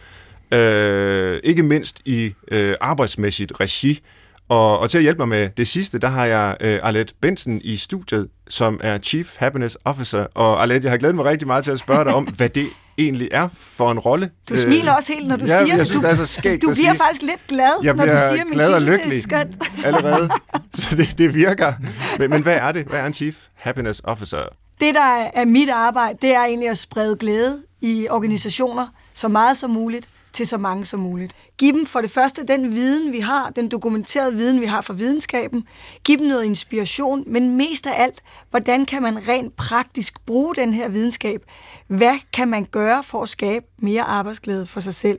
Øh, 0.52 1.40
ikke 1.44 1.62
mindst 1.62 2.00
i 2.04 2.34
øh, 2.48 2.74
arbejdsmæssigt 2.80 3.52
regi. 3.60 4.00
Og, 4.48 4.78
og 4.78 4.90
til 4.90 4.98
at 4.98 5.02
hjælpe 5.02 5.18
mig 5.18 5.28
med 5.28 5.48
det 5.56 5.68
sidste, 5.68 5.98
der 5.98 6.08
har 6.08 6.24
jeg 6.24 6.56
øh, 6.60 6.80
Arlette 6.82 7.14
Benson 7.20 7.60
i 7.64 7.76
studiet, 7.76 8.28
som 8.48 8.80
er 8.82 8.98
Chief 8.98 9.36
Happiness 9.36 9.78
Officer. 9.84 10.26
Og 10.34 10.62
Arlette, 10.62 10.86
jeg 10.86 10.92
har 10.92 10.98
glædet 10.98 11.16
mig 11.16 11.24
rigtig 11.24 11.46
meget 11.46 11.64
til 11.64 11.70
at 11.70 11.78
spørge 11.78 12.04
dig 12.04 12.14
om, 12.14 12.24
hvad 12.36 12.48
det 12.48 12.66
egentlig 12.98 13.28
er 13.32 13.48
for 13.52 13.90
en 13.92 13.98
rolle. 13.98 14.30
Du 14.48 14.56
smiler 14.56 14.92
også 14.92 15.12
helt, 15.12 15.28
når 15.28 15.36
du 15.36 15.44
ja, 15.44 15.64
siger 15.64 15.76
det. 15.76 15.86
synes, 15.86 16.00
du, 16.00 16.06
det 16.06 16.10
er 16.10 16.14
så 16.16 16.26
skægt 16.26 16.62
du 16.62 16.70
bliver 16.70 16.88
sige. 16.90 16.98
faktisk 16.98 17.22
lidt 17.22 17.46
glad, 17.48 17.70
Jeg 17.82 17.94
når 17.94 18.04
du 18.06 18.12
siger 18.32 18.44
min 18.44 18.52
glad 18.54 18.68
og 18.72 18.80
titel. 18.80 18.92
Det 18.92 19.00
er 19.00 19.04
lykkelig 19.04 19.22
skønt. 19.22 19.56
allerede. 19.86 20.30
Så 20.74 20.96
det, 20.96 21.18
det 21.18 21.34
virker. 21.34 21.72
Men, 22.18 22.30
men 22.30 22.42
hvad 22.42 22.56
er 22.56 22.72
det? 22.72 22.86
Hvad 22.86 23.00
er 23.00 23.06
en 23.06 23.14
Chief 23.14 23.34
Happiness 23.54 24.00
Officer? 24.04 24.42
Det, 24.80 24.94
der 24.94 25.28
er 25.34 25.44
mit 25.44 25.68
arbejde, 25.70 26.18
det 26.22 26.34
er 26.34 26.44
egentlig 26.44 26.68
at 26.68 26.78
sprede 26.78 27.16
glæde 27.16 27.62
i 27.80 28.06
organisationer 28.10 28.86
så 29.14 29.28
meget 29.28 29.56
som 29.56 29.70
muligt 29.70 30.08
til 30.32 30.46
så 30.46 30.56
mange 30.56 30.84
som 30.84 31.00
muligt. 31.00 31.32
Giv 31.58 31.72
dem 31.72 31.86
for 31.86 32.00
det 32.00 32.10
første 32.10 32.46
den 32.46 32.72
viden, 32.72 33.12
vi 33.12 33.20
har, 33.20 33.50
den 33.50 33.68
dokumenterede 33.68 34.34
viden, 34.34 34.60
vi 34.60 34.66
har 34.66 34.80
fra 34.80 34.94
videnskaben. 34.94 35.64
Giv 36.04 36.18
dem 36.18 36.26
noget 36.26 36.44
inspiration, 36.44 37.24
men 37.26 37.56
mest 37.56 37.86
af 37.86 38.02
alt, 38.02 38.22
hvordan 38.50 38.86
kan 38.86 39.02
man 39.02 39.28
rent 39.28 39.56
praktisk 39.56 40.26
bruge 40.26 40.54
den 40.54 40.72
her 40.72 40.88
videnskab? 40.88 41.44
Hvad 41.86 42.18
kan 42.32 42.48
man 42.48 42.64
gøre 42.64 43.02
for 43.02 43.22
at 43.22 43.28
skabe 43.28 43.66
mere 43.78 44.02
arbejdsglæde 44.02 44.66
for 44.66 44.80
sig 44.80 44.94
selv? 44.94 45.18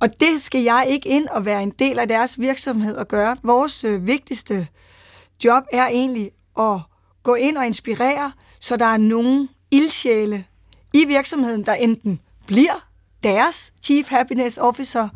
Og 0.00 0.20
det 0.20 0.42
skal 0.42 0.62
jeg 0.62 0.86
ikke 0.88 1.08
ind 1.08 1.28
og 1.28 1.44
være 1.44 1.62
en 1.62 1.70
del 1.70 1.98
af 1.98 2.08
deres 2.08 2.40
virksomhed 2.40 2.96
og 2.96 3.08
gøre. 3.08 3.36
Vores 3.42 3.84
øh, 3.84 4.06
vigtigste 4.06 4.68
job 5.44 5.62
er 5.72 5.86
egentlig 5.86 6.30
at 6.58 6.80
gå 7.22 7.34
ind 7.34 7.56
og 7.56 7.66
inspirere, 7.66 8.32
så 8.60 8.76
der 8.76 8.86
er 8.86 8.96
nogen 8.96 9.48
ildsjæle 9.70 10.44
i 10.94 11.04
virksomheden, 11.04 11.66
der 11.66 11.74
enten 11.74 12.20
bliver 12.46 12.87
deres 13.22 13.72
Chief 13.82 14.08
Happiness 14.08 14.58
Officer, 14.58 15.08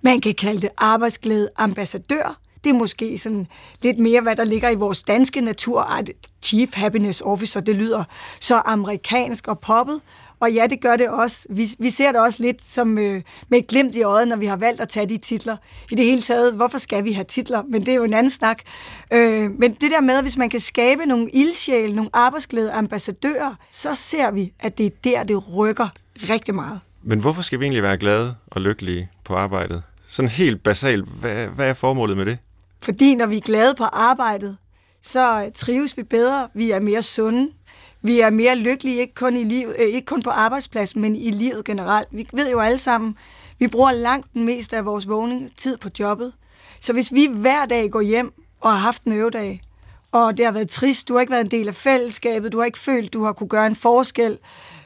man 0.00 0.20
kan 0.20 0.34
kalde 0.34 0.60
det 0.60 0.70
arbejdsglæde 0.76 1.48
ambassadør, 1.56 2.40
det 2.66 2.74
er 2.74 2.78
måske 2.78 3.18
sådan 3.18 3.46
lidt 3.82 3.98
mere, 3.98 4.20
hvad 4.20 4.36
der 4.36 4.44
ligger 4.44 4.70
i 4.70 4.74
vores 4.74 5.02
danske 5.02 5.40
natur. 5.40 6.00
Chief 6.42 6.74
Happiness 6.74 7.22
Officer, 7.24 7.60
det 7.60 7.76
lyder 7.76 8.04
så 8.40 8.62
amerikansk 8.64 9.48
og 9.48 9.58
poppet. 9.58 10.00
Og 10.40 10.52
ja, 10.52 10.66
det 10.70 10.80
gør 10.80 10.96
det 10.96 11.08
også. 11.08 11.46
Vi, 11.50 11.68
vi 11.78 11.90
ser 11.90 12.12
det 12.12 12.20
også 12.20 12.42
lidt 12.42 12.64
som 12.64 12.98
øh, 12.98 13.22
med 13.48 13.58
et 13.58 13.66
glimt 13.66 13.94
i 13.94 14.02
øjet, 14.02 14.28
når 14.28 14.36
vi 14.36 14.46
har 14.46 14.56
valgt 14.56 14.80
at 14.80 14.88
tage 14.88 15.06
de 15.06 15.16
titler. 15.16 15.56
I 15.90 15.94
det 15.94 16.04
hele 16.04 16.22
taget, 16.22 16.54
hvorfor 16.54 16.78
skal 16.78 17.04
vi 17.04 17.12
have 17.12 17.24
titler? 17.24 17.62
Men 17.62 17.80
det 17.80 17.88
er 17.88 17.94
jo 17.94 18.04
en 18.04 18.14
anden 18.14 18.30
snak. 18.30 18.62
Øh, 19.10 19.50
men 19.50 19.74
det 19.74 19.90
der 19.90 20.00
med, 20.00 20.22
hvis 20.22 20.36
man 20.36 20.50
kan 20.50 20.60
skabe 20.60 21.06
nogle 21.06 21.30
ildsjæle, 21.30 21.94
nogle 21.94 22.10
arbejdsglæde 22.12 22.72
ambassadører, 22.72 23.54
så 23.70 23.94
ser 23.94 24.30
vi, 24.30 24.52
at 24.60 24.78
det 24.78 24.86
er 24.86 24.90
der, 25.04 25.24
det 25.24 25.56
rykker 25.56 25.88
rigtig 26.28 26.54
meget. 26.54 26.80
Men 27.08 27.20
hvorfor 27.20 27.42
skal 27.42 27.60
vi 27.60 27.64
egentlig 27.64 27.82
være 27.82 27.96
glade 27.96 28.34
og 28.46 28.60
lykkelige 28.60 29.10
på 29.24 29.34
arbejdet? 29.34 29.82
Sådan 30.08 30.28
helt 30.28 30.62
basalt, 30.62 31.08
hvad, 31.08 31.46
hvad 31.46 31.68
er 31.68 31.74
formålet 31.74 32.16
med 32.16 32.26
det? 32.26 32.38
Fordi 32.82 33.14
når 33.14 33.26
vi 33.26 33.36
er 33.36 33.40
glade 33.40 33.74
på 33.74 33.84
arbejdet, 33.84 34.56
så 35.02 35.50
trives 35.54 35.96
vi 35.96 36.02
bedre, 36.02 36.48
vi 36.54 36.70
er 36.70 36.80
mere 36.80 37.02
sunde, 37.02 37.50
vi 38.02 38.20
er 38.20 38.30
mere 38.30 38.56
lykkelige, 38.56 39.00
ikke 39.00 39.14
kun, 39.14 39.36
i 39.36 39.44
liv, 39.44 39.68
øh, 39.78 39.86
ikke 39.86 40.06
kun 40.06 40.22
på 40.22 40.30
arbejdspladsen, 40.30 41.00
men 41.00 41.16
i 41.16 41.30
livet 41.30 41.64
generelt. 41.64 42.08
Vi 42.10 42.28
ved 42.32 42.50
jo 42.50 42.60
alle 42.60 42.78
sammen, 42.78 43.16
vi 43.58 43.66
bruger 43.66 43.92
langt 43.92 44.34
den 44.34 44.44
meste 44.44 44.76
af 44.76 44.84
vores 44.84 45.08
vågning 45.08 45.56
tid 45.56 45.76
på 45.76 45.88
jobbet. 46.00 46.32
Så 46.80 46.92
hvis 46.92 47.12
vi 47.12 47.28
hver 47.32 47.66
dag 47.66 47.90
går 47.90 48.00
hjem 48.00 48.32
og 48.60 48.72
har 48.72 48.78
haft 48.78 49.04
en 49.04 49.12
øvedag, 49.12 49.62
og 50.12 50.36
det 50.36 50.44
har 50.44 50.52
været 50.52 50.70
trist, 50.70 51.08
du 51.08 51.14
har 51.14 51.20
ikke 51.20 51.30
været 51.30 51.44
en 51.44 51.50
del 51.50 51.68
af 51.68 51.74
fællesskabet, 51.74 52.52
du 52.52 52.58
har 52.58 52.64
ikke 52.64 52.78
følt, 52.78 53.12
du 53.12 53.24
har 53.24 53.32
kunne 53.32 53.48
gøre 53.48 53.66
en 53.66 53.74
forskel, 53.74 54.38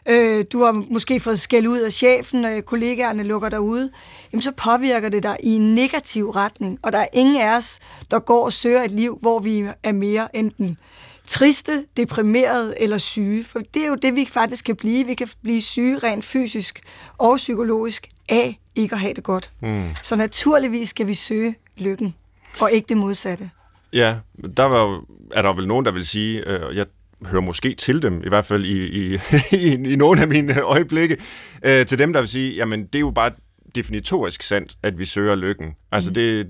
øh, 0.09 0.45
du 0.53 0.63
har 0.65 0.73
måske 0.91 1.21
fået 1.21 1.41
skæld 1.41 1.67
ud 1.67 1.79
af 1.79 1.93
chefen, 1.93 2.45
øh, 2.45 2.63
kollegaerne 2.63 3.23
lukker 3.23 3.49
dig 3.49 3.61
ude, 3.61 3.91
jamen 4.33 4.43
så 4.43 4.53
påvirker 4.53 5.09
det 5.09 5.23
dig 5.23 5.37
i 5.43 5.49
en 5.57 5.75
negativ 5.75 6.31
retning, 6.31 6.79
og 6.83 6.93
der 6.93 6.99
er 6.99 7.07
ingen 7.13 7.41
af 7.41 7.57
os, 7.57 7.79
der 8.11 8.19
går 8.19 8.45
og 8.45 8.53
søger 8.53 8.83
et 8.83 8.91
liv, 8.91 9.19
hvor 9.21 9.39
vi 9.39 9.65
er 9.83 9.93
mere 9.93 10.37
enten 10.37 10.79
triste, 11.27 11.85
deprimerede 11.97 12.75
eller 12.81 12.99
syge. 12.99 13.45
For 13.45 13.59
det 13.75 13.83
er 13.85 13.89
jo 13.89 13.95
det, 13.95 14.17
vi 14.17 14.25
faktisk 14.31 14.65
kan 14.65 14.77
blive. 14.77 15.07
Vi 15.07 15.15
kan 15.15 15.29
blive 15.43 15.63
syge 15.63 15.99
rent 15.99 16.25
fysisk 16.25 16.81
og 17.19 17.37
psykologisk 17.37 18.09
af 18.29 18.59
ikke 18.75 18.93
at 18.95 19.01
have 19.01 19.15
det 19.15 19.25
godt. 19.25 19.51
Mm. 19.63 19.89
Så 20.03 20.17
naturligvis 20.17 20.89
skal 20.89 21.07
vi 21.07 21.15
søge 21.15 21.55
lykken, 21.77 22.15
og 22.61 22.73
ikke 22.73 22.87
det 22.89 22.97
modsatte. 22.97 23.51
Ja, 23.93 24.17
der 24.57 24.65
var, 24.65 24.81
jo- 24.83 25.05
er 25.33 25.43
der 25.43 25.53
vel 25.55 25.67
nogen, 25.69 25.85
der 25.85 25.93
vil 25.93 26.07
sige, 26.07 26.49
øh, 26.49 26.77
jeg 26.77 26.87
hører 27.27 27.43
måske 27.43 27.75
til 27.75 28.03
dem, 28.03 28.23
i 28.25 28.29
hvert 28.29 28.45
fald 28.45 28.65
i, 28.65 28.87
i, 28.87 29.19
i, 29.67 29.93
i 29.93 29.97
nogle 29.97 30.21
af 30.21 30.29
mine 30.29 30.61
øjeblikke, 30.61 31.17
øh, 31.65 31.87
til 31.87 31.99
dem, 31.99 32.13
der 32.13 32.21
vil 32.21 32.29
sige, 32.29 32.55
jamen 32.55 32.85
det 32.85 32.95
er 32.95 33.01
jo 33.01 33.11
bare 33.11 33.31
definitorisk 33.75 34.43
sandt, 34.43 34.77
at 34.83 34.99
vi 34.99 35.05
søger 35.05 35.35
lykken. 35.35 35.75
Altså 35.93 36.11
det, 36.11 36.49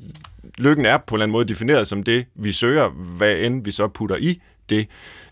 lykken 0.59 0.87
er 0.87 0.97
på 0.99 1.15
en 1.15 1.17
eller 1.17 1.25
anden 1.25 1.33
måde 1.33 1.45
defineret 1.49 1.87
som 1.87 2.03
det, 2.03 2.27
vi 2.35 2.53
søger, 2.53 2.89
hvad 2.89 3.37
end 3.37 3.65
vi 3.65 3.71
så 3.71 3.89
putter 3.89 4.17
i 4.17 4.41
det. 4.69 4.87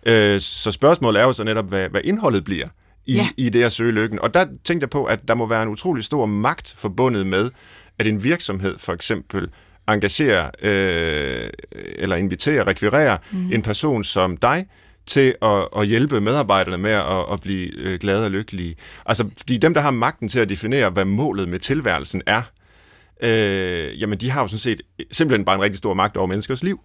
Øh, 0.07 0.41
så 0.41 0.71
spørgsmålet 0.71 1.21
er 1.21 1.25
jo 1.25 1.33
så 1.33 1.45
netop, 1.45 1.69
hvad, 1.69 1.89
hvad 1.89 2.01
indholdet 2.05 2.45
bliver 2.45 2.67
i, 3.07 3.15
Ja. 3.15 3.23
ja. 3.23 3.29
i 3.37 3.49
det 3.49 3.63
at 3.63 3.73
søge 3.73 3.93
lykken. 3.93 4.19
Og 4.19 4.35
der 4.35 4.47
tænkte 4.65 4.85
jeg 4.85 4.91
på, 4.91 5.05
at 5.05 5.29
der 5.29 5.35
må 5.35 5.47
være 5.47 5.63
en 5.63 5.69
utrolig 5.69 6.05
stor 6.05 6.27
magt 6.27 6.75
forbundet 6.77 7.27
med, 7.27 7.51
at 7.99 8.07
en 8.07 8.25
virksomhed 8.25 8.79
for 8.79 8.93
eksempel 8.93 9.49
engagerer 9.89 10.51
øh, 10.63 11.51
eller 11.97 12.17
inviterer, 12.17 12.67
rekvirerer 12.67 13.17
mm. 13.33 13.53
en 13.53 13.63
person 13.63 14.05
som 14.05 14.37
dig 14.37 14.67
til 15.09 15.35
at, 15.43 15.69
at 15.77 15.87
hjælpe 15.87 16.21
medarbejderne 16.21 16.79
med 16.79 16.91
at, 16.91 17.33
at 17.33 17.41
blive 17.41 17.73
øh, 17.77 17.99
glade 18.01 18.25
og 18.25 18.31
lykkelige. 18.31 18.77
Altså, 19.07 19.31
fordi 19.37 19.59
dem, 19.59 19.75
der 19.75 19.81
har 19.81 19.91
magten 19.91 20.29
til 20.29 20.39
at 20.39 20.49
definere, 20.49 20.91
hvad 20.91 21.05
målet 21.05 21.49
med 21.49 21.59
tilværelsen 21.59 22.23
er, 22.27 22.43
øh, 23.23 24.01
jamen 24.01 24.19
de 24.19 24.31
har 24.31 24.43
jo 24.43 24.49
sådan 24.49 24.59
set 24.59 24.81
simpelthen 25.11 25.45
bare 25.45 25.57
en 25.57 25.63
rigtig 25.63 25.79
stor 25.79 25.95
magt 25.95 26.17
over 26.17 26.27
menneskers 26.27 26.63
liv, 26.63 26.81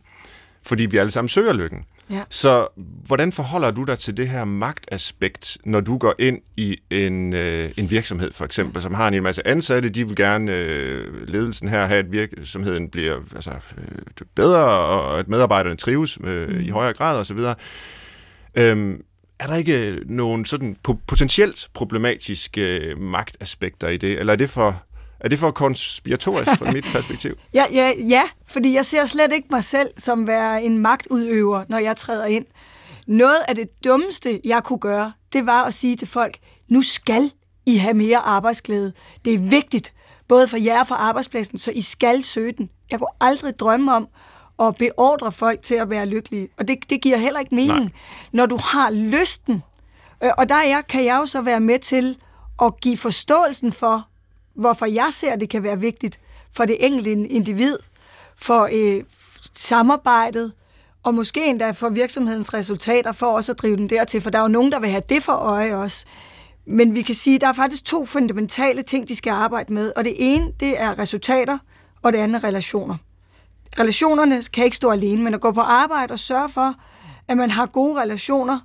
fordi 0.63 0.85
vi 0.85 0.97
alle 0.97 1.11
sammen 1.11 1.29
søger 1.29 1.53
lykken. 1.53 1.85
Ja. 2.09 2.23
Så 2.29 2.67
hvordan 3.05 3.31
forholder 3.31 3.71
du 3.71 3.83
dig 3.83 3.99
til 3.99 4.17
det 4.17 4.29
her 4.29 4.45
magtaspekt, 4.45 5.57
når 5.65 5.79
du 5.79 5.97
går 5.97 6.15
ind 6.19 6.41
i 6.57 6.77
en, 6.89 7.33
øh, 7.33 7.69
en 7.77 7.91
virksomhed 7.91 8.33
for 8.33 8.45
eksempel, 8.45 8.81
som 8.81 8.93
har 8.93 9.07
en 9.07 9.23
masse 9.23 9.47
ansatte, 9.47 9.89
de 9.89 10.07
vil 10.07 10.15
gerne 10.15 10.51
øh, 10.51 11.27
ledelsen 11.27 11.67
her 11.67 11.85
have, 11.85 11.99
at 11.99 12.11
virksomheden 12.11 12.89
bliver 12.89 13.19
altså, 13.35 13.51
øh, 13.77 14.25
bedre, 14.35 14.65
og 14.67 15.19
at 15.19 15.27
medarbejderne 15.27 15.75
trives 15.75 16.17
øh, 16.23 16.49
mm. 16.49 16.59
i 16.59 16.69
højere 16.69 16.93
grad 16.93 17.17
osv., 17.17 17.39
øhm, 18.55 19.03
er 19.39 19.47
der 19.47 19.55
ikke 19.55 19.99
nogen 20.05 20.45
sådan 20.45 20.77
potentielt 21.07 21.69
problematiske 21.73 22.95
magtaspekter 22.97 23.87
i 23.87 23.97
det, 23.97 24.19
eller 24.19 24.33
er 24.33 24.37
det 24.37 24.49
for 24.49 24.83
er 25.19 25.27
det 25.29 25.39
for 25.39 25.51
konspiratorisk 25.51 26.51
fra 26.57 26.71
mit 26.71 26.85
perspektiv? 26.95 27.37
Ja, 27.53 27.65
ja, 27.73 27.91
ja, 28.07 28.23
fordi 28.47 28.73
jeg 28.73 28.85
ser 28.85 29.05
slet 29.05 29.33
ikke 29.33 29.47
mig 29.51 29.63
selv 29.63 29.89
som 29.97 30.27
være 30.27 30.63
en 30.63 30.77
magtudøver, 30.79 31.63
når 31.69 31.77
jeg 31.77 31.97
træder 31.97 32.25
ind. 32.25 32.45
Noget 33.07 33.37
af 33.47 33.55
det 33.55 33.83
dummeste, 33.83 34.39
jeg 34.43 34.63
kunne 34.63 34.79
gøre, 34.79 35.13
det 35.33 35.45
var 35.45 35.63
at 35.63 35.73
sige 35.73 35.95
til 35.95 36.07
folk, 36.07 36.37
nu 36.67 36.81
skal 36.81 37.31
I 37.65 37.77
have 37.77 37.93
mere 37.93 38.17
arbejdsglæde. 38.17 38.93
Det 39.25 39.33
er 39.33 39.37
vigtigt, 39.37 39.93
både 40.27 40.47
for 40.47 40.57
jer 40.57 40.79
og 40.79 40.87
for 40.87 40.95
arbejdspladsen, 40.95 41.57
så 41.57 41.71
I 41.71 41.81
skal 41.81 42.23
søge 42.23 42.51
den. 42.51 42.69
Jeg 42.91 42.99
kunne 42.99 43.15
aldrig 43.21 43.59
drømme 43.59 43.93
om 43.93 44.07
at 44.67 44.75
beordre 44.75 45.31
folk 45.31 45.61
til 45.61 45.75
at 45.75 45.89
være 45.89 46.05
lykkelige. 46.05 46.49
Og 46.57 46.67
det, 46.67 46.89
det 46.89 47.01
giver 47.01 47.17
heller 47.17 47.39
ikke 47.39 47.55
mening. 47.55 47.79
Nej. 47.79 47.91
Når 48.31 48.45
du 48.45 48.57
har 48.57 48.91
lysten, 48.91 49.63
øh, 50.23 50.31
og 50.37 50.49
der 50.49 50.55
er, 50.55 50.81
kan 50.81 51.05
jeg 51.05 51.15
jo 51.15 51.25
så 51.25 51.41
være 51.41 51.59
med 51.59 51.79
til 51.79 52.17
at 52.61 52.79
give 52.81 52.97
forståelsen 52.97 53.71
for, 53.71 54.07
hvorfor 54.55 54.85
jeg 54.85 55.07
ser, 55.11 55.33
at 55.33 55.39
det 55.39 55.49
kan 55.49 55.63
være 55.63 55.79
vigtigt 55.79 56.19
for 56.53 56.65
det 56.65 56.77
enkelte 56.79 57.11
individ, 57.11 57.77
for 58.35 58.69
øh, 58.71 59.03
samarbejdet, 59.53 60.53
og 61.03 61.13
måske 61.13 61.45
endda 61.45 61.71
for 61.71 61.89
virksomhedens 61.89 62.53
resultater, 62.53 63.11
for 63.11 63.25
også 63.25 63.51
at 63.51 63.57
drive 63.57 63.77
den 63.77 63.89
dertil, 63.89 64.21
for 64.21 64.29
der 64.29 64.37
er 64.37 64.43
jo 64.43 64.47
nogen, 64.47 64.71
der 64.71 64.79
vil 64.79 64.89
have 64.89 65.03
det 65.09 65.23
for 65.23 65.33
øje 65.33 65.75
også. 65.75 66.05
Men 66.65 66.95
vi 66.95 67.01
kan 67.01 67.15
sige, 67.15 67.35
at 67.35 67.41
der 67.41 67.47
er 67.47 67.53
faktisk 67.53 67.85
to 67.85 68.05
fundamentale 68.05 68.81
ting, 68.81 69.07
de 69.07 69.15
skal 69.15 69.31
arbejde 69.31 69.73
med, 69.73 69.91
og 69.95 70.03
det 70.03 70.13
ene, 70.17 70.51
det 70.59 70.81
er 70.81 70.99
resultater, 70.99 71.57
og 72.01 72.13
det 72.13 72.19
andet 72.19 72.43
er 72.43 72.47
relationer. 72.47 72.97
Relationerne 73.79 74.43
kan 74.53 74.65
ikke 74.65 74.77
stå 74.77 74.91
alene, 74.91 75.23
men 75.23 75.33
at 75.33 75.41
gå 75.41 75.51
på 75.51 75.61
arbejde 75.61 76.11
og 76.11 76.19
sørge 76.19 76.49
for, 76.49 76.75
at 77.27 77.37
man 77.37 77.49
har 77.49 77.65
gode 77.65 78.01
relationer 78.01 78.59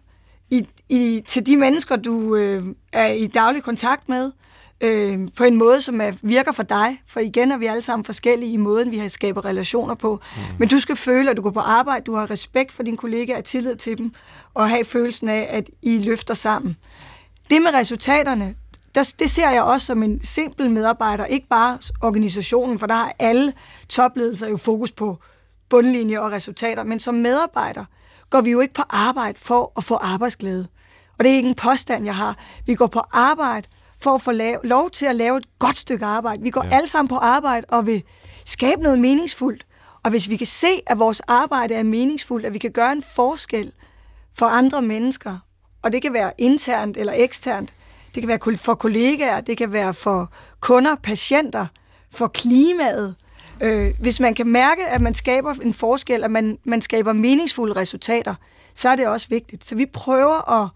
i, 0.50 0.68
i, 0.88 1.22
til 1.26 1.46
de 1.46 1.56
mennesker, 1.56 1.96
du 1.96 2.36
øh, 2.36 2.62
er 2.92 3.06
i 3.06 3.26
daglig 3.26 3.62
kontakt 3.62 4.08
med, 4.08 4.32
øh, 4.80 5.28
på 5.36 5.44
en 5.44 5.56
måde, 5.56 5.80
som 5.80 6.00
er, 6.00 6.12
virker 6.22 6.52
for 6.52 6.62
dig. 6.62 7.02
For 7.06 7.20
igen 7.20 7.52
er 7.52 7.56
vi 7.56 7.66
alle 7.66 7.82
sammen 7.82 8.04
forskellige 8.04 8.52
i 8.52 8.56
måden, 8.56 8.90
vi 8.90 8.98
har 8.98 9.08
skabt 9.08 9.44
relationer 9.44 9.94
på. 9.94 10.20
Mm. 10.36 10.42
Men 10.58 10.68
du 10.68 10.80
skal 10.80 10.96
føle, 10.96 11.30
at 11.30 11.36
du 11.36 11.42
går 11.42 11.50
på 11.50 11.60
arbejde, 11.60 12.04
du 12.04 12.14
har 12.14 12.30
respekt 12.30 12.72
for 12.72 12.82
dine 12.82 12.96
kollegaer, 12.96 13.40
tillid 13.40 13.76
til 13.76 13.98
dem, 13.98 14.12
og 14.54 14.70
have 14.70 14.84
følelsen 14.84 15.28
af, 15.28 15.46
at 15.50 15.70
I 15.82 15.98
løfter 15.98 16.34
sammen. 16.34 16.76
Det 17.50 17.62
med 17.62 17.74
resultaterne, 17.74 18.54
der, 18.94 19.14
det 19.18 19.30
ser 19.30 19.50
jeg 19.50 19.62
også 19.62 19.86
som 19.86 20.02
en 20.02 20.24
simpel 20.24 20.70
medarbejder, 20.70 21.24
ikke 21.24 21.48
bare 21.48 21.78
organisationen, 22.00 22.78
for 22.78 22.86
der 22.86 22.94
har 22.94 23.12
alle 23.18 23.52
topledelser 23.88 24.48
jo 24.48 24.56
fokus 24.56 24.92
på 24.92 25.18
bundlinje 25.68 26.20
og 26.20 26.32
resultater, 26.32 26.84
men 26.84 27.00
som 27.00 27.14
medarbejder 27.14 27.84
går 28.30 28.40
vi 28.40 28.50
jo 28.50 28.60
ikke 28.60 28.74
på 28.74 28.82
arbejde 28.90 29.38
for 29.40 29.72
at 29.76 29.84
få 29.84 29.94
arbejdsglæde. 29.94 30.68
Og 31.18 31.24
det 31.24 31.32
er 31.32 31.36
ikke 31.36 31.48
en 31.48 31.54
påstand, 31.54 32.04
jeg 32.04 32.16
har. 32.16 32.38
Vi 32.66 32.74
går 32.74 32.86
på 32.86 33.02
arbejde 33.12 33.68
for 34.00 34.14
at 34.14 34.22
få 34.22 34.32
lave, 34.32 34.58
lov 34.64 34.90
til 34.90 35.06
at 35.06 35.16
lave 35.16 35.36
et 35.36 35.58
godt 35.58 35.76
stykke 35.76 36.06
arbejde. 36.06 36.42
Vi 36.42 36.50
går 36.50 36.64
ja. 36.64 36.70
alle 36.76 36.88
sammen 36.88 37.08
på 37.08 37.16
arbejde 37.16 37.66
og 37.68 37.86
vil 37.86 38.02
skabe 38.44 38.82
noget 38.82 38.98
meningsfuldt. 38.98 39.66
Og 40.02 40.10
hvis 40.10 40.28
vi 40.28 40.36
kan 40.36 40.46
se, 40.46 40.80
at 40.86 40.98
vores 40.98 41.20
arbejde 41.20 41.74
er 41.74 41.82
meningsfuldt, 41.82 42.46
at 42.46 42.54
vi 42.54 42.58
kan 42.58 42.70
gøre 42.70 42.92
en 42.92 43.02
forskel 43.02 43.72
for 44.38 44.46
andre 44.46 44.82
mennesker, 44.82 45.38
og 45.82 45.92
det 45.92 46.02
kan 46.02 46.12
være 46.12 46.32
internt 46.38 46.96
eller 46.96 47.12
eksternt, 47.16 47.74
det 48.18 48.22
kan 48.22 48.28
være 48.28 48.56
for 48.56 48.74
kollegaer, 48.74 49.40
det 49.40 49.56
kan 49.56 49.72
være 49.72 49.94
for 49.94 50.32
kunder, 50.60 50.94
patienter, 51.02 51.66
for 52.14 52.26
klimaet. 52.26 53.14
Øh, 53.60 53.94
hvis 54.00 54.20
man 54.20 54.34
kan 54.34 54.46
mærke, 54.46 54.86
at 54.86 55.00
man 55.00 55.14
skaber 55.14 55.54
en 55.62 55.74
forskel, 55.74 56.24
at 56.24 56.30
man, 56.30 56.58
man 56.64 56.82
skaber 56.82 57.12
meningsfulde 57.12 57.76
resultater, 57.76 58.34
så 58.74 58.88
er 58.88 58.96
det 58.96 59.08
også 59.08 59.26
vigtigt. 59.30 59.66
Så 59.66 59.74
vi 59.74 59.86
prøver 59.86 60.62
at 60.62 60.68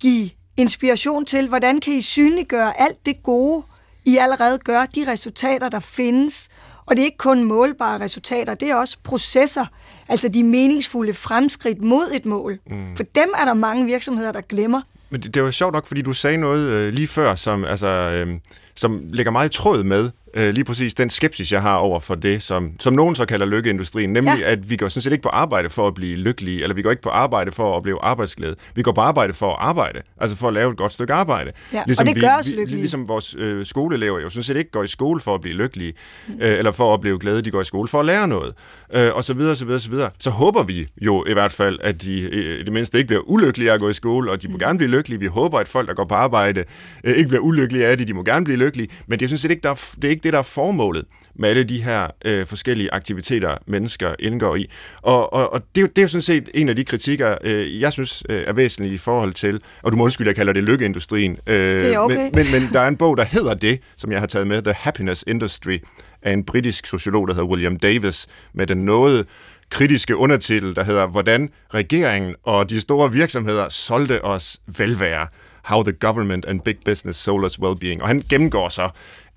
give 0.00 0.30
inspiration 0.56 1.26
til, 1.26 1.48
hvordan 1.48 1.80
kan 1.80 1.92
I 1.92 2.02
synliggøre 2.02 2.80
alt 2.80 3.06
det 3.06 3.22
gode, 3.22 3.62
I 4.04 4.16
allerede 4.16 4.58
gør, 4.58 4.84
de 4.84 5.12
resultater, 5.12 5.68
der 5.68 5.80
findes. 5.80 6.48
Og 6.86 6.96
det 6.96 7.02
er 7.02 7.04
ikke 7.04 7.18
kun 7.18 7.44
målbare 7.44 8.00
resultater, 8.00 8.54
det 8.54 8.70
er 8.70 8.74
også 8.74 8.96
processer, 9.02 9.66
altså 10.08 10.28
de 10.28 10.44
meningsfulde 10.44 11.14
fremskridt 11.14 11.82
mod 11.82 12.10
et 12.14 12.26
mål. 12.26 12.58
Mm. 12.66 12.96
For 12.96 13.04
dem 13.04 13.34
er 13.38 13.44
der 13.44 13.54
mange 13.54 13.86
virksomheder, 13.86 14.32
der 14.32 14.40
glemmer. 14.40 14.80
Men 15.10 15.22
det, 15.22 15.34
det 15.34 15.42
var 15.42 15.50
sjovt 15.50 15.72
nok, 15.72 15.86
fordi 15.86 16.02
du 16.02 16.12
sagde 16.12 16.36
noget 16.36 16.68
øh, 16.68 16.92
lige 16.92 17.08
før, 17.08 17.34
som, 17.34 17.64
altså, 17.64 17.86
øh, 17.86 18.40
som 18.74 19.02
ligger 19.12 19.32
meget 19.32 19.54
i 19.54 19.56
tråd 19.56 19.82
med 19.82 20.10
øh, 20.38 20.54
lige 20.54 20.64
præcis 20.64 20.94
den 20.94 21.10
skepsis, 21.10 21.52
jeg 21.52 21.62
har 21.62 21.76
over 21.76 22.00
for 22.00 22.14
det, 22.14 22.42
som, 22.42 22.72
som 22.80 22.92
nogen 22.92 23.16
så 23.16 23.26
kalder 23.26 23.46
lykkeindustrien, 23.46 24.12
nemlig 24.12 24.38
ja. 24.40 24.52
at 24.52 24.70
vi 24.70 24.76
går 24.76 24.88
sådan 24.88 25.02
set 25.02 25.12
ikke 25.12 25.22
på 25.22 25.28
arbejde 25.28 25.70
for 25.70 25.88
at 25.88 25.94
blive 25.94 26.16
lykkelige, 26.16 26.62
eller 26.62 26.74
vi 26.74 26.82
går 26.82 26.90
ikke 26.90 27.02
på 27.02 27.08
arbejde 27.08 27.52
for 27.52 27.70
at 27.70 27.76
opleve 27.76 27.98
arbejdsglæde. 28.02 28.56
Vi 28.74 28.82
går 28.82 28.92
på 28.92 29.00
arbejde 29.00 29.32
for 29.32 29.50
at 29.50 29.56
arbejde, 29.60 30.02
altså 30.20 30.36
for 30.36 30.48
at 30.48 30.54
lave 30.54 30.70
et 30.70 30.76
godt 30.76 30.92
stykke 30.92 31.12
arbejde. 31.12 31.52
Ja, 31.72 31.82
ligesom 31.86 32.02
og 32.02 32.06
det 32.06 32.16
vi, 32.16 32.20
gør 32.20 32.36
os 32.40 32.50
lykkelige. 32.50 32.80
Ligesom 32.80 33.08
vores 33.08 33.36
øh, 33.38 33.66
skoleelever 33.66 34.20
jo 34.20 34.30
sådan 34.30 34.42
set 34.42 34.56
ikke 34.56 34.70
går 34.70 34.82
i 34.82 34.86
skole 34.86 35.20
for 35.20 35.34
at 35.34 35.40
blive 35.40 35.54
lykkelige, 35.54 35.92
øh, 36.40 36.58
eller 36.58 36.72
for 36.72 36.84
at 36.84 36.92
opleve 36.92 37.18
glæde, 37.18 37.42
de 37.42 37.50
går 37.50 37.60
i 37.60 37.64
skole 37.64 37.88
for 37.88 38.00
at 38.00 38.06
lære 38.06 38.28
noget, 38.28 38.54
øh, 38.94 39.14
og 39.14 39.24
så 39.24 39.34
videre, 39.34 39.56
så 39.56 39.64
videre, 39.64 39.80
så 39.80 39.90
videre. 39.90 40.10
Så 40.18 40.30
håber 40.30 40.62
vi 40.62 40.88
jo 41.00 41.24
i 41.26 41.32
hvert 41.32 41.52
fald, 41.52 41.78
at 41.82 42.02
de 42.02 42.20
øh, 42.20 42.60
i 42.60 42.62
det 42.62 42.72
mindste 42.72 42.98
ikke 42.98 43.08
bliver 43.08 43.22
ulykkelige 43.26 43.70
af 43.70 43.74
at 43.74 43.80
gå 43.80 43.88
i 43.88 43.92
skole, 43.92 44.30
og 44.30 44.42
de 44.42 44.48
må 44.48 44.52
mm. 44.52 44.58
gerne 44.58 44.78
blive 44.78 44.90
lykkelige. 44.90 45.20
Vi 45.20 45.26
håber, 45.26 45.58
at 45.58 45.68
folk, 45.68 45.88
der 45.88 45.94
går 45.94 46.04
på 46.04 46.14
arbejde, 46.14 46.64
øh, 47.04 47.14
ikke 47.14 47.28
bliver 47.28 47.42
ulykkelige 47.42 47.86
af 47.86 47.98
det, 47.98 48.08
de 48.08 48.14
må 48.14 48.22
gerne 48.22 48.44
blive 48.44 48.58
lykkelige, 48.58 48.88
men 49.06 49.18
det 49.18 49.24
er 49.24 49.28
sådan 49.28 49.38
set 49.38 49.50
ikke, 49.50 49.62
der 49.62 49.70
er, 49.70 49.90
det 49.96 50.04
er 50.04 50.10
ikke 50.10 50.24
det, 50.28 50.32
der 50.32 50.38
er 50.38 50.42
formålet 50.42 51.04
med 51.34 51.48
alle 51.48 51.64
de 51.64 51.82
her 51.82 52.06
øh, 52.24 52.46
forskellige 52.46 52.92
aktiviteter, 52.92 53.56
mennesker 53.66 54.14
indgår 54.18 54.56
i. 54.56 54.70
Og, 55.02 55.32
og, 55.32 55.52
og 55.52 55.62
det, 55.74 55.96
det 55.96 55.98
er 55.98 56.02
jo 56.02 56.08
sådan 56.08 56.22
set 56.22 56.48
en 56.54 56.68
af 56.68 56.76
de 56.76 56.84
kritikker, 56.84 57.38
øh, 57.44 57.80
jeg 57.80 57.92
synes 57.92 58.22
øh, 58.28 58.44
er 58.46 58.52
væsentlige 58.52 58.94
i 58.94 58.98
forhold 58.98 59.32
til, 59.32 59.60
og 59.82 59.92
du 59.92 59.96
må 59.96 60.04
undskylde, 60.04 60.28
jeg 60.28 60.36
kalder 60.36 60.52
det 60.52 60.64
lykkeindustrien. 60.64 61.36
Øh, 61.46 61.80
det 61.80 61.94
er 61.94 61.98
okay. 61.98 62.16
men, 62.16 62.30
men, 62.34 62.46
men 62.52 62.70
der 62.72 62.80
er 62.80 62.88
en 62.88 62.96
bog, 62.96 63.16
der 63.16 63.24
hedder 63.24 63.54
det, 63.54 63.80
som 63.96 64.12
jeg 64.12 64.20
har 64.20 64.26
taget 64.26 64.46
med, 64.46 64.62
The 64.62 64.72
Happiness 64.72 65.24
Industry, 65.26 65.78
af 66.22 66.32
en 66.32 66.44
britisk 66.44 66.86
sociolog, 66.86 67.28
der 67.28 67.34
hedder 67.34 67.48
William 67.48 67.76
Davis, 67.76 68.26
med 68.52 68.66
den 68.66 68.84
noget 68.84 69.26
kritiske 69.70 70.16
undertitel, 70.16 70.76
der 70.76 70.82
hedder 70.82 71.06
Hvordan 71.06 71.50
regeringen 71.74 72.34
og 72.42 72.70
de 72.70 72.80
store 72.80 73.12
virksomheder 73.12 73.68
solgte 73.68 74.24
os 74.24 74.60
velvære. 74.78 75.26
How 75.68 75.82
the 75.82 75.92
Government 75.92 76.44
and 76.44 76.60
Big 76.60 76.76
Business 76.84 77.18
Sold 77.18 77.44
Us 77.44 77.58
Wellbeing. 77.58 78.02
Og 78.02 78.08
han 78.08 78.22
gennemgår 78.28 78.68
så 78.68 78.90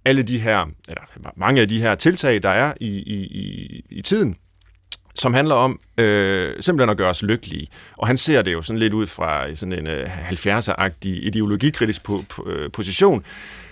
alle 0.05 0.23
de 0.23 0.39
her, 0.39 0.65
eller 0.87 1.31
mange 1.35 1.61
af 1.61 1.67
de 1.67 1.81
her 1.81 1.95
tiltag, 1.95 2.43
der 2.43 2.49
er 2.49 2.73
i, 2.79 2.87
i, 2.87 3.15
i, 3.15 3.85
i 3.89 4.01
tiden, 4.01 4.35
som 5.15 5.33
handler 5.33 5.55
om 5.55 5.79
øh, 5.97 6.53
simpelthen 6.59 6.89
at 6.89 6.97
gøre 6.97 7.09
os 7.09 7.23
lykkelige. 7.23 7.67
Og 7.97 8.07
han 8.07 8.17
ser 8.17 8.41
det 8.41 8.53
jo 8.53 8.61
sådan 8.61 8.79
lidt 8.79 8.93
ud 8.93 9.07
fra 9.07 9.55
sådan 9.55 9.73
en 9.73 9.87
øh, 9.87 10.29
70'er-agtig 10.29 11.09
ideologikritisk 11.09 12.01
po- 12.09 12.25
po- 12.33 12.49
øh, 12.49 12.71
position, 12.71 13.23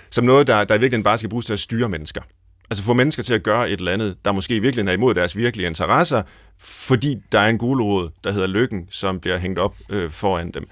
som 0.09 0.25
noget, 0.25 0.47
der, 0.47 0.63
der 0.63 0.75
i 0.75 0.77
virkeligheden 0.77 1.03
bare 1.03 1.17
skal 1.17 1.29
bruges 1.29 1.45
til 1.45 1.53
at 1.53 1.59
styre 1.59 1.89
mennesker. 1.89 2.21
Altså 2.69 2.83
få 2.83 2.93
mennesker 2.93 3.23
til 3.23 3.33
at 3.33 3.43
gøre 3.43 3.69
et 3.69 3.79
eller 3.79 3.91
andet, 3.91 4.15
der 4.25 4.31
måske 4.31 4.55
i 4.55 4.59
virkeligheden 4.59 4.87
er 4.87 4.93
imod 4.93 5.13
deres 5.13 5.37
virkelige 5.37 5.67
interesser, 5.67 6.23
fordi 6.59 7.17
der 7.31 7.39
er 7.39 7.49
en 7.49 7.57
gulerod, 7.57 8.09
der 8.23 8.31
hedder 8.31 8.47
lykken, 8.47 8.87
som 8.89 9.19
bliver 9.19 9.37
hængt 9.37 9.59
op 9.59 9.75
øh, 9.91 10.11
foran 10.11 10.51
dem. 10.51 10.67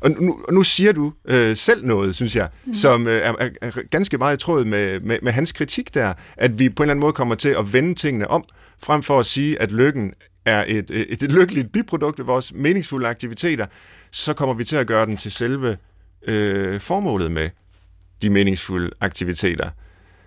Og 0.00 0.10
nu, 0.10 0.44
nu 0.52 0.62
siger 0.62 0.92
du 0.92 1.12
øh, 1.24 1.56
selv 1.56 1.86
noget, 1.86 2.14
synes 2.14 2.36
jeg, 2.36 2.48
mm. 2.64 2.74
som 2.74 3.06
øh, 3.06 3.20
er, 3.20 3.48
er 3.60 3.82
ganske 3.90 4.18
meget 4.18 4.36
i 4.36 4.40
tråd 4.40 4.64
med, 4.64 5.00
med, 5.00 5.18
med 5.22 5.32
hans 5.32 5.52
kritik 5.52 5.94
der, 5.94 6.14
at 6.36 6.58
vi 6.58 6.68
på 6.68 6.82
en 6.82 6.84
eller 6.84 6.92
anden 6.92 7.00
måde 7.00 7.12
kommer 7.12 7.34
til 7.34 7.48
at 7.48 7.72
vende 7.72 7.94
tingene 7.94 8.28
om, 8.28 8.44
frem 8.78 9.02
for 9.02 9.18
at 9.18 9.26
sige, 9.26 9.60
at 9.60 9.72
lykken 9.72 10.14
er 10.44 10.64
et, 10.68 10.90
et, 10.90 11.22
et 11.22 11.32
lykkeligt 11.32 11.72
biprodukt 11.72 12.20
af 12.20 12.26
vores 12.26 12.52
meningsfulde 12.52 13.08
aktiviteter, 13.08 13.66
så 14.10 14.34
kommer 14.34 14.54
vi 14.54 14.64
til 14.64 14.76
at 14.76 14.86
gøre 14.86 15.06
den 15.06 15.16
til 15.16 15.32
selve 15.32 15.76
øh, 16.26 16.80
formålet 16.80 17.32
med 17.32 17.50
de 18.22 18.30
meningsfulde 18.30 18.90
aktiviteter. 19.00 19.70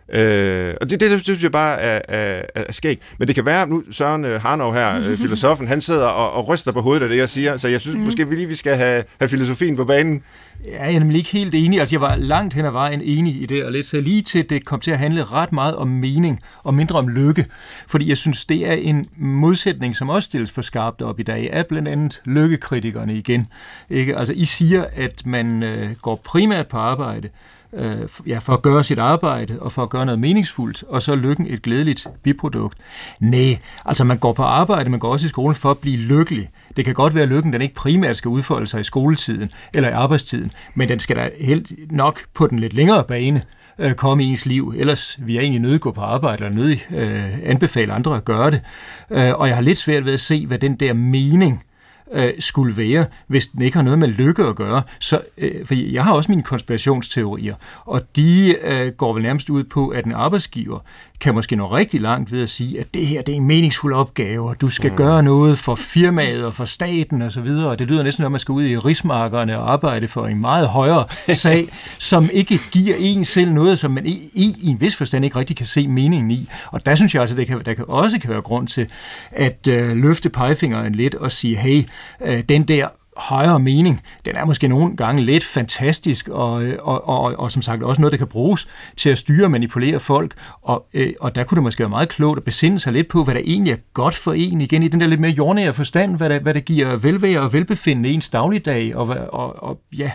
Øh, 0.09 0.73
og 0.81 0.89
det, 0.89 0.99
det, 0.99 1.11
det 1.11 1.23
synes 1.23 1.43
jeg 1.43 1.51
bare 1.51 1.79
er, 1.79 2.01
er, 2.07 2.41
er 2.55 2.71
skægt. 2.71 3.01
Men 3.17 3.27
det 3.27 3.35
kan 3.35 3.45
være, 3.45 3.67
nu 3.67 3.83
Søren 3.91 4.25
øh, 4.25 4.41
Harnov 4.41 4.73
her, 4.73 4.97
øh, 4.97 5.17
filosofen, 5.25 5.67
han 5.67 5.81
sidder 5.81 6.05
og, 6.05 6.31
og 6.31 6.47
ryster 6.47 6.71
på 6.71 6.81
hovedet 6.81 7.03
af 7.03 7.09
det, 7.09 7.17
jeg 7.17 7.29
siger, 7.29 7.57
så 7.57 7.67
jeg 7.67 7.81
synes 7.81 7.97
mm. 7.97 8.03
måske 8.03 8.29
vi 8.29 8.35
lige, 8.35 8.47
vi 8.47 8.55
skal 8.55 8.75
have, 8.75 9.03
have 9.19 9.29
filosofien 9.29 9.75
på 9.75 9.85
banen. 9.85 10.23
Ja, 10.65 10.85
jeg 10.85 10.95
er 10.95 10.99
nemlig 10.99 11.17
ikke 11.17 11.29
helt 11.29 11.55
enig. 11.55 11.79
Altså, 11.79 11.95
jeg 11.95 12.01
var 12.01 12.15
langt 12.15 12.53
hen 12.53 12.65
ad 12.65 12.71
vejen 12.71 13.01
enig 13.01 13.41
i 13.41 13.45
det, 13.45 13.65
og 13.65 13.71
lidt 13.71 13.85
så 13.85 14.01
lige 14.01 14.21
til 14.21 14.49
det 14.49 14.65
kom 14.65 14.79
til 14.79 14.91
at 14.91 14.99
handle 14.99 15.23
ret 15.23 15.51
meget 15.51 15.75
om 15.75 15.87
mening, 15.87 16.41
og 16.63 16.73
mindre 16.73 16.95
om 16.95 17.07
lykke. 17.07 17.45
Fordi 17.87 18.09
jeg 18.09 18.17
synes, 18.17 18.45
det 18.45 18.67
er 18.67 18.73
en 18.73 19.05
modsætning, 19.17 19.95
som 19.95 20.09
også 20.09 20.25
stilles 20.25 20.51
for 20.51 20.61
skarpt 20.61 21.01
op 21.01 21.19
i 21.19 21.23
dag, 21.23 21.53
af 21.53 21.65
blandt 21.65 21.87
andet 21.87 22.21
lykkekritikerne 22.25 23.15
igen. 23.15 23.45
Ikke? 23.89 24.17
Altså, 24.17 24.33
I 24.33 24.45
siger, 24.45 24.85
at 24.95 25.25
man 25.25 25.63
øh, 25.63 25.95
går 26.01 26.15
primært 26.15 26.67
på 26.67 26.77
arbejde, 26.77 27.29
øh, 27.75 27.97
ja, 28.27 28.37
for 28.37 28.53
at 28.53 28.61
gøre 28.61 28.83
sit 28.83 28.99
arbejde 28.99 29.57
og 29.61 29.71
for 29.71 29.83
at 29.83 29.89
gøre 29.89 30.05
noget 30.05 30.19
meningsfuldt, 30.19 30.83
og 30.87 31.01
så 31.01 31.15
lykken 31.15 31.47
et 31.49 31.61
glædeligt 31.61 32.07
biprodukt. 32.23 32.77
Nej, 33.19 33.57
altså 33.85 34.03
man 34.03 34.17
går 34.17 34.33
på 34.33 34.43
arbejde, 34.43 34.89
man 34.89 34.99
går 34.99 35.11
også 35.11 35.25
i 35.25 35.29
skole 35.29 35.55
for 35.55 35.71
at 35.71 35.77
blive 35.77 35.97
lykkelig. 35.97 36.49
Det 36.75 36.85
kan 36.85 36.93
godt 36.93 37.15
være, 37.15 37.23
at 37.23 37.29
lykken 37.29 37.53
den 37.53 37.61
ikke 37.61 37.75
primært 37.75 38.17
skal 38.17 38.29
udfolde 38.29 38.67
sig 38.67 38.79
i 38.79 38.83
skoletiden 38.83 39.51
eller 39.73 39.89
i 39.89 39.93
arbejdstiden, 39.93 40.51
men 40.75 40.89
den 40.89 40.99
skal 40.99 41.15
da 41.15 41.29
helt 41.39 41.91
nok 41.91 42.19
på 42.33 42.47
den 42.47 42.59
lidt 42.59 42.73
længere 42.73 43.03
bane 43.03 43.41
øh, 43.79 43.93
komme 43.93 44.23
i 44.23 44.27
ens 44.27 44.45
liv. 44.45 44.73
Ellers 44.77 45.17
vil 45.19 45.35
jeg 45.35 45.41
egentlig 45.41 45.61
nødig 45.61 45.81
gå 45.81 45.91
på 45.91 46.01
arbejde, 46.01 46.45
eller 46.45 46.57
nødig 46.57 46.85
øh, 46.91 47.23
anbefale 47.43 47.93
andre 47.93 48.15
at 48.15 48.25
gøre 48.25 48.51
det. 48.51 48.61
Øh, 49.09 49.33
og 49.35 49.47
jeg 49.47 49.55
har 49.55 49.61
lidt 49.61 49.77
svært 49.77 50.05
ved 50.05 50.13
at 50.13 50.19
se, 50.19 50.47
hvad 50.47 50.59
den 50.59 50.75
der 50.75 50.93
mening, 50.93 51.63
øh, 52.11 52.33
skulle 52.39 52.77
være, 52.77 53.05
hvis 53.27 53.47
den 53.47 53.61
ikke 53.61 53.77
har 53.77 53.83
noget 53.83 53.99
med 53.99 54.07
lykke 54.07 54.43
at 54.43 54.55
gøre. 54.55 54.81
Så, 54.99 55.21
øh, 55.37 55.65
for 55.65 55.73
jeg 55.73 56.03
har 56.03 56.13
også 56.13 56.31
mine 56.31 56.43
konspirationsteorier, 56.43 57.55
og 57.85 58.01
de 58.15 58.55
øh, 58.61 58.91
går 58.91 59.13
vel 59.13 59.23
nærmest 59.23 59.49
ud 59.49 59.63
på, 59.63 59.87
at 59.87 60.05
en 60.05 60.11
arbejdsgiver 60.11 60.79
kan 61.19 61.33
måske 61.33 61.55
nå 61.55 61.67
rigtig 61.67 62.01
langt 62.01 62.31
ved 62.31 62.43
at 62.43 62.49
sige, 62.49 62.79
at 62.79 62.93
det 62.93 63.07
her 63.07 63.21
det 63.21 63.31
er 63.31 63.35
en 63.35 63.47
meningsfuld 63.47 63.93
opgave, 63.93 64.49
og 64.49 64.61
du 64.61 64.69
skal 64.69 64.91
mm. 64.91 64.97
gøre 64.97 65.23
noget 65.23 65.59
for 65.59 65.75
firmaet 65.75 66.45
og 66.45 66.53
for 66.53 66.65
staten 66.65 67.21
osv., 67.21 67.47
og, 67.47 67.67
og 67.67 67.79
det 67.79 67.87
lyder 67.87 68.03
næsten, 68.03 68.25
at 68.25 68.31
man 68.31 68.39
skal 68.39 68.51
ud 68.51 68.63
i 68.63 68.77
rismarkerne 68.77 69.59
og 69.59 69.71
arbejde 69.71 70.07
for 70.07 70.27
en 70.27 70.41
meget 70.41 70.67
højere 70.67 71.05
sag, 71.33 71.69
som 71.99 72.29
ikke 72.33 72.59
giver 72.71 72.95
en 72.99 73.25
selv 73.25 73.51
noget, 73.51 73.79
som 73.79 73.91
man 73.91 74.05
i, 74.05 74.29
i, 74.33 74.69
en 74.69 74.81
vis 74.81 74.95
forstand 74.95 75.25
ikke 75.25 75.39
rigtig 75.39 75.57
kan 75.57 75.65
se 75.65 75.87
meningen 75.87 76.31
i. 76.31 76.49
Og 76.71 76.85
der 76.85 76.95
synes 76.95 77.13
jeg 77.13 77.21
altså, 77.21 77.35
det 77.35 77.47
kan, 77.47 77.61
der 77.65 77.73
kan 77.73 77.85
også 77.87 78.19
kan 78.19 78.29
være 78.29 78.41
grund 78.41 78.67
til 78.67 78.87
at 79.31 79.67
øh, 79.69 79.97
løfte 79.97 80.29
pegefingeren 80.29 80.95
lidt 80.95 81.15
og 81.15 81.31
sige, 81.31 81.55
hey, 81.55 81.83
øh, 82.21 82.43
den 82.49 82.63
der 82.63 82.87
højere 83.15 83.59
mening, 83.59 84.01
den 84.25 84.35
er 84.35 84.45
måske 84.45 84.67
nogle 84.67 84.97
gange 84.97 85.21
lidt 85.21 85.43
fantastisk, 85.43 86.27
og, 86.27 86.51
og, 86.79 87.07
og, 87.07 87.39
og 87.39 87.51
som 87.51 87.61
sagt 87.61 87.83
også 87.83 88.01
noget, 88.01 88.11
der 88.11 88.17
kan 88.17 88.27
bruges 88.27 88.67
til 88.97 89.09
at 89.09 89.17
styre 89.17 89.45
og 89.45 89.51
manipulere 89.51 89.99
folk, 89.99 90.33
og, 90.61 90.85
øh, 90.93 91.13
og 91.19 91.35
der 91.35 91.43
kunne 91.43 91.55
det 91.55 91.63
måske 91.63 91.79
være 91.79 91.89
meget 91.89 92.09
klogt 92.09 92.37
at 92.37 92.43
besinde 92.43 92.79
sig 92.79 92.93
lidt 92.93 93.07
på, 93.07 93.23
hvad 93.23 93.35
der 93.35 93.41
egentlig 93.43 93.71
er 93.71 93.77
godt 93.93 94.15
for 94.15 94.33
en, 94.33 94.61
igen 94.61 94.83
i 94.83 94.87
den 94.87 94.99
der 94.99 95.07
lidt 95.07 95.19
mere 95.19 95.31
jordnære 95.31 95.73
forstand, 95.73 96.17
hvad 96.17 96.29
der, 96.29 96.39
hvad 96.39 96.53
der 96.53 96.59
giver 96.59 96.95
velvære 96.95 97.39
og 97.39 97.53
velbefindende 97.53 98.09
i 98.09 98.13
ens 98.13 98.29
dagligdag, 98.29 98.95
og, 98.95 99.07
og, 99.33 99.63
og 99.63 99.79
ja, 99.97 100.11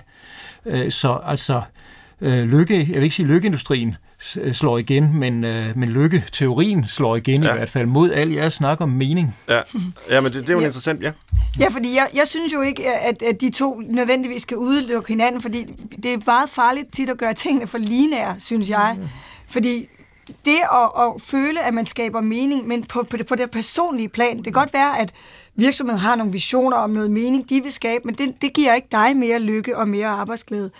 øh, 0.66 0.90
så 0.90 1.18
altså 1.24 1.62
øh, 2.20 2.44
lykke, 2.44 2.78
jeg 2.78 2.94
vil 2.94 3.02
ikke 3.02 3.16
sige 3.16 3.26
lykkeindustrien, 3.26 3.96
Øh, 4.36 4.54
slår 4.54 4.78
igen, 4.78 5.18
men, 5.18 5.44
øh, 5.44 5.76
men 5.76 5.88
lykke-teorien 5.88 6.84
slår 6.88 7.16
igen 7.16 7.42
ja. 7.42 7.50
i 7.50 7.56
hvert 7.56 7.68
fald 7.68 7.86
mod 7.86 8.12
al 8.12 8.30
jeres 8.30 8.54
snak 8.54 8.80
om 8.80 8.88
mening. 8.88 9.36
Ja, 9.48 9.60
ja 10.10 10.20
men 10.20 10.32
det, 10.32 10.42
det 10.42 10.48
er 10.48 10.52
jo 10.52 10.60
ja. 10.60 10.66
interessant, 10.66 11.02
ja. 11.02 11.12
Ja, 11.58 11.68
fordi 11.68 11.94
jeg, 11.94 12.08
jeg 12.14 12.26
synes 12.26 12.52
jo 12.52 12.60
ikke, 12.60 12.92
at, 12.92 13.22
at 13.22 13.40
de 13.40 13.50
to 13.50 13.82
nødvendigvis 13.88 14.42
skal 14.42 14.56
udelukke 14.56 15.08
hinanden, 15.08 15.40
fordi 15.40 15.64
det 16.02 16.12
er 16.12 16.18
meget 16.26 16.50
farligt 16.50 16.92
tit 16.92 17.08
at 17.08 17.18
gøre 17.18 17.34
tingene 17.34 17.66
for 17.66 17.78
lineære, 17.78 18.34
synes 18.38 18.68
jeg. 18.68 18.98
Fordi 19.48 19.88
det 20.44 20.58
at, 20.72 21.02
at 21.04 21.22
føle, 21.22 21.62
at 21.62 21.74
man 21.74 21.86
skaber 21.86 22.20
mening, 22.20 22.66
men 22.68 22.84
på, 22.84 23.02
på, 23.02 23.16
det, 23.16 23.26
på 23.26 23.34
det 23.34 23.50
personlige 23.50 24.08
plan, 24.08 24.36
det 24.36 24.44
kan 24.44 24.52
godt 24.52 24.72
være, 24.72 24.98
at 24.98 25.12
virksomheden 25.54 26.00
har 26.00 26.16
nogle 26.16 26.32
visioner 26.32 26.76
om 26.76 26.90
noget 26.90 27.10
mening, 27.10 27.48
de 27.48 27.62
vil 27.62 27.72
skabe, 27.72 28.04
men 28.04 28.14
det, 28.14 28.34
det 28.42 28.52
giver 28.52 28.74
ikke 28.74 28.88
dig 28.92 29.16
mere 29.16 29.38
lykke 29.38 29.78
og 29.78 29.88
mere 29.88 30.06
arbejdsglæde. 30.06 30.70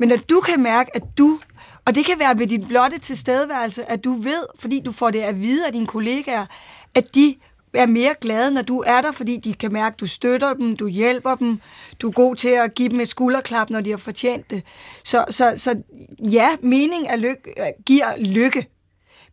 Men 0.00 0.08
når 0.08 0.16
du 0.16 0.40
kan 0.40 0.62
mærke, 0.62 0.96
at 0.96 1.02
du 1.18 1.38
og 1.86 1.94
det 1.94 2.04
kan 2.04 2.18
være 2.18 2.38
ved 2.38 2.46
din 2.46 2.68
blotte 2.68 2.98
tilstedeværelse, 2.98 3.90
at 3.90 4.04
du 4.04 4.12
ved, 4.12 4.46
fordi 4.58 4.80
du 4.80 4.92
får 4.92 5.10
det 5.10 5.20
at 5.20 5.40
vide 5.42 5.66
af 5.66 5.72
dine 5.72 5.86
kollegaer, 5.86 6.46
at 6.94 7.14
de 7.14 7.36
er 7.74 7.86
mere 7.86 8.14
glade, 8.20 8.50
når 8.54 8.62
du 8.62 8.82
er 8.86 9.00
der, 9.00 9.12
fordi 9.12 9.36
de 9.36 9.54
kan 9.54 9.72
mærke, 9.72 9.94
at 9.94 10.00
du 10.00 10.06
støtter 10.06 10.54
dem, 10.54 10.76
du 10.76 10.88
hjælper 10.88 11.34
dem, 11.34 11.60
du 12.00 12.08
er 12.08 12.12
god 12.12 12.36
til 12.36 12.48
at 12.48 12.74
give 12.74 12.88
dem 12.88 13.00
et 13.00 13.08
skulderklap, 13.08 13.70
når 13.70 13.80
de 13.80 13.90
har 13.90 13.96
fortjent 13.96 14.50
det. 14.50 14.62
Så, 15.04 15.24
så, 15.30 15.52
så 15.56 15.82
ja, 16.18 16.48
mening 16.62 17.06
er 17.08 17.16
lykke, 17.16 17.54
giver 17.86 18.16
lykke, 18.16 18.66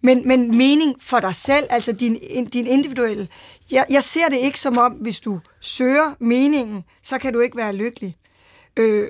men, 0.01 0.27
men 0.27 0.57
mening 0.57 0.95
for 1.01 1.19
dig 1.19 1.35
selv, 1.35 1.65
altså 1.69 1.91
din, 1.91 2.45
din 2.53 2.67
individuelle. 2.67 3.27
Jeg, 3.71 3.85
jeg 3.89 4.03
ser 4.03 4.29
det 4.29 4.37
ikke 4.37 4.59
som 4.59 4.77
om, 4.77 4.91
hvis 4.91 5.19
du 5.19 5.39
søger 5.61 6.13
meningen, 6.19 6.83
så 7.03 7.17
kan 7.17 7.33
du 7.33 7.39
ikke 7.39 7.57
være 7.57 7.73
lykkelig. 7.73 8.15
Øh, 8.77 9.09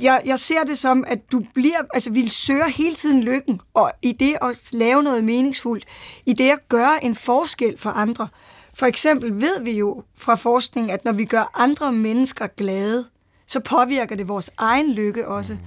jeg, 0.00 0.22
jeg 0.24 0.38
ser 0.38 0.64
det 0.64 0.78
som, 0.78 1.04
at 1.06 1.32
du 1.32 1.42
bliver, 1.54 1.78
altså 1.94 2.10
vi 2.10 2.28
søger 2.28 2.68
hele 2.68 2.94
tiden 2.94 3.22
lykken, 3.22 3.60
og 3.74 3.92
i 4.02 4.12
det 4.12 4.36
at 4.42 4.70
lave 4.72 5.02
noget 5.02 5.24
meningsfuldt, 5.24 5.84
i 6.26 6.32
det 6.32 6.50
at 6.50 6.68
gøre 6.68 7.04
en 7.04 7.14
forskel 7.14 7.78
for 7.78 7.90
andre. 7.90 8.28
For 8.74 8.86
eksempel 8.86 9.40
ved 9.40 9.60
vi 9.62 9.72
jo 9.72 10.02
fra 10.18 10.34
forskning, 10.34 10.90
at 10.90 11.04
når 11.04 11.12
vi 11.12 11.24
gør 11.24 11.50
andre 11.54 11.92
mennesker 11.92 12.46
glade, 12.46 13.04
så 13.46 13.60
påvirker 13.60 14.16
det 14.16 14.28
vores 14.28 14.50
egen 14.56 14.92
lykke 14.92 15.28
også. 15.28 15.52
Mm. 15.52 15.58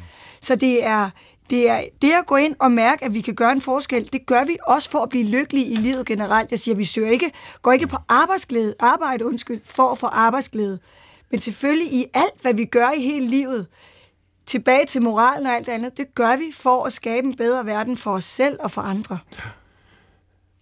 Så 0.42 0.56
det 0.56 0.86
er, 0.86 1.10
det 1.50 1.70
er 1.70 1.82
det 2.02 2.12
at 2.12 2.26
gå 2.26 2.36
ind 2.36 2.56
og 2.60 2.72
mærke, 2.72 3.06
at 3.06 3.14
vi 3.14 3.22
kan 3.22 3.36
gøre 3.36 3.52
en 3.52 3.62
forskel, 3.62 4.10
det 4.14 4.26
gør 4.26 4.44
vi 4.44 4.58
også 4.68 4.90
for 4.90 5.00
at 5.00 5.10
blive 5.10 5.24
lykkelige 5.24 5.66
i 5.66 5.76
livet 5.76 6.06
generelt. 6.06 6.52
Jeg 6.52 6.60
siger, 6.60 6.76
vi 6.76 6.86
søger 6.86 7.10
ikke, 7.10 7.32
går 7.62 7.72
ikke 7.72 7.88
på 7.88 7.98
arbejdsglæde, 8.10 8.76
arbejde, 8.80 9.26
undskyld, 9.26 9.62
for 9.66 9.92
at 9.92 9.98
få 9.98 10.08
arbejdsglæde. 10.08 10.80
Men 11.32 11.40
selvfølgelig 11.40 11.94
i 11.94 12.06
alt, 12.14 12.42
hvad 12.42 12.54
vi 12.54 12.66
gør 12.66 12.92
i 12.98 13.02
hele 13.02 13.28
livet, 13.28 13.68
tilbage 14.46 14.86
til 14.86 15.02
moralen 15.02 15.48
og 15.48 15.56
alt 15.56 15.70
andet, 15.70 15.98
det 15.98 16.16
gør 16.16 16.36
vi 16.36 16.52
for 16.54 16.86
at 16.86 16.94
skabe 16.94 17.28
en 17.28 17.36
bedre 17.36 17.66
verden 17.66 17.98
for 17.98 18.12
os 18.12 18.24
selv 18.24 18.58
og 18.60 18.72
for 18.72 18.82
andre. 18.82 19.18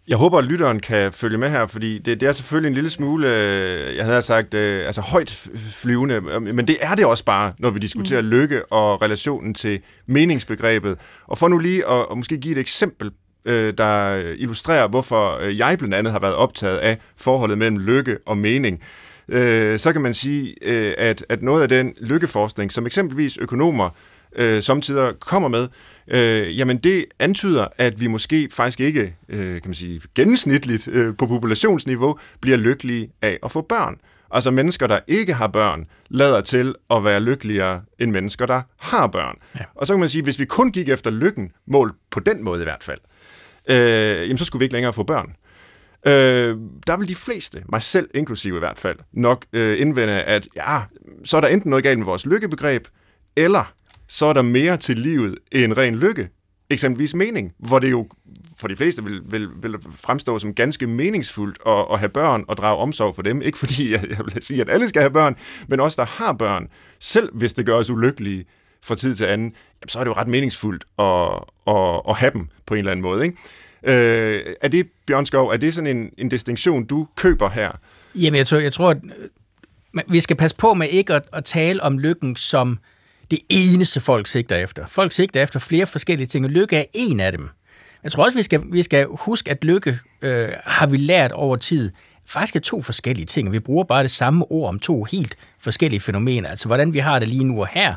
Jeg 0.08 0.18
håber, 0.18 0.38
at 0.38 0.46
lytteren 0.46 0.80
kan 0.80 1.14
følge 1.14 1.38
med 1.38 1.50
her, 1.50 1.68
fordi 1.68 1.98
det, 1.98 2.20
det 2.22 2.28
er 2.28 2.32
selvfølgelig 2.32 2.68
en 2.68 2.74
lille 2.74 2.90
smule, 2.90 3.28
øh, 3.30 3.96
jeg 3.96 4.06
havde 4.06 4.22
sagt, 4.22 4.54
øh, 4.54 4.86
altså 4.86 5.02
højt 5.02 5.50
flyvende, 5.72 6.22
men 6.40 6.68
det 6.68 6.78
er 6.82 6.96
det 6.96 7.06
også 7.06 7.26
bare, 7.26 7.54
når 7.60 7.70
vi 7.70 7.80
diskuterer 7.80 8.22
mm. 8.22 8.28
lykke 8.28 8.66
og 8.66 9.02
relationen 9.02 9.54
til 9.54 9.80
meningsbegrebet. 10.08 10.98
Og 11.28 11.38
for 11.38 11.48
nu 11.48 11.58
lige 11.58 11.90
at, 11.90 12.06
at 12.12 12.18
måske 12.18 12.38
give 12.38 12.52
et 12.52 12.60
eksempel, 12.60 13.12
øh, 13.46 13.74
der 13.78 14.16
illustrerer, 14.16 14.88
hvorfor 14.88 15.40
jeg 15.42 15.78
blandt 15.78 15.96
andet 15.96 16.14
har 16.14 16.20
været 16.20 16.36
optaget 16.36 16.78
af 16.78 16.98
forholdet 17.18 17.58
mellem 17.58 17.78
lykke 17.78 18.18
og 18.26 18.38
mening 18.38 18.80
øh, 18.82 19.07
så 19.78 19.90
kan 19.94 20.02
man 20.02 20.14
sige, 20.14 20.56
øh, 20.62 20.94
at, 20.98 21.26
at 21.30 21.42
noget 21.42 21.62
af 21.62 21.70
den 21.70 21.94
lykkeforskning, 22.02 22.72
som 22.72 22.86
eksempelvis 22.86 23.38
økonomer 23.38 23.90
øh, 24.36 24.64
samtidig 24.64 25.14
kommer 25.20 25.50
med, 25.50 25.68
øh, 26.08 26.58
jamen 26.58 26.78
det 26.78 27.06
antyder, 27.20 27.68
at 27.78 28.02
vi 28.02 28.08
måske 28.08 28.50
faktisk 28.52 28.80
ikke, 28.80 29.16
øh, 29.30 29.62
kan 29.62 29.62
man 29.66 29.74
sige, 29.74 30.02
gennemsnitligt 30.16 30.88
øh, 30.88 31.16
på 31.18 31.28
populationsniveau 31.28 32.20
bliver 32.42 32.58
lykkelige 32.58 33.10
af 33.22 33.40
at 33.44 33.52
få 33.52 33.62
børn. 33.62 34.00
Altså 34.32 34.52
mennesker, 34.52 34.88
der 34.88 35.00
ikke 35.08 35.34
har 35.34 35.48
børn, 35.48 35.86
lader 36.10 36.42
til 36.42 36.76
at 36.90 37.04
være 37.04 37.20
lykkeligere 37.20 37.82
end 38.00 38.12
mennesker, 38.12 38.46
der 38.46 38.62
har 38.78 39.08
børn. 39.08 39.36
Ja. 39.56 39.64
Og 39.76 39.88
så 39.88 39.94
kan 39.94 40.00
man 40.00 40.10
sige, 40.10 40.24
hvis 40.24 40.40
vi 40.40 40.46
kun 40.46 40.72
gik 40.72 40.90
efter 40.90 41.12
lykken, 41.12 41.52
mål 41.68 41.92
på 42.12 42.20
den 42.20 42.44
måde 42.44 42.62
i 42.62 42.64
hvert 42.64 42.84
fald, 42.84 43.00
øh, 43.70 44.22
jamen 44.22 44.38
så 44.38 44.46
skulle 44.46 44.60
vi 44.60 44.66
ikke 44.66 44.74
længere 44.74 44.94
få 44.94 45.04
børn. 45.04 45.36
Øh, 46.08 46.58
der 46.88 46.98
vil 46.98 47.08
de 47.08 47.16
fleste, 47.16 47.64
mig 47.70 47.82
selv 47.82 48.10
inklusive 48.14 48.56
i 48.56 48.60
hvert 48.60 48.78
fald, 48.78 48.98
nok 49.14 49.46
øh, 49.54 49.82
indvende, 49.82 50.14
at 50.14 50.48
ja, 50.56 50.82
så 51.26 51.38
er 51.38 51.42
der 51.42 51.48
enten 51.48 51.70
noget 51.70 51.84
galt 51.84 52.00
med 52.00 52.06
vores 52.06 52.26
lykkebegreb, 52.26 52.88
eller 53.36 53.74
så 54.08 54.26
er 54.26 54.34
der 54.34 54.42
mere 54.42 54.78
til 54.78 55.00
livet 55.00 55.38
end 55.52 55.78
ren 55.78 55.96
lykke. 55.96 56.30
Eksempelvis 56.70 57.16
mening, 57.16 57.54
hvor 57.60 57.80
det 57.80 57.92
jo 57.92 58.08
for 58.60 58.68
de 58.68 58.76
fleste 58.76 59.04
vil, 59.04 59.22
vil, 59.26 59.50
vil 59.62 59.76
fremstå 59.96 60.40
som 60.40 60.54
ganske 60.54 60.88
meningsfuldt 60.88 61.58
at, 61.66 61.86
at 61.92 62.00
have 62.00 62.10
børn 62.10 62.46
og 62.48 62.58
drage 62.58 62.78
omsorg 62.78 63.16
for 63.16 63.22
dem. 63.22 63.42
Ikke 63.42 63.58
fordi 63.58 63.92
jeg, 63.92 64.10
jeg 64.10 64.20
vil 64.26 64.44
sige, 64.44 64.62
at 64.62 64.70
alle 64.70 64.90
skal 64.90 65.02
have 65.02 65.12
børn, 65.12 65.36
men 65.68 65.80
også 65.80 66.02
der 66.02 66.24
har 66.24 66.34
børn, 66.34 66.68
selv 67.00 67.36
hvis 67.36 67.54
det 67.54 67.66
gør 67.66 67.76
os 67.76 67.90
ulykkelige 67.90 68.46
fra 68.82 68.96
tid 68.96 69.16
til 69.16 69.26
anden, 69.26 69.54
jamen, 69.82 69.90
så 69.90 70.00
er 70.00 70.04
det 70.04 70.10
jo 70.10 70.16
ret 70.16 70.28
meningsfuldt 70.28 70.84
at, 71.00 71.44
at, 71.76 72.02
at 72.10 72.16
have 72.16 72.32
dem 72.34 72.48
på 72.66 72.74
en 72.74 72.78
eller 72.78 72.92
anden 72.92 73.02
måde. 73.02 73.26
Ikke? 73.26 73.38
Øh, 73.84 74.42
er 74.62 74.68
det, 74.68 74.88
Bjørn 75.08 75.26
Skov, 75.26 75.50
er 75.50 75.58
det 75.58 75.74
sådan 75.74 75.98
en, 75.98 76.12
en 76.18 76.30
distinktion, 76.30 76.86
du 76.86 77.08
køber 77.16 77.50
her? 77.50 77.72
Jamen, 78.16 78.38
jeg 78.38 78.48
tror, 78.48 78.58
jeg 78.58 78.74
tror 78.74 78.90
at 78.90 78.98
øh, 79.04 80.04
vi 80.08 80.20
skal 80.20 80.36
passe 80.36 80.58
på 80.58 80.74
med 80.74 80.90
ikke 80.90 81.14
at, 81.14 81.24
at 81.34 81.46
tale 81.46 81.84
om 81.84 82.00
lykken 82.00 82.36
som 82.36 82.80
det 83.32 83.40
eneste, 83.50 84.00
folk 84.00 84.28
sigter 84.28 84.56
efter. 84.56 84.86
Folk 84.88 85.12
sigter 85.12 85.44
efter 85.44 85.60
flere 85.60 85.86
forskellige 85.86 86.28
ting, 86.28 86.46
og 86.46 86.52
lykke 86.52 86.76
er 86.78 86.86
en 86.94 87.20
af 87.20 87.32
dem. 87.32 87.50
Jeg 88.04 88.12
tror 88.12 88.24
også, 88.24 88.38
vi 88.38 88.44
skal, 88.44 88.62
vi 88.72 88.84
skal 88.84 89.08
huske, 89.10 89.52
at 89.52 89.64
lykke 89.64 90.00
øh, 90.22 90.50
har 90.64 90.88
vi 90.88 90.98
lært 90.98 91.32
over 91.32 91.56
tid, 91.56 91.92
faktisk 92.26 92.56
er 92.56 92.60
to 92.60 92.82
forskellige 92.82 93.26
ting. 93.26 93.52
Vi 93.52 93.60
bruger 93.60 93.84
bare 93.84 94.04
det 94.04 94.12
samme 94.12 94.52
ord 94.52 94.70
om 94.70 94.80
to 94.80 95.04
helt 95.04 95.38
forskellige 95.60 96.00
fænomener. 96.00 96.50
Altså, 96.50 96.68
hvordan 96.68 96.94
vi 96.94 97.00
har 97.00 97.20
det 97.20 97.28
lige 97.28 97.44
nu 97.44 97.62
og 97.62 97.68
her, 97.72 97.96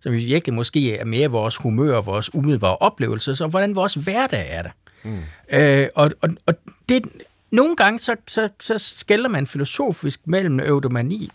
som 0.00 0.12
virkelig 0.12 0.54
måske 0.54 0.96
er 0.96 1.04
mere 1.04 1.28
vores 1.28 1.56
humør 1.56 1.96
og 1.96 2.06
vores 2.06 2.34
umiddelbare 2.34 2.76
oplevelser, 2.76 3.34
så 3.34 3.46
hvordan 3.46 3.74
vores 3.74 3.94
hverdag 3.94 4.46
er 4.50 4.62
det. 4.62 4.70
Mm. 5.04 5.18
Øh, 5.50 5.88
og, 5.94 6.10
og, 6.20 6.28
og 6.46 6.54
det, 6.88 7.02
nogle 7.50 7.76
gange 7.76 7.98
så, 7.98 8.16
så, 8.26 8.48
så 8.60 8.78
skælder 8.78 9.28
man 9.28 9.46
filosofisk 9.46 10.20
mellem 10.26 10.60
eudomani, 10.60 11.30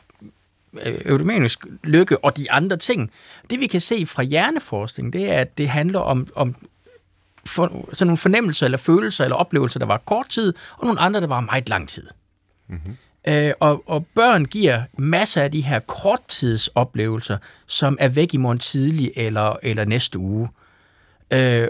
øh, 0.85 1.01
eudomanisk 1.05 1.65
lykke 1.83 2.23
og 2.23 2.37
de 2.37 2.51
andre 2.51 2.77
ting. 2.77 3.11
Det 3.49 3.59
vi 3.59 3.67
kan 3.67 3.81
se 3.81 4.05
fra 4.05 4.23
hjerneforskning, 4.23 5.13
det 5.13 5.31
er, 5.31 5.41
at 5.41 5.57
det 5.57 5.69
handler 5.69 5.99
om, 5.99 6.27
om 6.35 6.55
for, 7.45 7.87
sådan 7.93 8.07
nogle 8.07 8.17
fornemmelser 8.17 8.65
eller 8.65 8.77
følelser 8.77 9.23
eller 9.23 9.35
oplevelser, 9.35 9.79
der 9.79 9.85
var 9.85 9.97
kort 9.97 10.29
tid, 10.29 10.53
og 10.77 10.85
nogle 10.85 10.99
andre, 10.99 11.21
der 11.21 11.27
var 11.27 11.41
meget 11.41 11.69
lang 11.69 11.89
tid. 11.89 12.07
Mm-hmm. 12.67 12.97
Øh, 13.27 13.53
og, 13.59 13.83
og 13.85 14.05
børn 14.05 14.45
giver 14.45 14.83
masser 14.97 15.41
af 15.41 15.51
de 15.51 15.61
her 15.61 15.79
korttidsoplevelser, 15.79 17.37
som 17.65 17.97
er 17.99 18.07
væk 18.07 18.33
i 18.33 18.37
morgen 18.37 18.59
tidlig 18.59 19.11
eller, 19.15 19.55
eller 19.63 19.85
næste 19.85 20.19
uge. 20.19 20.49
øh, 21.31 21.67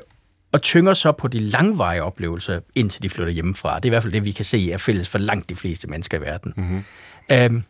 og 0.51 0.61
tynger 0.61 0.93
så 0.93 1.11
på 1.11 1.27
de 1.27 1.39
langvarige 1.39 2.03
oplevelser, 2.03 2.59
indtil 2.75 3.03
de 3.03 3.09
flytter 3.09 3.33
hjemmefra. 3.33 3.75
Det 3.75 3.85
er 3.85 3.89
i 3.89 3.89
hvert 3.89 4.03
fald 4.03 4.13
det, 4.13 4.25
vi 4.25 4.31
kan 4.31 4.45
se 4.45 4.71
er 4.71 4.77
fælles 4.77 5.09
for 5.09 5.17
langt 5.17 5.49
de 5.49 5.55
fleste 5.55 5.87
mennesker 5.87 6.17
i 6.17 6.21
verden. 6.21 6.53
Mm-hmm. 6.57 6.83
Øhm, 7.31 7.63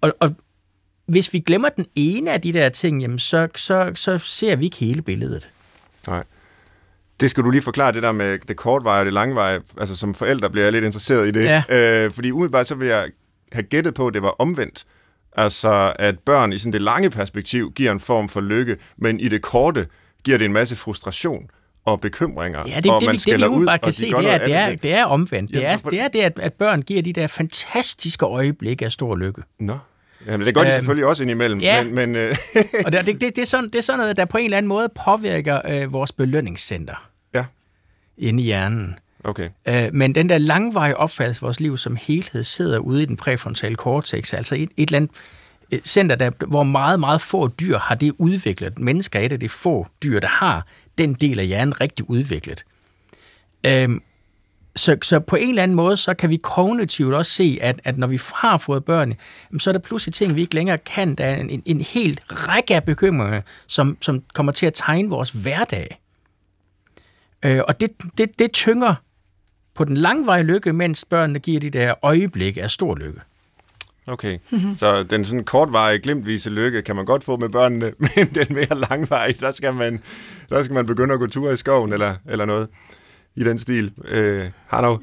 og, 0.00 0.14
og 0.20 0.34
hvis 1.06 1.32
vi 1.32 1.38
glemmer 1.38 1.68
den 1.68 1.86
ene 1.94 2.32
af 2.32 2.40
de 2.40 2.52
der 2.52 2.68
ting, 2.68 3.02
jamen 3.02 3.18
så, 3.18 3.48
så, 3.54 3.92
så 3.94 4.18
ser 4.18 4.56
vi 4.56 4.64
ikke 4.64 4.76
hele 4.76 5.02
billedet. 5.02 5.50
Nej. 6.06 6.24
Det 7.20 7.30
skal 7.30 7.44
du 7.44 7.50
lige 7.50 7.62
forklare, 7.62 7.92
det 7.92 8.02
der 8.02 8.12
med 8.12 8.38
det 8.48 8.56
kortvarige 8.56 9.00
og 9.00 9.04
det 9.04 9.14
langvarige. 9.14 9.60
Altså 9.78 9.96
som 9.96 10.14
forældre 10.14 10.50
bliver 10.50 10.64
jeg 10.64 10.72
lidt 10.72 10.84
interesseret 10.84 11.28
i 11.28 11.30
det. 11.30 11.44
Ja. 11.44 11.62
Øh, 12.04 12.10
fordi 12.10 12.30
umiddelbart 12.30 12.66
så 12.66 12.74
vil 12.74 12.88
jeg 12.88 13.10
have 13.52 13.62
gættet 13.62 13.94
på, 13.94 14.06
at 14.06 14.14
det 14.14 14.22
var 14.22 14.34
omvendt. 14.38 14.84
Altså 15.36 15.92
at 15.98 16.18
børn 16.18 16.52
i 16.52 16.58
sådan 16.58 16.72
det 16.72 16.82
lange 16.82 17.10
perspektiv 17.10 17.72
giver 17.72 17.92
en 17.92 18.00
form 18.00 18.28
for 18.28 18.40
lykke, 18.40 18.76
men 18.96 19.20
i 19.20 19.28
det 19.28 19.42
korte 19.42 19.86
giver 20.24 20.38
det 20.38 20.44
en 20.44 20.52
masse 20.52 20.76
frustration 20.76 21.50
og 21.84 22.00
bekymringer. 22.00 22.64
Ja, 22.68 22.76
det, 22.76 22.76
og 22.76 22.82
det, 22.82 22.86
man 22.92 23.00
det, 23.00 23.06
det 23.06 23.12
vi 23.12 23.18
skælder 23.18 23.46
ud, 23.48 23.66
og 23.66 23.80
kan 23.80 23.88
de 23.88 23.96
se, 23.96 24.10
gør 24.10 24.18
det 24.18 24.30
er, 24.30 24.38
det 24.38 24.54
er, 24.54 24.74
det 24.74 24.92
er 24.92 25.04
omvendt. 25.04 25.50
Det 25.54 25.60
Ja, 25.60 25.72
er, 25.72 25.76
for- 25.76 25.90
det 25.90 26.00
er 26.00 26.08
det, 26.08 26.20
at, 26.20 26.38
at 26.42 26.52
børn 26.52 26.82
giver 26.82 27.02
de 27.02 27.12
der 27.12 27.26
fantastiske 27.26 28.26
øjeblikke 28.26 28.84
af 28.84 28.92
stor 28.92 29.16
lykke. 29.16 29.42
Nå. 29.60 29.78
Jamen, 30.26 30.46
det 30.46 30.54
gør 30.54 30.60
de 30.62 30.66
Øhm, 30.68 30.74
selvfølgelig 30.74 31.06
også 31.06 31.22
indimellem, 31.22 31.60
ja. 31.60 31.84
men, 31.84 31.94
men 31.94 32.16
øh, 32.16 32.34
Og 32.86 32.92
det, 32.92 33.06
det, 33.06 33.20
det, 33.20 33.36
det, 33.36 33.42
er 33.42 33.46
sådan, 33.46 33.64
det 33.64 33.74
er 33.74 33.80
sådan 33.80 33.98
noget, 33.98 34.16
der 34.16 34.24
på 34.24 34.38
en 34.38 34.44
eller 34.44 34.56
anden 34.56 34.68
måde 34.68 34.88
påvirker 35.04 35.60
øh, 35.68 35.92
vores 35.92 36.12
belønningscenter 36.12 37.08
ja, 37.34 37.44
inde 38.18 38.42
i 38.42 38.46
hjernen. 38.46 38.98
okay. 39.24 39.48
Øh, 39.68 39.88
men 39.92 40.14
den 40.14 40.28
der 40.28 40.38
langvarige 40.38 40.96
opfattelse 40.96 41.38
af 41.38 41.42
vores 41.42 41.60
liv 41.60 41.78
som 41.78 41.96
helhed 42.00 42.42
sidder 42.42 42.78
ude 42.78 43.02
i 43.02 43.06
den 43.06 43.16
præfrontale 43.16 43.74
cortex, 43.74 44.34
altså 44.34 44.54
et, 44.54 44.70
et 44.76 44.88
eller 44.88 44.96
andet 44.96 45.10
et 45.70 45.88
center, 45.88 46.16
der, 46.16 46.30
hvor 46.46 46.62
meget, 46.62 47.00
meget 47.00 47.20
få 47.20 47.48
dyr 47.48 47.78
har 47.78 47.94
det 47.94 48.12
udviklet. 48.18 48.78
Mennesker 48.78 49.20
er 49.20 49.24
et 49.24 49.32
af 49.32 49.40
de 49.40 49.48
få 49.48 49.86
dyr, 50.02 50.20
der 50.20 50.28
har 50.28 50.66
den 50.98 51.14
del 51.14 51.40
af 51.40 51.46
hjernen 51.46 51.80
rigtig 51.80 52.10
udviklet. 52.10 52.64
Øhm, 53.66 54.02
så, 54.76 54.96
så 55.02 55.20
på 55.20 55.36
en 55.36 55.48
eller 55.48 55.62
anden 55.62 55.74
måde, 55.74 55.96
så 55.96 56.14
kan 56.14 56.30
vi 56.30 56.36
kognitivt 56.36 57.14
også 57.14 57.32
se, 57.32 57.58
at, 57.60 57.80
at 57.84 57.98
når 57.98 58.06
vi 58.06 58.20
har 58.34 58.58
fået 58.58 58.84
børn, 58.84 59.14
så 59.58 59.70
er 59.70 59.72
der 59.72 59.78
pludselig 59.78 60.14
ting, 60.14 60.36
vi 60.36 60.40
ikke 60.40 60.54
længere 60.54 60.78
kan. 60.78 61.14
Der 61.14 61.24
er 61.24 61.36
en, 61.36 61.50
en, 61.50 61.62
en 61.66 61.80
helt 61.80 62.20
række 62.28 62.74
af 62.74 62.84
bekymringer, 62.84 63.40
som, 63.66 63.96
som 64.00 64.22
kommer 64.34 64.52
til 64.52 64.66
at 64.66 64.74
tegne 64.74 65.08
vores 65.08 65.30
hverdag. 65.30 66.00
Øh, 67.42 67.60
og 67.68 67.80
det, 67.80 67.90
det, 68.18 68.38
det 68.38 68.52
tynger 68.52 68.94
på 69.74 69.84
den 69.84 69.96
langvarige 69.96 70.44
lykke, 70.44 70.72
mens 70.72 71.04
børnene 71.04 71.38
giver 71.38 71.60
de 71.60 71.70
der 71.70 71.94
øjeblikke 72.02 72.62
af 72.62 72.70
stor 72.70 72.96
lykke. 72.96 73.20
Okay, 74.08 74.38
så 74.76 75.02
den 75.02 75.24
sådan 75.24 75.44
kortvarige, 75.44 75.98
glimtvise 75.98 76.50
lykke 76.50 76.82
kan 76.82 76.96
man 76.96 77.04
godt 77.04 77.24
få 77.24 77.36
med 77.36 77.48
børnene, 77.48 77.92
men 78.16 78.26
den 78.34 78.46
mere 78.50 78.80
langvarige, 78.90 79.36
der 79.40 79.50
skal 79.52 79.74
man, 79.74 80.00
der 80.50 80.62
skal 80.62 80.74
man 80.74 80.86
begynde 80.86 81.14
at 81.14 81.20
gå 81.20 81.26
ture 81.26 81.52
i 81.52 81.56
skoven 81.56 81.92
eller, 81.92 82.14
eller 82.28 82.44
noget 82.44 82.68
i 83.36 83.44
den 83.44 83.58
stil. 83.58 83.92
Øh, 84.08 84.44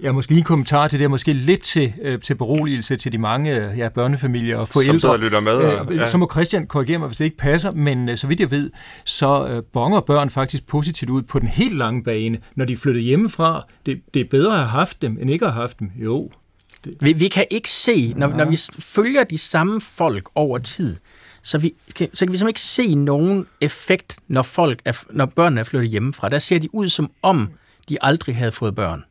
Jeg 0.01 0.07
har 0.09 0.11
måske 0.13 0.31
lige 0.31 0.39
en 0.39 0.43
kommentar 0.45 0.87
til 0.87 0.99
det, 0.99 1.09
måske 1.09 1.33
lidt 1.33 1.61
til, 1.61 1.93
øh, 2.01 2.19
til 2.19 2.35
beroligelse 2.35 2.95
til 2.95 3.11
de 3.11 3.17
mange 3.17 3.55
øh, 3.71 3.77
ja, 3.79 3.89
børnefamilier 3.89 4.57
og 4.57 4.67
forældre. 4.67 4.91
som 4.93 4.99
sidder 4.99 5.13
og 5.13 5.19
lytter 5.19 5.39
med. 5.39 5.51
Og, 5.53 5.93
Øh, 6.01 6.07
Så 6.07 6.17
må 6.17 6.29
Christian 6.31 6.67
korrigere 6.67 6.97
mig, 6.99 7.07
hvis 7.07 7.17
det 7.17 7.25
ikke 7.25 7.37
passer, 7.37 7.71
men 7.71 8.09
øh, 8.09 8.17
så 8.17 8.27
vidt 8.27 8.39
jeg 8.39 8.51
ved, 8.51 8.71
så 9.05 9.47
øh, 9.47 9.63
bonger 9.73 9.99
børn 10.01 10.29
faktisk 10.29 10.67
positivt 10.67 11.09
ud 11.11 11.21
på 11.21 11.39
den 11.39 11.47
helt 11.47 11.77
lange 11.77 12.03
bane, 12.03 12.37
når 12.55 12.65
de 12.65 12.73
er 12.73 12.77
flyttet 12.77 13.03
hjemmefra. 13.03 13.63
Det, 13.85 14.01
det 14.13 14.19
er 14.19 14.25
bedre 14.31 14.51
at 14.53 14.57
have 14.59 14.69
haft 14.69 15.01
dem, 15.01 15.17
end 15.21 15.29
ikke 15.31 15.45
at 15.45 15.51
have 15.53 15.61
haft 15.61 15.79
dem. 15.79 15.91
Jo. 16.03 16.31
Vi, 17.01 17.13
vi 17.13 17.27
kan 17.27 17.45
ikke 17.49 17.69
se, 17.71 18.13
når, 18.17 18.27
når 18.27 18.45
vi 18.45 18.57
følger 18.79 19.23
de 19.23 19.37
samme 19.37 19.81
folk 19.81 20.29
over 20.35 20.57
tid, 20.57 20.95
så, 21.43 21.57
vi, 21.57 21.73
kan- 21.95 22.09
så 22.13 22.25
kan 22.25 22.31
vi 22.33 22.37
simpelthen 22.37 22.47
ikke 22.47 22.61
se 22.61 22.95
nogen 22.95 23.47
effekt, 23.61 24.17
når, 24.27 24.41
folk 24.43 24.79
er, 24.85 25.03
når 25.09 25.25
børnene 25.25 25.59
er 25.59 25.63
flyttet 25.63 25.89
hjemmefra. 25.91 26.29
Der 26.29 26.39
ser 26.39 26.59
de 26.59 26.75
ud 26.75 26.89
som 26.89 27.11
om, 27.21 27.49
de 27.89 27.97
aldrig 28.01 28.35
havde 28.35 28.51
fået 28.51 28.75
børn. 28.75 29.03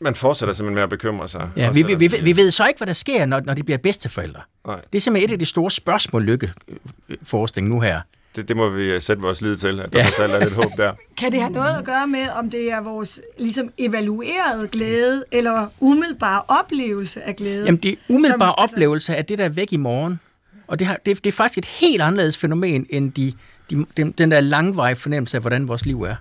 man 0.00 0.14
fortsætter 0.14 0.52
simpelthen 0.54 0.74
med 0.74 0.82
at 0.82 0.88
bekymre 0.90 1.28
sig. 1.28 1.50
Ja, 1.56 1.70
vi, 1.70 1.82
vi, 1.82 1.94
vi, 1.94 2.08
vi 2.22 2.36
ved 2.36 2.50
så 2.50 2.66
ikke, 2.66 2.78
hvad 2.78 2.86
der 2.86 2.92
sker, 2.92 3.26
når, 3.26 3.40
når 3.40 3.54
de 3.54 3.62
bliver 3.62 3.78
bedsteforældre. 3.78 4.40
Nej, 4.66 4.80
Det 4.92 4.98
er 4.98 5.00
simpelthen 5.00 5.30
et 5.30 5.32
af 5.32 5.38
de 5.38 5.44
store 5.46 5.70
spørgsmål, 5.70 6.24
lykkeforskning 6.24 7.68
nu 7.68 7.80
her. 7.80 8.00
Det, 8.36 8.48
det 8.48 8.56
må 8.56 8.68
vi 8.70 8.82
øh, 8.90 9.02
sætte 9.02 9.22
vores 9.22 9.42
lid 9.42 9.56
til, 9.56 9.80
at 9.80 9.92
der 9.92 9.98
Ja. 9.98 10.06
ja. 10.18 10.34
er 10.34 10.40
lidt 10.40 10.52
håb 10.54 10.70
der. 10.76 10.92
Kan 11.18 11.32
det 11.32 11.40
have 11.40 11.52
noget 11.52 11.78
at 11.78 11.84
gøre 11.84 12.06
med, 12.06 12.28
om 12.28 12.50
det 12.50 12.72
er 12.72 12.80
vores 12.80 13.20
ligesom 13.38 13.72
evaluerede 13.78 14.68
glæde, 14.68 15.24
eller 15.32 15.66
umiddelbare 15.80 16.42
oplevelse 16.48 17.22
af 17.22 17.36
glæde? 17.36 17.64
Jamen, 17.64 17.80
det 17.82 17.98
umiddelbare 18.08 18.54
Som- 18.58 18.62
altså- 18.62 18.76
oplevelse 18.76 19.16
af 19.16 19.24
det, 19.24 19.38
der 19.38 19.44
er 19.44 19.48
væk 19.48 19.72
i 19.72 19.76
morgen. 19.76 20.20
Og 20.66 20.78
det, 20.78 20.86
har, 20.86 20.98
det, 21.06 21.24
det 21.24 21.30
er 21.30 21.32
faktisk 21.36 21.58
et 21.58 21.64
helt 21.64 22.02
anderledes 22.02 22.36
fænomen, 22.38 22.86
end 22.90 23.12
de, 23.12 23.32
de, 23.70 23.86
den, 23.96 24.12
den 24.12 24.30
der 24.30 24.40
langvarige 24.40 24.96
fornemmelse 24.96 25.36
af, 25.36 25.40
hvordan 25.40 25.68
vores 25.68 25.86
liv 25.86 26.02
er. 26.02 26.14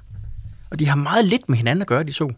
Og 0.71 0.79
de 0.79 0.87
har 0.87 0.95
meget 0.95 1.25
lidt 1.25 1.49
med 1.49 1.57
hinanden 1.57 1.81
at 1.81 1.87
gøre, 1.87 2.03
de 2.03 2.11
to. 2.11 2.31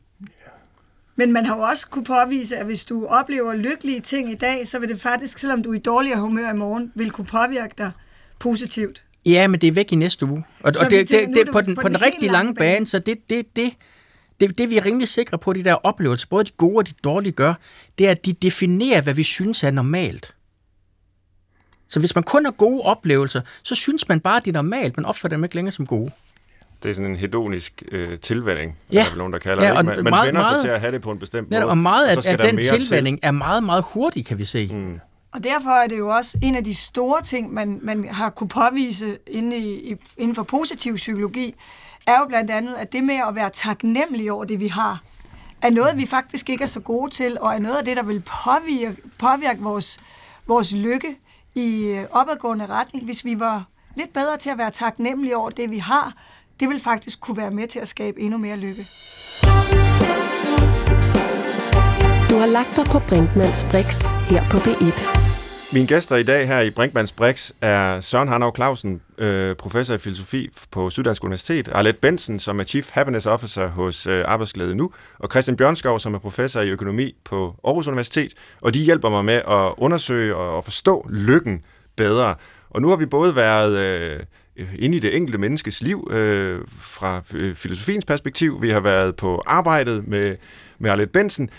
Men 1.15 1.31
man 1.31 1.45
har 1.45 1.55
jo 1.55 1.61
også 1.61 1.89
kunne 1.89 2.03
påvise, 2.05 2.57
at 2.57 2.65
hvis 2.65 2.85
du 2.85 3.05
oplever 3.05 3.53
lykkelige 3.53 3.99
ting 3.99 4.31
i 4.31 4.35
dag, 4.35 4.67
så 4.67 4.79
vil 4.79 4.89
det 4.89 5.01
faktisk, 5.01 5.37
selvom 5.37 5.63
du 5.63 5.71
er 5.71 5.75
i 5.75 5.79
dårligere 5.79 6.19
humør 6.19 6.53
i 6.53 6.55
morgen, 6.55 6.91
vil 6.95 7.11
kunne 7.11 7.25
påvirke 7.27 7.73
dig 7.77 7.91
positivt. 8.39 9.03
Ja, 9.25 9.47
men 9.47 9.61
det 9.61 9.67
er 9.67 9.71
væk 9.71 9.91
i 9.91 9.95
næste 9.95 10.25
uge. 10.25 10.43
Og, 10.63 10.73
Så 10.73 10.85
og 10.85 10.91
det, 10.91 11.07
tænker, 11.07 11.27
det, 11.27 11.39
er 11.39 11.43
det, 11.43 11.53
på 11.53 11.61
den, 11.61 11.75
på 11.75 11.81
den 11.81 11.91
den 11.93 12.01
rigtig 12.01 12.21
lange 12.21 12.31
lange 12.31 12.55
bane. 12.55 12.73
bane, 12.75 12.85
så 12.87 12.99
det, 12.99 13.29
det, 13.29 13.55
det, 13.55 13.73
det, 14.39 14.57
det 14.57 14.69
vi 14.69 14.77
er 14.77 14.85
rimelig 14.85 15.07
sikre 15.07 15.37
på, 15.37 15.53
de 15.53 15.63
der 15.63 15.73
oplevelser, 15.73 16.27
både 16.29 16.43
de 16.43 16.51
gode 16.57 16.77
og 16.77 16.87
de 16.87 16.93
dårlige 17.03 17.31
gør, 17.31 17.53
det 17.97 18.07
er, 18.07 18.11
at 18.11 18.25
de 18.25 18.33
definerer, 18.33 19.01
hvad 19.01 19.13
vi 19.13 19.23
synes 19.23 19.63
er 19.63 19.71
normalt. 19.71 20.35
Så 21.87 21.99
hvis 21.99 22.15
man 22.15 22.23
kun 22.23 22.45
har 22.45 22.51
gode 22.51 22.81
oplevelser, 22.81 23.41
så 23.63 23.75
synes 23.75 24.07
man 24.09 24.19
bare, 24.19 24.37
at 24.37 24.45
det 24.45 24.51
er 24.51 24.53
normalt, 24.53 24.97
men 24.97 25.05
opfatter 25.05 25.37
dem 25.37 25.43
ikke 25.43 25.55
længere 25.55 25.71
som 25.71 25.85
gode. 25.85 26.11
Det 26.83 26.91
er 26.91 26.95
sådan 26.95 27.11
en 27.11 27.17
hedonisk 27.17 27.83
øh, 27.91 28.19
tilvænning, 28.19 28.77
Ja. 28.93 28.97
ja. 28.97 28.99
der 28.99 29.05
er 29.05 29.09
vel 29.09 29.17
nogen, 29.17 29.33
der 29.33 29.39
kalder 29.39 29.63
Ja, 29.63 29.69
det. 29.69 29.77
og 29.77 29.83
ikke? 29.83 29.95
Man, 29.95 30.03
man 30.03 30.11
meget- 30.11 30.27
vender 30.27 30.41
meget- 30.41 30.61
sig 30.61 30.67
til 30.67 30.73
at 30.75 30.79
have 30.81 30.91
det 30.91 31.01
på 31.01 31.11
en 31.11 31.19
bestemt 31.19 31.49
måde. 31.51 31.65
og 31.65 31.77
meget 31.77 32.23
så 32.23 32.29
af, 32.29 32.37
der 32.37 32.45
den 32.45 32.55
mere 32.55 32.63
til. 32.65 32.83
tilvænning 32.83 33.19
er 33.21 33.31
meget, 33.31 33.63
meget 33.63 33.83
hurtig, 33.87 34.25
kan 34.25 34.37
vi 34.37 34.45
se. 34.45 34.69
Mm. 34.73 34.99
Og 35.33 35.43
derfor 35.43 35.69
er 35.69 35.87
det 35.87 35.97
jo 35.97 36.09
også 36.09 36.37
en 36.41 36.55
af 36.55 36.63
de 36.63 36.75
store 36.75 37.21
ting, 37.21 37.53
man, 37.53 37.79
man 37.81 38.07
har 38.09 38.29
kunne 38.29 38.47
påvise 38.47 39.17
inde 39.27 39.57
i, 39.57 39.91
i, 39.91 39.95
inden 40.17 40.35
for 40.35 40.43
positiv 40.43 40.95
psykologi, 40.95 41.55
er 42.07 42.19
jo 42.19 42.25
blandt 42.25 42.51
andet, 42.51 42.75
at 42.75 42.91
det 42.93 43.03
med 43.03 43.15
at 43.27 43.35
være 43.35 43.49
taknemmelig 43.49 44.31
over 44.31 44.45
det, 44.45 44.59
vi 44.59 44.67
har, 44.67 45.01
er 45.61 45.69
noget, 45.69 45.97
vi 45.97 46.05
faktisk 46.05 46.49
ikke 46.49 46.61
er 46.63 46.67
så 46.67 46.79
gode 46.79 47.11
til, 47.11 47.37
og 47.41 47.53
er 47.53 47.59
noget 47.59 47.75
af 47.75 47.85
det, 47.85 47.97
der 47.97 48.03
vil 48.03 48.23
påvirke, 48.43 48.97
påvirke 49.19 49.61
vores, 49.61 49.99
vores 50.47 50.73
lykke 50.73 51.15
i 51.55 51.85
øh, 51.85 52.05
opadgående 52.11 52.65
retning, 52.65 53.05
hvis 53.05 53.25
vi 53.25 53.39
var 53.39 53.63
lidt 53.95 54.13
bedre 54.13 54.37
til 54.37 54.49
at 54.49 54.57
være 54.57 54.71
taknemmelige 54.71 55.37
over 55.37 55.49
det, 55.49 55.71
vi 55.71 55.77
har. 55.77 56.13
Det 56.59 56.69
vil 56.69 56.79
faktisk 56.79 57.19
kunne 57.19 57.37
være 57.37 57.51
med 57.51 57.67
til 57.67 57.79
at 57.79 57.87
skabe 57.87 58.21
endnu 58.21 58.37
mere 58.37 58.57
lykke. 58.57 58.87
Har 62.43 62.47
lagt 62.47 62.75
dig 62.75 62.85
på 62.85 62.99
Brinkmanns 62.99 63.65
Brix 63.71 64.05
her 64.29 64.49
på 64.49 64.57
B1. 64.57 65.07
Mine 65.73 65.87
gæster 65.87 66.15
i 66.15 66.23
dag 66.23 66.47
her 66.47 66.61
i 66.61 66.69
Brinkmanns 66.69 67.11
Brix 67.11 67.51
er 67.61 68.01
Søren 68.01 68.27
Hanau 68.27 68.51
Clausen, 68.55 69.01
øh, 69.17 69.55
professor 69.55 69.93
i 69.93 69.97
filosofi 69.97 70.49
på 70.71 70.89
Syddansk 70.89 71.23
Universitet, 71.23 71.67
Arlette 71.67 71.99
Bensen, 72.01 72.39
som 72.39 72.59
er 72.59 72.63
Chief 72.63 72.89
Happiness 72.91 73.25
Officer 73.25 73.67
hos 73.67 74.07
øh, 74.07 74.23
Arbejdsglæde 74.27 74.75
Nu, 74.75 74.91
og 75.19 75.29
Christian 75.31 75.57
Bjørnskov, 75.57 75.99
som 75.99 76.13
er 76.13 76.19
professor 76.19 76.61
i 76.61 76.69
økonomi 76.69 77.15
på 77.23 77.55
Aarhus 77.63 77.87
Universitet, 77.87 78.33
og 78.61 78.73
de 78.73 78.79
hjælper 78.79 79.09
mig 79.09 79.25
med 79.25 79.41
at 79.47 79.73
undersøge 79.77 80.35
og, 80.35 80.55
og 80.55 80.63
forstå 80.63 81.07
lykken 81.09 81.61
bedre. 81.95 82.35
Og 82.69 82.81
nu 82.81 82.89
har 82.89 82.95
vi 82.95 83.05
både 83.05 83.35
været 83.35 83.77
øh, 83.77 84.19
inde 84.79 84.97
i 84.97 84.99
det 84.99 85.15
enkelte 85.17 85.37
menneskes 85.37 85.81
liv 85.81 86.07
øh, 86.11 86.59
fra 86.79 87.21
øh, 87.33 87.55
filosofiens 87.55 88.05
perspektiv, 88.05 88.61
vi 88.61 88.69
har 88.69 88.79
været 88.79 89.15
på 89.15 89.41
arbejdet 89.45 90.07
med, 90.07 90.35
med 90.79 90.91
Arlette 90.91 91.11
Bensen, 91.11 91.49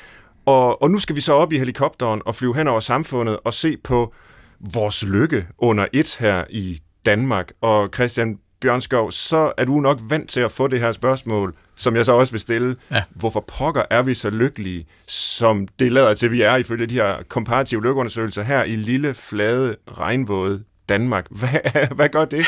og, 0.47 0.82
og 0.82 0.90
nu 0.90 0.99
skal 0.99 1.16
vi 1.16 1.20
så 1.20 1.32
op 1.32 1.53
i 1.53 1.59
helikopteren 1.59 2.22
og 2.24 2.34
flyve 2.34 2.57
hen 2.57 2.68
over 2.68 2.80
samfundet 2.80 3.38
og 3.45 3.55
se 3.55 3.76
på 3.76 4.14
vores 4.61 5.05
lykke 5.05 5.47
under 5.59 5.86
et 5.92 6.16
her 6.20 6.45
i 6.51 6.80
Danmark. 7.07 7.53
Og 7.61 7.90
Christian 7.95 8.38
Bjørnskov, 8.61 9.12
så 9.12 9.53
er 9.59 9.64
du 9.64 9.80
nok 9.80 10.01
vant 10.09 10.30
til 10.30 10.40
at 10.40 10.53
få 10.53 10.68
det 10.68 10.80
her 10.80 10.92
spørgsmål, 10.92 11.55
som 11.76 11.97
jeg 11.97 12.05
så 12.05 12.12
også 12.12 12.32
vil 12.32 12.40
stille. 12.40 12.76
Ja. 12.95 13.03
Hvorfor 13.11 13.45
pokker 13.59 13.82
er 13.90 14.03
vi 14.03 14.14
så 14.14 14.30
lykkelige, 14.30 14.86
som 15.07 15.68
det 15.78 15.92
lader 15.92 16.14
til, 16.14 16.32
vi 16.32 16.42
er 16.42 16.57
ifølge 16.57 16.86
de 16.86 16.95
her 16.95 17.22
komparative 17.28 17.82
lykkeundersøgelser 17.82 18.42
her 18.42 18.62
i 18.64 18.76
lille, 18.76 19.14
flade, 19.14 19.76
regnvåde 19.99 20.64
Danmark? 20.88 21.26
Hvad, 21.40 21.95
hvad 21.95 22.09
gør 22.09 22.24
det? 22.24 22.47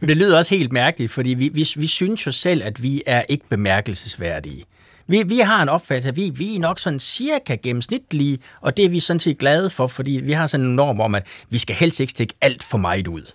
Men 0.00 0.08
det 0.08 0.16
lyder 0.16 0.38
også 0.38 0.54
helt 0.54 0.72
mærkeligt, 0.72 1.12
fordi 1.12 1.30
vi, 1.30 1.48
vi, 1.48 1.68
vi 1.76 1.86
synes 1.86 2.26
jo 2.26 2.32
selv, 2.32 2.62
at 2.64 2.82
vi 2.82 3.02
er 3.06 3.22
ikke 3.28 3.44
bemærkelsesværdige. 3.48 4.64
Vi, 5.10 5.22
vi 5.22 5.38
har 5.38 5.62
en 5.62 5.68
opfattelse 5.68 6.08
at 6.08 6.16
vi, 6.16 6.30
vi 6.30 6.56
er 6.56 6.60
nok 6.60 6.78
sådan 6.78 7.00
cirka 7.00 7.54
gennemsnitlige, 7.54 8.38
og 8.60 8.76
det 8.76 8.84
er 8.84 8.88
vi 8.88 9.00
sådan 9.00 9.20
set 9.20 9.38
glade 9.38 9.70
for, 9.70 9.86
fordi 9.86 10.10
vi 10.10 10.32
har 10.32 10.46
sådan 10.46 10.66
en 10.66 10.76
norm 10.76 11.00
om, 11.00 11.14
at 11.14 11.26
vi 11.48 11.58
skal 11.58 11.76
helst 11.76 12.00
ikke 12.00 12.10
stikke 12.10 12.34
alt 12.40 12.62
for 12.62 12.78
meget 12.78 13.08
ud. 13.08 13.32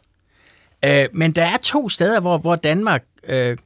Øh, 0.85 1.09
men 1.13 1.31
der 1.31 1.43
er 1.43 1.57
to 1.57 1.89
steder, 1.89 2.19
hvor, 2.19 2.37
hvor 2.37 2.55
Danmark 2.55 3.03
øh, 3.27 3.57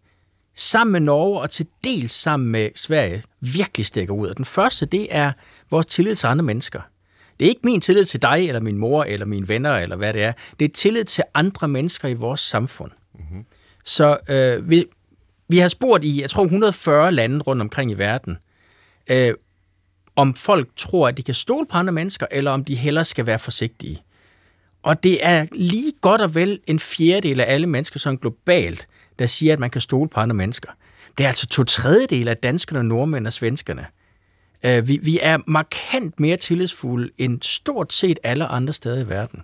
sammen 0.56 0.92
med 0.92 1.00
Norge 1.00 1.42
og 1.42 1.52
til 1.52 1.68
dels 1.84 2.12
sammen 2.12 2.50
med 2.50 2.70
Sverige 2.76 3.24
virkelig 3.40 3.86
stikker 3.86 4.14
ud. 4.14 4.28
Og 4.28 4.38
den 4.38 4.46
første, 4.46 4.86
det 4.86 5.08
er 5.12 5.32
vores 5.70 5.86
tillid 5.86 6.16
til 6.16 6.28
andre 6.28 6.44
mennesker. 6.44 6.82
Det 7.40 7.46
er 7.46 7.50
ikke 7.50 7.62
min 7.64 7.82
tillid 7.82 8.06
til 8.06 8.22
dig, 8.22 8.48
eller 8.48 8.62
min 8.62 8.78
mor, 8.78 9.04
eller 9.04 9.26
mine 9.26 9.48
venner, 9.48 9.76
eller 9.78 9.96
hvad 9.96 10.14
det 10.14 10.24
er. 10.24 10.34
Det 10.60 10.66
er 10.66 10.74
tillid 10.74 11.04
til 11.04 11.24
andre 11.34 11.68
mennesker 11.68 12.08
i 12.08 12.14
vores 12.14 12.40
samfund. 12.40 12.92
Mm-hmm. 13.14 13.46
Så 13.86 14.18
øh, 14.30 14.70
vi, 15.50 15.58
har 15.58 15.68
spurgt 15.68 16.04
i, 16.04 16.22
jeg 16.22 16.30
tror, 16.30 16.44
140 16.44 17.12
lande 17.12 17.40
rundt 17.40 17.62
omkring 17.62 17.92
i 17.92 17.94
verden, 17.94 18.38
øh, 19.10 19.34
om 20.16 20.34
folk 20.34 20.68
tror, 20.76 21.08
at 21.08 21.18
de 21.18 21.24
kan 21.24 21.34
stole 21.34 21.66
på 21.66 21.78
andre 21.78 21.94
mennesker, 21.94 22.26
eller 22.32 22.52
om 22.52 22.66
de 22.66 22.76
hellere 22.76 23.06
skal 23.06 23.26
være 23.26 23.40
forsigtige. 23.40 24.04
Og 24.84 25.04
det 25.04 25.26
er 25.26 25.46
lige 25.52 25.92
godt 26.02 26.22
og 26.22 26.36
vel 26.36 26.60
en 26.68 26.80
fjerdedel 26.80 27.40
af 27.40 27.54
alle 27.54 27.68
mennesker, 27.68 28.00
som 28.00 28.18
globalt, 28.18 28.88
der 29.20 29.26
siger, 29.26 29.54
at 29.54 29.60
man 29.60 29.70
kan 29.70 29.82
stole 29.82 30.10
på 30.10 30.20
andre 30.20 30.36
mennesker. 30.36 30.70
Det 31.18 31.24
er 31.24 31.28
altså 31.28 31.48
to 31.48 31.64
tredjedel 31.64 32.28
af 32.28 32.38
danskerne, 32.38 32.88
nordmænd 32.88 33.28
og 33.28 33.34
svenskerne. 33.34 33.86
Øh, 34.64 34.88
vi, 34.88 35.00
vi 35.04 35.20
er 35.22 35.38
markant 35.48 36.20
mere 36.20 36.38
tillidsfulde 36.38 37.12
end 37.18 37.42
stort 37.42 37.94
set 37.94 38.20
alle 38.24 38.46
andre 38.46 38.74
steder 38.74 39.06
i 39.06 39.10
verden. 39.10 39.44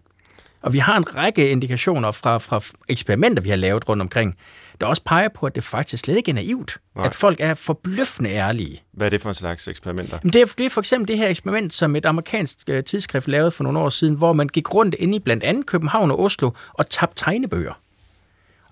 Og 0.62 0.74
vi 0.74 0.80
har 0.80 0.97
en 0.97 1.16
række 1.16 1.49
indikationer 1.49 2.12
fra, 2.12 2.38
fra 2.38 2.62
eksperimenter, 2.88 3.43
vi 3.43 3.49
har 3.49 3.56
lavet 3.56 3.89
rundt 3.89 4.01
omkring, 4.01 4.36
der 4.82 4.88
også 4.88 5.03
peger 5.03 5.30
på, 5.30 5.45
at 5.45 5.55
det 5.55 5.63
faktisk 5.63 6.03
slet 6.03 6.17
ikke 6.17 6.32
er 6.32 6.36
naivt. 6.36 6.78
Nej. 6.95 7.05
At 7.05 7.15
folk 7.15 7.38
er 7.39 7.53
forbløffende 7.53 8.30
ærlige. 8.30 8.84
Hvad 8.93 9.07
er 9.07 9.09
det 9.09 9.21
for 9.21 9.30
en 9.30 9.36
slags 9.36 9.67
eksperimenter? 9.67 10.19
Det 10.19 10.36
er, 10.36 10.45
det 10.45 10.65
er 10.65 10.69
for 10.69 10.82
eksempel 10.82 11.07
det 11.07 11.17
her 11.17 11.28
eksperiment, 11.28 11.73
som 11.73 11.95
et 11.95 12.05
amerikansk 12.05 12.57
uh, 12.71 12.80
tidsskrift 12.84 13.28
lavede 13.28 13.51
for 13.51 13.63
nogle 13.63 13.80
år 13.80 13.89
siden, 13.89 14.15
hvor 14.15 14.34
man 14.34 14.47
gik 14.47 14.73
rundt 14.73 14.95
ind 14.99 15.15
i 15.15 15.19
blandt 15.19 15.43
andet 15.43 15.65
København 15.65 16.11
og 16.11 16.19
Oslo 16.19 16.51
og 16.73 16.89
tabte 16.89 17.23
tegnebøger. 17.23 17.73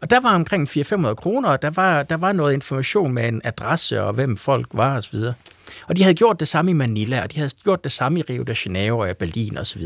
Og 0.02 0.10
der 0.10 0.20
var 0.20 0.36
omkring 0.36 0.70
400-500 0.70 1.14
kroner, 1.14 1.50
og 1.50 1.62
der 1.62 1.70
var, 1.70 2.04
der 2.04 2.18
var 2.18 2.32
noget 2.32 2.54
information 2.54 3.14
med 3.14 3.28
en 3.28 3.42
adresse 3.44 4.04
og 4.04 4.14
hvem 4.14 4.38
folk 4.38 4.68
var 4.74 4.98
osv. 4.98 5.16
Og 5.88 5.96
de 5.96 6.04
havde 6.04 6.16
gjort 6.16 6.40
det 6.40 6.48
samme 6.48 6.72
i 6.72 6.74
Manila, 6.74 7.22
og 7.24 7.32
de 7.32 7.38
havde 7.38 7.52
gjort 7.64 7.84
det 7.84 7.92
samme 7.92 8.20
i 8.20 8.22
Rio 8.22 8.44
de 8.44 8.56
Janeiro 8.66 9.00
og 9.00 9.18
Berlin 9.18 9.58
osv. 9.58 9.84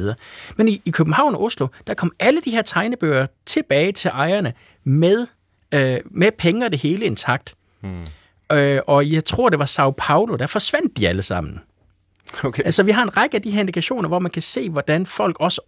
Men 0.55 0.68
i, 0.68 0.82
i 0.86 0.89
København 0.89 1.36
og 1.36 1.43
Oslo, 1.43 1.68
der 1.88 1.93
kom 1.93 2.11
alle 2.20 2.41
de 2.45 2.51
her 2.51 2.61
tegnebøger 2.61 3.28
tilbage 3.45 3.91
til 3.91 4.09
ejerne 4.09 4.53
med, 4.84 5.28
øh, 5.72 5.97
med 6.05 6.32
penge 6.38 6.65
og 6.65 6.72
det 6.72 6.82
hele 6.82 7.05
intakt. 7.05 7.55
Hmm. 7.80 8.57
Øh, 8.57 8.82
og 8.88 9.11
jeg 9.11 9.26
tror, 9.26 9.49
det 9.49 9.59
var 9.59 9.65
Sao 9.65 9.91
Paulo, 9.97 10.36
der 10.36 10.47
forsvandt 10.47 10.97
de 10.97 11.07
alle 11.07 11.22
sammen. 11.22 11.59
Okay. 12.43 12.63
Altså, 12.65 12.84
vi 12.84 12.91
har 12.91 13.03
en 13.03 13.18
række 13.18 13.36
af 13.36 13.41
de 13.41 13.51
her 13.51 13.59
indikationer, 13.59 14.07
hvor 14.07 14.20
man 14.20 14.32
kan 14.32 14.41
se, 14.41 14.70
hvordan 14.70 15.05
folk 15.05 15.39
også 15.39 15.61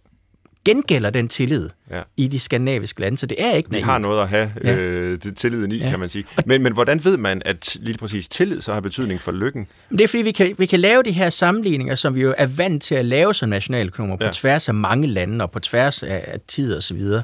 gengælder 0.64 1.10
den 1.10 1.28
tillid 1.28 1.70
ja. 1.90 2.02
i 2.16 2.28
de 2.28 2.40
skandinaviske 2.40 3.00
lande, 3.00 3.18
så 3.18 3.26
det 3.26 3.44
er 3.44 3.52
ikke 3.52 3.70
Vi 3.70 3.80
har 3.80 3.98
noget 3.98 4.22
at 4.22 4.28
have 4.28 4.52
ja. 4.64 4.76
øh, 4.76 5.18
tilliden 5.18 5.72
i, 5.72 5.76
ja. 5.76 5.90
kan 5.90 6.00
man 6.00 6.08
sige. 6.08 6.24
Men, 6.46 6.62
men 6.62 6.72
hvordan 6.72 7.04
ved 7.04 7.16
man, 7.16 7.42
at 7.44 7.76
lige 7.80 7.98
præcis 7.98 8.28
tillid 8.28 8.62
så 8.62 8.72
har 8.72 8.80
betydning 8.80 9.20
for 9.20 9.32
lykken? 9.32 9.66
Det 9.90 10.00
er 10.00 10.08
fordi, 10.08 10.22
vi 10.22 10.32
kan, 10.32 10.54
vi 10.58 10.66
kan 10.66 10.80
lave 10.80 11.02
de 11.02 11.12
her 11.12 11.30
sammenligninger, 11.30 11.94
som 11.94 12.14
vi 12.14 12.20
jo 12.20 12.34
er 12.38 12.46
vant 12.46 12.82
til 12.82 12.94
at 12.94 13.04
lave 13.04 13.34
som 13.34 13.48
nationaløkonomer, 13.48 14.16
ja. 14.20 14.28
på 14.28 14.34
tværs 14.34 14.68
af 14.68 14.74
mange 14.74 15.06
lande 15.06 15.44
og 15.44 15.50
på 15.50 15.60
tværs 15.60 16.02
af, 16.02 16.24
af 16.26 16.40
tid 16.48 16.74
og 16.74 16.82
så 16.82 16.94
videre. 16.94 17.22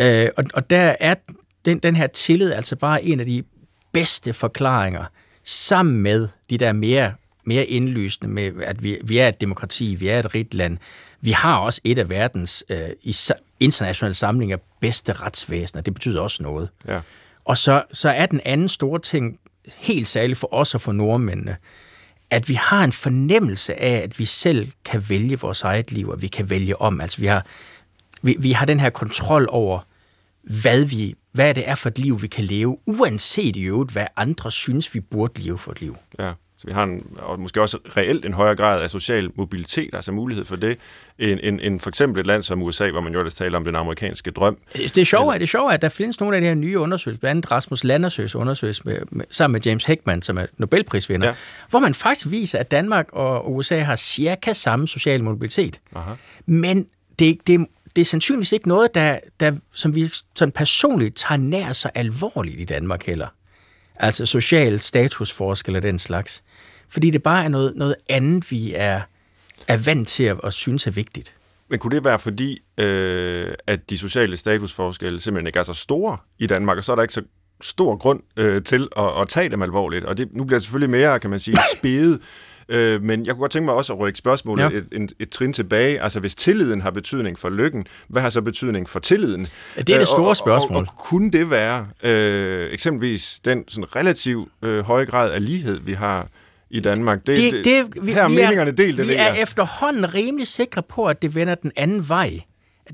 Øh, 0.00 0.28
og, 0.36 0.44
og 0.54 0.70
der 0.70 0.96
er 1.00 1.14
den, 1.66 1.78
den 1.78 1.96
her 1.96 2.06
tillid 2.06 2.52
altså 2.52 2.76
bare 2.76 3.04
en 3.04 3.20
af 3.20 3.26
de 3.26 3.42
bedste 3.92 4.32
forklaringer, 4.32 5.04
sammen 5.44 5.96
med 5.96 6.28
de 6.50 6.58
der 6.58 6.72
mere 6.72 7.14
mere 7.46 7.64
indlysende 7.64 8.30
med, 8.30 8.62
at 8.62 8.82
vi, 8.82 8.98
vi 9.04 9.18
er 9.18 9.28
et 9.28 9.40
demokrati, 9.40 9.94
vi 9.94 10.08
er 10.08 10.18
et 10.18 10.34
rigt 10.34 10.54
land, 10.54 10.78
vi 11.20 11.30
har 11.30 11.56
også 11.56 11.80
et 11.84 11.98
af 11.98 12.10
verdens 12.10 12.64
øh, 12.68 12.88
i 13.02 13.16
internationale 13.60 14.14
samlinger 14.14 14.56
bedste 14.80 15.12
retsvæsener. 15.12 15.82
Det 15.82 15.94
betyder 15.94 16.20
også 16.20 16.42
noget. 16.42 16.68
Ja. 16.88 17.00
Og 17.44 17.58
så, 17.58 17.82
så 17.92 18.10
er 18.10 18.26
den 18.26 18.40
anden 18.44 18.68
store 18.68 19.00
ting, 19.00 19.38
helt 19.76 20.08
særligt 20.08 20.38
for 20.38 20.54
os 20.54 20.74
og 20.74 20.80
for 20.80 20.92
nordmændene, 20.92 21.56
at 22.30 22.48
vi 22.48 22.54
har 22.54 22.84
en 22.84 22.92
fornemmelse 22.92 23.80
af, 23.80 24.02
at 24.02 24.18
vi 24.18 24.24
selv 24.24 24.72
kan 24.84 25.04
vælge 25.08 25.40
vores 25.40 25.62
eget 25.62 25.92
liv, 25.92 26.08
og 26.08 26.22
vi 26.22 26.26
kan 26.26 26.50
vælge 26.50 26.80
om. 26.80 27.00
Altså 27.00 27.20
vi 27.20 27.26
har, 27.26 27.46
vi, 28.22 28.36
vi 28.38 28.52
har 28.52 28.66
den 28.66 28.80
her 28.80 28.90
kontrol 28.90 29.48
over, 29.50 29.80
hvad, 30.42 30.84
vi, 30.84 31.14
hvad 31.36 31.54
det 31.54 31.68
er 31.68 31.74
for 31.74 31.88
et 31.88 31.98
liv, 31.98 32.22
vi 32.22 32.26
kan 32.26 32.44
leve, 32.44 32.78
uanset 32.86 33.56
i 33.56 33.62
øvrigt, 33.62 33.92
hvad 33.92 34.06
andre 34.16 34.50
synes, 34.50 34.94
vi 34.94 35.00
burde 35.00 35.42
leve 35.42 35.58
for 35.58 35.72
et 35.72 35.80
liv. 35.80 35.96
Ja. 36.18 36.32
Så 36.58 36.66
vi 36.66 36.72
har 36.72 36.82
en, 36.82 37.16
og 37.18 37.40
måske 37.40 37.62
også 37.62 37.78
reelt 37.96 38.24
en 38.24 38.32
højere 38.32 38.56
grad 38.56 38.82
af 38.82 38.90
social 38.90 39.30
mobilitet, 39.34 39.94
altså 39.94 40.12
mulighed 40.12 40.44
for 40.44 40.56
det, 40.56 40.78
end, 41.18 41.40
end, 41.42 41.60
end 41.62 41.80
for 41.80 41.88
eksempel 41.88 42.20
et 42.20 42.26
land 42.26 42.42
som 42.42 42.62
USA, 42.62 42.90
hvor 42.90 43.00
man 43.00 43.12
jo 43.12 43.18
ellers 43.18 43.34
taler 43.34 43.58
om 43.58 43.64
den 43.64 43.76
amerikanske 43.76 44.30
drøm. 44.30 44.58
Det 44.74 44.98
er 44.98 45.04
sjovt, 45.04 45.34
at, 45.34 45.40
det 45.40 45.46
er 45.46 45.50
sjovt, 45.50 45.74
at 45.74 45.82
der 45.82 45.88
findes 45.88 46.20
nogle 46.20 46.36
af 46.36 46.40
de 46.40 46.46
her 46.46 46.54
nye 46.54 46.78
undersøgelser, 46.78 47.20
blandt 47.20 47.30
andet 47.30 47.52
Rasmus 47.52 47.84
Landersøs 47.84 48.34
undersøgelse 48.34 48.82
med, 48.84 48.98
med, 49.10 49.24
sammen 49.30 49.52
med 49.52 49.60
James 49.60 49.84
Heckman, 49.84 50.22
som 50.22 50.38
er 50.38 50.46
Nobelprisvinder, 50.58 51.28
ja. 51.28 51.34
hvor 51.70 51.78
man 51.78 51.94
faktisk 51.94 52.30
viser, 52.30 52.58
at 52.58 52.70
Danmark 52.70 53.08
og 53.12 53.54
USA 53.54 53.78
har 53.78 53.96
cirka 53.96 54.52
samme 54.52 54.88
social 54.88 55.24
mobilitet. 55.24 55.80
Aha. 55.94 56.12
Men 56.46 56.86
det, 57.18 57.46
det, 57.46 57.66
det 57.96 58.00
er 58.00 58.04
sandsynligvis 58.04 58.52
ikke 58.52 58.68
noget, 58.68 58.94
der, 58.94 59.18
der, 59.40 59.52
som 59.72 59.94
vi 59.94 60.10
sådan 60.34 60.52
personligt 60.52 61.16
tager 61.16 61.36
nær 61.36 61.72
så 61.72 61.90
alvorligt 61.94 62.60
i 62.60 62.64
Danmark 62.64 63.06
heller. 63.06 63.28
Altså 63.96 64.26
social 64.26 64.78
statusforskel 64.78 65.76
og 65.76 65.82
den 65.82 65.98
slags. 65.98 66.42
Fordi 66.88 67.10
det 67.10 67.22
bare 67.22 67.44
er 67.44 67.48
noget, 67.48 67.72
noget 67.76 67.94
andet, 68.08 68.50
vi 68.50 68.72
er, 68.74 69.00
er 69.68 69.76
vant 69.76 70.08
til 70.08 70.24
at, 70.24 70.40
at 70.44 70.52
synes 70.52 70.86
er 70.86 70.90
vigtigt. 70.90 71.34
Men 71.68 71.78
kunne 71.78 71.96
det 71.96 72.04
være 72.04 72.18
fordi, 72.18 72.62
øh, 72.78 73.54
at 73.66 73.90
de 73.90 73.98
sociale 73.98 74.36
statusforskelle 74.36 75.20
simpelthen 75.20 75.46
ikke 75.46 75.58
er 75.58 75.62
så 75.62 75.72
store 75.72 76.16
i 76.38 76.46
Danmark, 76.46 76.78
og 76.78 76.84
så 76.84 76.92
er 76.92 76.96
der 76.96 77.02
ikke 77.02 77.14
så 77.14 77.22
stor 77.60 77.96
grund 77.96 78.20
øh, 78.36 78.62
til 78.62 78.88
at, 78.96 79.20
at 79.20 79.28
tage 79.28 79.48
dem 79.48 79.62
alvorligt? 79.62 80.04
Og 80.04 80.16
det, 80.16 80.28
nu 80.32 80.44
bliver 80.44 80.58
det 80.58 80.62
selvfølgelig 80.62 80.90
mere, 80.90 81.20
kan 81.20 81.30
man 81.30 81.38
sige, 81.38 81.56
spædet 81.76 82.20
Øh, 82.68 83.02
men 83.02 83.26
jeg 83.26 83.34
kunne 83.34 83.40
godt 83.40 83.52
tænke 83.52 83.64
mig 83.64 83.74
også 83.74 83.92
at 83.92 83.98
rykke 83.98 84.18
spørgsmålet 84.18 84.62
ja. 84.62 84.68
et, 84.68 84.88
et, 84.92 85.12
et 85.18 85.30
trin 85.30 85.52
tilbage. 85.52 86.00
Altså, 86.02 86.20
hvis 86.20 86.34
tilliden 86.34 86.80
har 86.80 86.90
betydning 86.90 87.38
for 87.38 87.48
lykken, 87.48 87.86
hvad 88.08 88.22
har 88.22 88.30
så 88.30 88.42
betydning 88.42 88.88
for 88.88 89.00
tilliden? 89.00 89.46
Ja, 89.76 89.80
det 89.80 89.94
er 89.94 89.98
det 89.98 90.08
store 90.08 90.36
spørgsmål. 90.36 90.76
Og, 90.76 90.82
og, 90.82 90.94
og 90.96 91.04
kunne 91.04 91.30
det 91.30 91.50
være 91.50 91.88
øh, 92.02 92.72
eksempelvis 92.72 93.40
den 93.44 93.64
sådan 93.68 93.96
relativt 93.96 94.48
øh, 94.62 94.80
høje 94.80 95.04
grad 95.04 95.30
af 95.30 95.44
lighed, 95.44 95.80
vi 95.80 95.92
har 95.92 96.28
i 96.70 96.80
Danmark. 96.80 97.26
Det, 97.26 97.36
det, 97.36 97.64
det, 97.64 98.06
vi, 98.06 98.12
her 98.12 98.24
er 98.24 98.28
meningerne 98.28 98.70
delt, 98.70 98.98
det 98.98 99.08
Vi 99.08 99.14
er 99.14 99.32
efterhånden 99.32 100.14
rimelig 100.14 100.46
sikre 100.46 100.82
på, 100.82 101.06
at 101.06 101.22
det 101.22 101.34
vender 101.34 101.54
den 101.54 101.72
anden 101.76 102.08
vej. 102.08 102.40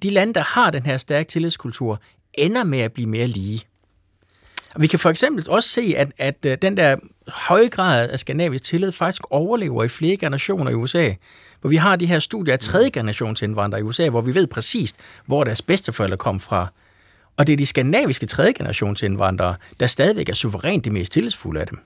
De 0.02 0.10
lande, 0.10 0.34
der 0.34 0.40
har 0.40 0.70
den 0.70 0.86
her 0.86 0.96
stærke 0.96 1.28
tillidskultur, 1.28 2.00
ender 2.34 2.64
med 2.64 2.78
at 2.78 2.92
blive 2.92 3.08
mere 3.08 3.26
lige. 3.26 3.62
Og 4.74 4.82
vi 4.82 4.86
kan 4.86 4.98
for 4.98 5.10
eksempel 5.10 5.50
også 5.50 5.68
se, 5.68 5.94
at, 5.96 6.12
at 6.18 6.36
øh, 6.46 6.58
den 6.62 6.76
der 6.76 6.96
høje 7.32 7.68
grad 7.68 8.08
af 8.08 8.18
skandinavisk 8.18 8.64
tillid 8.64 8.92
faktisk 8.92 9.22
overlever 9.30 9.84
i 9.84 9.88
flere 9.88 10.16
generationer 10.16 10.70
i 10.70 10.74
USA. 10.74 11.12
Hvor 11.60 11.70
vi 11.70 11.76
har 11.76 11.96
de 11.96 12.06
her 12.06 12.18
studier 12.18 12.54
af 12.54 12.60
tredje 12.60 12.90
generations 12.90 13.42
indvandrere 13.42 13.80
i 13.80 13.82
USA, 13.82 14.08
hvor 14.08 14.20
vi 14.20 14.34
ved 14.34 14.46
præcist, 14.46 14.96
hvor 15.26 15.44
deres 15.44 15.62
bedsteforældre 15.62 16.16
kom 16.16 16.40
fra. 16.40 16.66
Og 17.36 17.46
det 17.46 17.52
er 17.52 17.56
de 17.56 17.66
skandinaviske 17.66 18.26
tredje 18.26 18.52
generations 18.52 19.02
indvandrere, 19.02 19.56
der 19.80 19.86
stadigvæk 19.86 20.28
er 20.28 20.34
suverænt 20.34 20.84
de 20.84 20.90
mest 20.90 21.12
tillidsfulde 21.12 21.60
af 21.60 21.66
dem. 21.66 21.78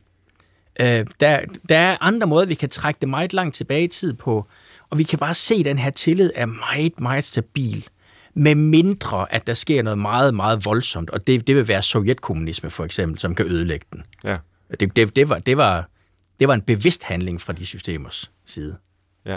Øh, 0.80 1.06
der, 1.20 1.40
der 1.68 1.78
er 1.78 1.96
andre 2.00 2.26
måder, 2.26 2.46
vi 2.46 2.54
kan 2.54 2.68
trække 2.68 2.98
det 3.00 3.08
meget 3.08 3.32
langt 3.32 3.54
tilbage 3.54 3.84
i 3.84 3.88
tid 3.88 4.12
på, 4.12 4.46
og 4.90 4.98
vi 4.98 5.02
kan 5.02 5.18
bare 5.18 5.34
se, 5.34 5.54
at 5.54 5.64
den 5.64 5.78
her 5.78 5.90
tillid 5.90 6.30
er 6.34 6.46
meget, 6.46 7.00
meget 7.00 7.24
stabil 7.24 7.88
med 8.34 8.54
mindre 8.54 9.32
at 9.32 9.46
der 9.46 9.54
sker 9.54 9.82
noget 9.82 9.98
meget, 9.98 10.34
meget 10.34 10.64
voldsomt, 10.64 11.10
og 11.10 11.26
det, 11.26 11.46
det 11.46 11.56
vil 11.56 11.68
være 11.68 11.82
sovjetkommunisme 11.82 12.70
for 12.70 12.84
eksempel, 12.84 13.20
som 13.20 13.34
kan 13.34 13.46
ødelægge 13.46 13.86
den. 13.92 14.02
Ja. 14.24 14.36
Det, 14.70 14.96
det, 14.96 15.16
det, 15.16 15.28
var, 15.28 15.38
det, 15.38 15.56
var, 15.56 15.88
det 16.40 16.48
var 16.48 16.54
en 16.54 16.62
bevidst 16.62 17.02
handling 17.02 17.40
fra 17.40 17.52
de 17.52 17.66
systemers 17.66 18.30
side. 18.44 18.76
Ja. 19.26 19.36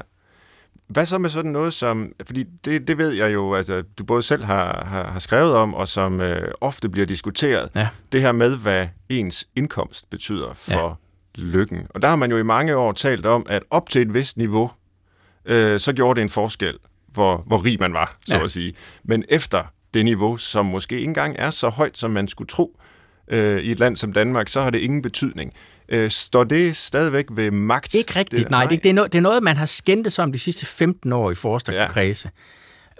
Hvad 0.87 1.05
så 1.05 1.17
med 1.17 1.29
sådan 1.29 1.51
noget 1.51 1.73
som, 1.73 2.13
fordi 2.25 2.43
det, 2.65 2.87
det 2.87 2.97
ved 2.97 3.11
jeg 3.11 3.33
jo, 3.33 3.53
altså 3.53 3.83
du 3.99 4.03
både 4.03 4.21
selv 4.21 4.43
har, 4.43 4.85
har, 4.85 5.03
har 5.11 5.19
skrevet 5.19 5.55
om, 5.55 5.73
og 5.73 5.87
som 5.87 6.21
øh, 6.21 6.51
ofte 6.61 6.89
bliver 6.89 7.05
diskuteret, 7.05 7.69
ja. 7.75 7.87
det 8.11 8.21
her 8.21 8.31
med, 8.31 8.55
hvad 8.57 8.87
ens 9.09 9.47
indkomst 9.55 10.09
betyder 10.09 10.53
for 10.53 10.99
ja. 11.37 11.41
lykken. 11.41 11.87
Og 11.89 12.01
der 12.01 12.07
har 12.07 12.15
man 12.15 12.31
jo 12.31 12.37
i 12.37 12.43
mange 12.43 12.75
år 12.75 12.91
talt 12.91 13.25
om, 13.25 13.45
at 13.49 13.63
op 13.69 13.89
til 13.89 14.01
et 14.01 14.13
vist 14.13 14.37
niveau, 14.37 14.71
øh, 15.45 15.79
så 15.79 15.93
gjorde 15.93 16.17
det 16.17 16.21
en 16.21 16.29
forskel, 16.29 16.77
hvor, 17.07 17.43
hvor 17.47 17.65
rig 17.65 17.77
man 17.79 17.93
var, 17.93 18.17
så 18.25 18.35
ja. 18.35 18.43
at 18.43 18.51
sige. 18.51 18.73
Men 19.03 19.23
efter 19.29 19.63
det 19.93 20.05
niveau, 20.05 20.37
som 20.37 20.65
måske 20.65 20.95
ikke 20.95 21.07
engang 21.07 21.35
er 21.39 21.49
så 21.49 21.69
højt, 21.69 21.97
som 21.97 22.11
man 22.11 22.27
skulle 22.27 22.47
tro 22.47 22.79
øh, 23.29 23.63
i 23.63 23.71
et 23.71 23.79
land 23.79 23.95
som 23.95 24.13
Danmark, 24.13 24.49
så 24.49 24.61
har 24.61 24.69
det 24.69 24.79
ingen 24.79 25.01
betydning. 25.01 25.53
Øh, 25.89 26.11
står 26.11 26.43
det 26.43 26.77
stadigvæk 26.77 27.25
ved 27.31 27.51
magt? 27.51 27.95
Ikke 27.95 28.15
rigtigt, 28.15 28.41
det, 28.41 28.51
nej. 28.51 28.63
nej. 28.63 28.69
Det, 28.69 28.83
det, 28.83 28.89
er 28.89 28.93
no, 28.93 29.03
det 29.03 29.15
er 29.15 29.21
noget, 29.21 29.43
man 29.43 29.57
har 29.57 29.65
skændtes 29.65 30.19
om 30.19 30.31
de 30.31 30.39
sidste 30.39 30.65
15 30.65 31.13
år 31.13 31.31
i 31.31 31.35
forskerkredse. 31.35 32.29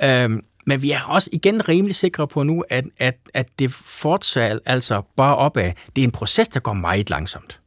Ja. 0.02 0.24
Øhm, 0.24 0.44
men 0.66 0.82
vi 0.82 0.92
er 0.92 1.02
også 1.02 1.30
igen 1.34 1.70
rimelig 1.70 1.96
sikre 1.96 2.28
på 2.28 2.44
nu, 2.44 2.64
at, 2.70 2.86
at, 2.98 3.18
at 3.34 3.48
det 3.60 3.74
fortsat 3.74 4.60
altså 4.66 5.02
bare 5.16 5.36
opad. 5.36 5.72
Det 5.96 6.02
er 6.02 6.04
en 6.04 6.12
proces, 6.12 6.48
der 6.48 6.60
går 6.60 6.74
meget 6.74 7.10
langsomt. 7.10 7.60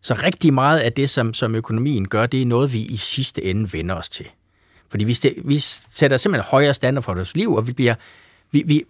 Så 0.00 0.14
rigtig 0.14 0.54
meget 0.54 0.80
af 0.80 0.92
det, 0.92 1.10
som, 1.10 1.34
som 1.34 1.54
økonomien 1.54 2.08
gør, 2.08 2.26
det 2.26 2.42
er 2.42 2.46
noget, 2.46 2.72
vi 2.72 2.80
i 2.80 2.96
sidste 2.96 3.44
ende 3.44 3.72
vender 3.72 3.94
os 3.94 4.08
til. 4.08 4.26
Fordi 4.88 5.04
vi, 5.04 5.18
vi 5.44 5.58
sætter 5.90 6.16
simpelthen 6.16 6.48
højere 6.50 6.74
standard 6.74 7.04
for 7.04 7.14
vores 7.14 7.36
liv, 7.36 7.54
og 7.54 7.66
vi 7.66 7.72
bliver, 7.72 7.94
vi, 8.50 8.62
vi, 8.66 8.84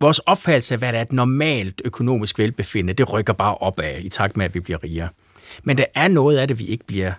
vores 0.00 0.18
opfattelse 0.18 0.74
af, 0.74 0.78
hvad 0.78 0.92
der 0.92 0.98
er 0.98 1.02
et 1.02 1.12
normalt 1.12 1.82
økonomisk 1.84 2.38
velbefindende, 2.38 2.92
det 2.92 3.12
rykker 3.12 3.32
bare 3.32 3.54
opad 3.54 4.00
i 4.00 4.08
takt 4.08 4.36
med, 4.36 4.44
at 4.44 4.54
vi 4.54 4.60
bliver 4.60 4.84
rigere. 4.84 5.08
Men 5.62 5.78
der 5.78 5.84
er 5.94 6.08
noget 6.08 6.38
af 6.38 6.48
det, 6.48 6.58
vi 6.58 6.64
ikke 6.64 6.86
bliver, 6.86 7.12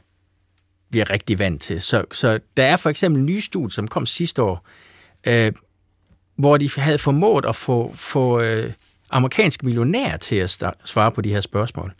bliver 0.91 1.09
rigtig 1.09 1.39
vant 1.39 1.61
til. 1.61 1.81
Så, 1.81 2.05
så 2.11 2.39
der 2.57 2.63
er 2.63 2.75
for 2.75 2.89
eksempel 2.89 3.19
en 3.19 3.25
ny 3.25 3.39
studie, 3.39 3.71
som 3.71 3.87
kom 3.87 4.05
sidste 4.05 4.41
år, 4.43 4.67
øh, 5.23 5.51
hvor 6.35 6.57
de 6.57 6.69
havde 6.77 6.97
formået 6.97 7.45
at 7.45 7.55
få, 7.55 7.91
få 7.95 8.41
øh, 8.41 8.73
amerikanske 9.09 9.65
millionærer 9.65 10.17
til 10.17 10.35
at 10.35 10.63
svare 10.85 11.11
på 11.11 11.21
de 11.21 11.29
her 11.29 11.41
spørgsmål. 11.41 11.93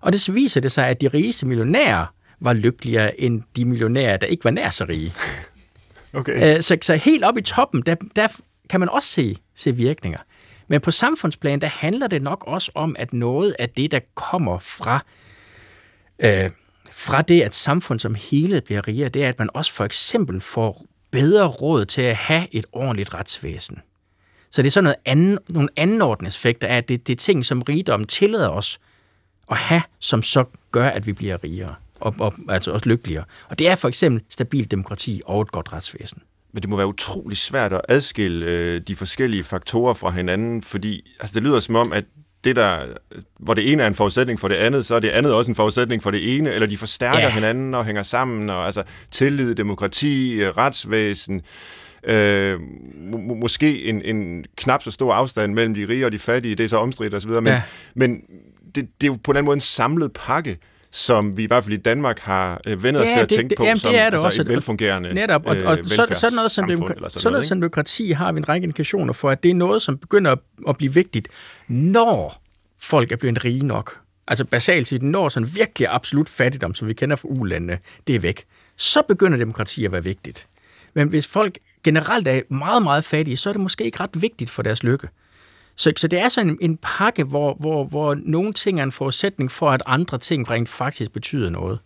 Og 0.00 0.12
det 0.12 0.34
viser 0.34 0.60
det 0.60 0.72
sig, 0.72 0.88
at 0.88 1.00
de 1.00 1.08
rigeste 1.08 1.46
millionærer 1.46 2.06
var 2.40 2.52
lykkeligere 2.52 3.20
end 3.20 3.42
de 3.56 3.64
millionærer, 3.64 4.16
der 4.16 4.26
ikke 4.26 4.44
var 4.44 4.50
nær 4.50 4.70
så 4.70 4.84
rige. 4.84 5.12
Okay. 6.14 6.60
Så, 6.60 6.78
så 6.82 6.94
helt 6.94 7.24
op 7.24 7.38
i 7.38 7.40
toppen, 7.40 7.82
der, 7.86 7.94
der 8.16 8.28
kan 8.70 8.80
man 8.80 8.88
også 8.88 9.08
se, 9.08 9.36
se 9.54 9.76
virkninger. 9.76 10.18
Men 10.68 10.80
på 10.80 10.90
samfundsplan, 10.90 11.60
der 11.60 11.66
handler 11.66 12.06
det 12.06 12.22
nok 12.22 12.44
også 12.46 12.72
om, 12.74 12.96
at 12.98 13.12
noget 13.12 13.56
af 13.58 13.68
det, 13.68 13.90
der 13.90 14.00
kommer 14.14 14.58
fra, 14.58 15.04
øh, 16.18 16.50
fra 16.92 17.22
det, 17.22 17.42
at 17.42 17.54
samfund 17.54 18.00
som 18.00 18.14
hele 18.14 18.60
bliver 18.60 18.88
rigere, 18.88 19.08
det 19.08 19.24
er, 19.24 19.28
at 19.28 19.38
man 19.38 19.48
også 19.54 19.72
for 19.72 19.84
eksempel 19.84 20.40
får 20.40 20.86
bedre 21.10 21.46
råd 21.46 21.84
til 21.84 22.02
at 22.02 22.16
have 22.16 22.46
et 22.50 22.64
ordentligt 22.72 23.14
retsvæsen. 23.14 23.78
Så 24.50 24.62
det 24.62 24.66
er 24.66 24.70
sådan 24.70 24.84
noget 24.84 24.96
anden, 25.04 25.38
nogle 25.48 25.68
anden 25.76 26.26
effekter 26.26 26.68
af, 26.68 26.76
at 26.76 26.88
det, 26.88 27.06
det 27.06 27.12
er 27.12 27.16
ting, 27.16 27.44
som 27.44 27.62
rigdommen 27.62 28.06
tillader 28.06 28.48
os 28.48 28.80
at 29.50 29.56
have, 29.56 29.82
som 29.98 30.22
så 30.22 30.44
gør, 30.70 30.88
at 30.88 31.06
vi 31.06 31.12
bliver 31.12 31.44
rigere 31.44 31.74
og, 32.00 32.14
og 32.18 32.34
altså 32.48 32.72
også 32.72 32.88
lykkeligere. 32.88 33.24
Og 33.48 33.58
det 33.58 33.68
er 33.68 33.74
for 33.74 33.88
eksempel 33.88 34.24
stabilt 34.28 34.70
demokrati 34.70 35.22
og 35.24 35.42
et 35.42 35.52
godt 35.52 35.72
retsvæsen. 35.72 36.22
Men 36.52 36.62
det 36.62 36.70
må 36.70 36.76
være 36.76 36.86
utrolig 36.86 37.36
svært 37.36 37.72
at 37.72 37.80
adskille 37.88 38.46
øh, 38.46 38.80
de 38.80 38.96
forskellige 38.96 39.44
faktorer 39.44 39.94
fra 39.94 40.10
hinanden, 40.10 40.62
fordi 40.62 41.10
altså, 41.20 41.34
det 41.34 41.42
lyder 41.42 41.60
som 41.60 41.76
om, 41.76 41.92
at 41.92 42.04
det 42.44 42.56
der, 42.56 42.86
hvor 43.38 43.54
det 43.54 43.72
ene 43.72 43.82
er 43.82 43.86
en 43.86 43.94
forudsætning 43.94 44.40
for 44.40 44.48
det 44.48 44.54
andet, 44.54 44.86
så 44.86 44.94
er 44.94 45.00
det 45.00 45.08
andet 45.08 45.34
også 45.34 45.50
en 45.50 45.54
forudsætning 45.54 46.02
for 46.02 46.10
det 46.10 46.36
ene, 46.36 46.52
eller 46.52 46.66
de 46.66 46.76
forstærker 46.76 47.18
ja. 47.18 47.30
hinanden 47.30 47.74
og 47.74 47.84
hænger 47.84 48.02
sammen, 48.02 48.50
og 48.50 48.66
altså 48.66 48.82
tillid, 49.10 49.54
demokrati, 49.54 50.40
retsvæsen, 50.56 51.42
øh, 52.04 52.60
må, 52.96 53.34
måske 53.34 53.84
en, 53.84 54.02
en 54.02 54.44
knap 54.56 54.82
så 54.82 54.90
stor 54.90 55.14
afstand 55.14 55.54
mellem 55.54 55.74
de 55.74 55.88
rige 55.88 56.06
og 56.06 56.12
de 56.12 56.18
fattige, 56.18 56.54
det 56.54 56.64
er 56.64 56.68
så 56.68 56.76
omstridt 56.76 57.14
osv., 57.14 57.30
men, 57.30 57.46
ja. 57.46 57.62
men 57.94 58.22
det, 58.74 58.88
det 59.00 59.06
er 59.06 59.06
jo 59.06 59.18
på 59.24 59.30
en 59.30 59.36
anden 59.36 59.46
måde 59.46 59.56
en 59.56 59.60
samlet 59.60 60.12
pakke, 60.12 60.58
som 60.92 61.36
vi 61.36 61.42
i 61.42 61.46
hvert 61.46 61.64
fald 61.64 61.74
i 61.74 61.80
Danmark 61.80 62.18
har 62.18 62.60
øh, 62.66 62.82
vendt 62.82 62.98
os 62.98 63.06
ja, 63.06 63.12
til 63.12 63.20
at 63.20 63.30
det, 63.30 63.36
tænke 63.36 63.50
det, 63.50 63.58
på 63.58 63.64
jamen, 63.64 63.78
som 63.78 63.90
det 63.92 64.00
er 64.00 64.04
det 64.04 64.12
altså 64.12 64.26
også, 64.26 64.42
et 64.42 64.48
velfungerende 64.48 65.14
netop, 65.14 65.46
og, 65.46 65.56
og 65.64 65.78
øh, 65.78 65.88
så, 65.88 66.06
sådan 66.14 66.36
noget 66.36 66.50
som, 66.50 66.70
demokra- 66.70 66.94
sådan, 66.94 67.10
sådan 67.10 67.32
noget 67.32 67.46
som 67.46 67.60
demokrati 67.60 68.10
har 68.10 68.32
vi 68.32 68.38
en 68.38 68.48
række 68.48 68.64
indikationer 68.64 69.12
for, 69.12 69.30
at 69.30 69.42
det 69.42 69.50
er 69.50 69.54
noget, 69.54 69.82
som 69.82 69.98
begynder 69.98 70.32
at, 70.32 70.38
at 70.68 70.76
blive 70.76 70.94
vigtigt, 70.94 71.28
når 71.68 72.42
folk 72.78 73.12
er 73.12 73.16
blevet 73.16 73.44
rige 73.44 73.66
nok. 73.66 73.98
Altså 74.28 74.44
basalt 74.44 74.88
set, 74.88 75.02
når 75.02 75.28
sådan 75.28 75.48
virkelig 75.54 75.88
absolut 75.90 76.28
fattigdom, 76.28 76.74
som 76.74 76.88
vi 76.88 76.94
kender 76.94 77.16
fra 77.16 77.28
ulandene, 77.28 77.78
det 78.06 78.14
er 78.14 78.20
væk, 78.20 78.44
så 78.76 79.02
begynder 79.08 79.38
demokrati 79.38 79.84
at 79.84 79.92
være 79.92 80.04
vigtigt. 80.04 80.46
Men 80.94 81.08
hvis 81.08 81.26
folk 81.26 81.58
generelt 81.84 82.28
er 82.28 82.40
meget, 82.48 82.82
meget 82.82 83.04
fattige, 83.04 83.36
så 83.36 83.48
er 83.48 83.52
det 83.52 83.60
måske 83.60 83.84
ikke 83.84 84.00
ret 84.00 84.22
vigtigt 84.22 84.50
for 84.50 84.62
deres 84.62 84.82
lykke. 84.82 85.08
Så, 85.76 85.92
så 85.96 86.08
det 86.08 86.18
er 86.18 86.28
sådan 86.28 86.50
en, 86.50 86.58
en 86.60 86.78
pakke, 86.82 87.24
hvor, 87.24 87.56
hvor, 87.60 87.84
hvor 87.84 88.14
nogle 88.24 88.52
ting 88.52 88.80
er 88.80 88.84
en 88.84 88.92
forudsætning 88.92 89.50
for, 89.50 89.70
at 89.70 89.82
andre 89.86 90.18
ting 90.18 90.50
rent 90.50 90.68
faktisk 90.68 91.12
betyder 91.12 91.50
noget. 91.50 91.78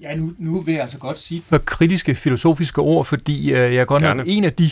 Ja, 0.00 0.14
nu, 0.14 0.32
nu 0.38 0.60
vil 0.60 0.72
jeg 0.72 0.82
altså 0.82 0.98
godt 0.98 1.18
sige 1.18 1.42
et 1.52 1.64
kritiske 1.64 2.14
filosofiske 2.14 2.80
ord, 2.80 3.04
fordi 3.04 3.52
øh, 3.52 3.74
jeg 3.74 3.80
er 3.80 3.84
godt 3.84 4.02
nok 4.02 4.20
en 4.26 4.44
af 4.44 4.52
de 4.52 4.70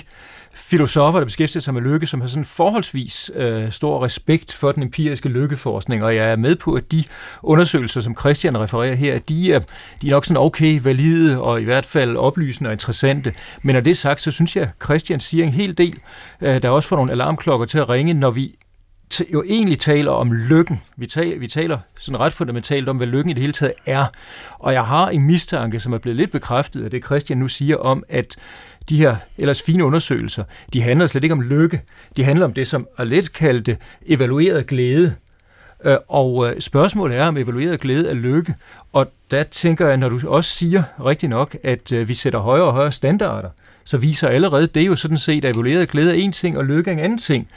filosofer, 0.55 1.19
der 1.19 1.25
beskæftiger 1.25 1.61
sig 1.61 1.75
med 1.75 1.83
lykke, 1.83 2.07
som 2.07 2.21
har 2.21 2.29
sådan 2.29 2.45
forholdsvis 2.45 3.31
øh, 3.35 3.73
stor 3.73 4.05
respekt 4.05 4.53
for 4.53 4.73
den 4.73 4.83
empiriske 4.83 5.29
lykkeforskning, 5.29 6.05
og 6.05 6.17
jeg 6.17 6.31
er 6.31 6.37
med 6.37 6.57
på, 6.57 6.75
at 6.75 6.93
de 6.93 7.05
undersøgelser, 7.43 8.01
som 8.01 8.17
Christian 8.17 8.61
refererer 8.61 8.95
her, 8.95 9.19
de 9.19 9.53
er, 9.53 9.59
de 10.03 10.07
er 10.07 10.11
nok 10.11 10.25
sådan 10.25 10.43
okay 10.43 10.81
valide 10.83 11.43
og 11.43 11.61
i 11.61 11.65
hvert 11.65 11.87
fald 11.87 12.17
oplysende 12.17 12.69
og 12.69 12.73
interessante. 12.73 13.35
Men 13.63 13.75
når 13.75 13.81
det 13.81 13.91
er 13.91 13.95
sagt, 13.95 14.21
så 14.21 14.31
synes 14.31 14.57
jeg, 14.57 14.65
at 14.65 14.71
Christian 14.85 15.21
siger 15.21 15.45
en 15.45 15.53
hel 15.53 15.79
del, 15.79 15.99
øh, 16.41 16.63
der 16.63 16.71
også 16.71 16.89
får 16.89 16.97
nogle 16.97 17.13
alarmklokker 17.13 17.67
til 17.67 17.79
at 17.79 17.89
ringe, 17.89 18.15
når 18.15 18.31
vi 18.31 18.57
jo 19.33 19.45
egentlig 19.47 19.79
taler 19.79 20.11
om 20.11 20.33
lykken. 20.33 20.83
Vi 20.97 21.07
taler, 21.07 21.39
vi 21.39 21.47
taler 21.47 21.79
sådan 21.99 22.21
ret 22.21 22.33
fundamentalt 22.33 22.89
om, 22.89 22.97
hvad 22.97 23.07
lykken 23.07 23.31
i 23.31 23.35
det 23.35 23.41
hele 23.41 23.53
taget 23.53 23.73
er. 23.87 24.07
Og 24.59 24.73
jeg 24.73 24.85
har 24.85 25.09
en 25.09 25.23
mistanke, 25.27 25.81
som 25.81 25.93
er 25.93 25.99
blevet 25.99 26.17
lidt 26.17 26.33
bekræftet 26.33 26.85
af 26.85 26.91
det, 26.91 27.05
Christian 27.05 27.39
nu 27.39 27.49
siger 27.49 27.77
om, 27.77 28.05
at 28.09 28.37
de 28.91 28.97
her 28.97 29.17
ellers 29.39 29.63
fine 29.63 29.85
undersøgelser, 29.85 30.45
de 30.73 30.83
handler 30.83 31.07
slet 31.07 31.25
ikke 31.25 31.33
om 31.33 31.41
lykke. 31.41 31.83
De 32.17 32.25
handler 32.25 32.45
om 32.45 32.53
det, 32.53 32.67
som 32.67 32.89
er 32.99 33.05
lidt 33.05 33.33
evalueret 34.07 34.67
glæde. 34.67 35.15
Øh, 35.85 35.97
og 36.09 36.49
øh, 36.49 36.61
spørgsmålet 36.61 37.19
er 37.19 37.27
om 37.27 37.37
evalueret 37.37 37.81
glæde 37.81 38.09
er 38.11 38.15
lykke. 38.15 38.55
Og 38.93 39.13
der 39.31 39.43
tænker 39.43 39.87
jeg, 39.89 39.97
når 39.97 40.09
du 40.09 40.21
også 40.29 40.51
siger 40.51 40.83
rigtig 41.05 41.29
nok, 41.29 41.57
at 41.63 41.93
øh, 41.93 42.09
vi 42.09 42.15
sætter 42.15 42.39
højere 42.39 42.67
og 42.67 42.73
højere 42.73 42.93
standarder, 42.93 43.49
så 43.91 43.97
viser 43.97 44.29
allerede 44.29 44.67
det 44.67 44.87
jo 44.87 44.97
sådan 44.97 45.17
set, 45.17 45.45
at 45.45 45.57
evalueret 45.57 45.89
glæde 45.89 46.11
er 46.11 46.15
en 46.15 46.33
ting, 46.33 46.59
og 46.59 46.65
lykke 46.65 46.91
er 46.91 46.95
en 46.95 47.01
anden 47.01 47.19
ting. 47.19 47.49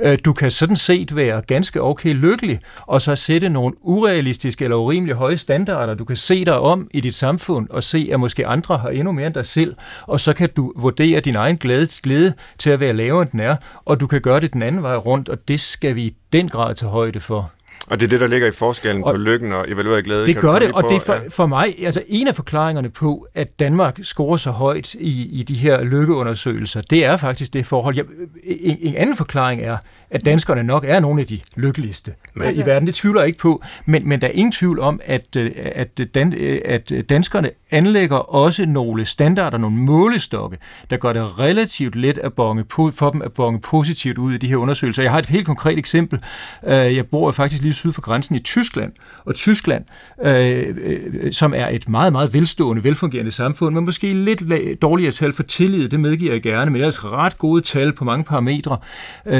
Øh, 0.00 0.18
du 0.24 0.32
kan 0.32 0.50
sådan 0.50 0.76
set 0.76 1.16
være 1.16 1.42
ganske 1.42 1.82
okay 1.82 2.14
lykkelig, 2.14 2.60
og 2.80 3.02
så 3.02 3.16
sætte 3.16 3.48
nogle 3.48 3.74
urealistiske 3.82 4.64
eller 4.64 4.76
urimelig 4.76 5.14
høje 5.14 5.36
standarder. 5.36 5.94
Du 5.94 6.04
kan 6.04 6.16
se 6.16 6.44
dig 6.44 6.58
om 6.58 6.88
i 6.90 7.00
dit 7.00 7.14
samfund, 7.14 7.68
og 7.70 7.82
se, 7.82 8.10
at 8.12 8.20
måske 8.20 8.46
andre 8.46 8.78
har 8.78 8.88
endnu 8.88 9.12
mere 9.12 9.26
end 9.26 9.34
dig 9.34 9.46
selv, 9.46 9.74
og 10.02 10.20
så 10.20 10.32
kan 10.32 10.48
du 10.56 10.72
vurdere 10.76 11.20
din 11.20 11.36
egen 11.36 11.56
glæde, 11.56 11.86
glæde 12.02 12.34
til 12.58 12.70
at 12.70 12.80
være 12.80 12.92
lavere, 12.92 13.22
end 13.22 13.30
den 13.30 13.40
er, 13.40 13.56
og 13.84 14.00
du 14.00 14.06
kan 14.06 14.20
gøre 14.20 14.40
det 14.40 14.52
den 14.52 14.62
anden 14.62 14.82
vej 14.82 14.96
rundt, 14.96 15.28
og 15.28 15.48
det 15.48 15.60
skal 15.60 15.94
vi 15.94 16.02
i 16.02 16.16
den 16.32 16.48
grad 16.48 16.74
tage 16.74 16.90
højde 16.90 17.20
for. 17.20 17.52
Og 17.90 18.00
det 18.00 18.06
er 18.06 18.10
det, 18.10 18.20
der 18.20 18.26
ligger 18.26 18.48
i 18.48 18.52
forskellen 18.52 19.04
og 19.04 19.10
på 19.14 19.16
lykken 19.16 19.52
og 19.52 19.70
evalueret 19.70 20.04
glæde. 20.04 20.26
Det 20.26 20.40
gør 20.40 20.58
det, 20.58 20.72
og 20.72 20.82
det 20.82 20.96
er 20.96 21.00
for, 21.00 21.20
for 21.28 21.46
mig 21.46 21.74
altså 21.84 22.02
en 22.08 22.28
af 22.28 22.34
forklaringerne 22.34 22.90
på, 22.90 23.26
at 23.34 23.60
Danmark 23.60 23.98
scorer 24.02 24.36
så 24.36 24.50
højt 24.50 24.94
i, 24.94 25.40
i 25.40 25.42
de 25.42 25.54
her 25.54 25.84
lykkeundersøgelser, 25.84 26.80
det 26.80 27.04
er 27.04 27.16
faktisk 27.16 27.52
det 27.52 27.66
forhold. 27.66 27.96
Jeg, 27.96 28.04
en, 28.44 28.78
en 28.80 28.94
anden 28.94 29.16
forklaring 29.16 29.62
er, 29.62 29.76
at 30.10 30.24
danskerne 30.24 30.62
nok 30.62 30.84
er 30.88 31.00
nogle 31.00 31.20
af 31.20 31.26
de 31.26 31.40
lykkeligste 31.56 32.14
altså, 32.40 32.62
i 32.62 32.66
verden. 32.66 32.86
Det 32.86 32.94
tvivler 32.94 33.20
jeg 33.20 33.26
ikke 33.26 33.38
på, 33.38 33.62
men, 33.86 34.08
men 34.08 34.20
der 34.20 34.26
er 34.26 34.32
ingen 34.32 34.52
tvivl 34.52 34.80
om, 34.80 35.00
at, 35.04 35.36
øh, 35.36 35.52
at, 35.56 36.00
dan, 36.14 36.32
øh, 36.32 36.60
at 36.64 36.92
danskerne 37.08 37.50
anlægger 37.72 38.16
også 38.16 38.66
nogle 38.66 39.04
standarder, 39.04 39.58
nogle 39.58 39.76
målestokke, 39.76 40.58
der 40.90 40.96
gør 40.96 41.12
det 41.12 41.38
relativt 41.38 41.96
let 41.96 42.18
at 42.18 42.32
bonge 42.32 42.64
på, 42.64 42.90
for 42.90 43.08
dem 43.08 43.22
at 43.22 43.32
bonge 43.32 43.60
positivt 43.60 44.18
ud 44.18 44.32
i 44.32 44.36
de 44.36 44.46
her 44.46 44.56
undersøgelser. 44.56 45.02
Jeg 45.02 45.12
har 45.12 45.18
et 45.18 45.26
helt 45.26 45.46
konkret 45.46 45.78
eksempel. 45.78 46.20
Øh, 46.66 46.96
jeg 46.96 47.06
bor 47.06 47.30
faktisk 47.30 47.62
lige 47.62 47.72
syd 47.72 47.92
for 47.92 48.02
grænsen 48.02 48.34
i 48.34 48.38
Tyskland, 48.38 48.92
og 49.24 49.34
Tyskland, 49.34 49.84
øh, 50.22 50.74
øh, 50.82 51.32
som 51.32 51.54
er 51.56 51.68
et 51.68 51.88
meget, 51.88 52.12
meget 52.12 52.34
velstående, 52.34 52.84
velfungerende 52.84 53.30
samfund, 53.30 53.74
men 53.74 53.84
måske 53.84 54.08
lidt 54.08 54.42
dårligere 54.82 55.12
tal 55.12 55.32
for 55.32 55.42
tillid, 55.42 55.88
det 55.88 56.00
medgiver 56.00 56.32
jeg 56.32 56.42
gerne, 56.42 56.70
men 56.70 56.80
ellers 56.80 57.12
ret 57.12 57.38
gode 57.38 57.60
tal 57.60 57.92
på 57.92 58.04
mange 58.04 58.24
parametre. 58.24 58.78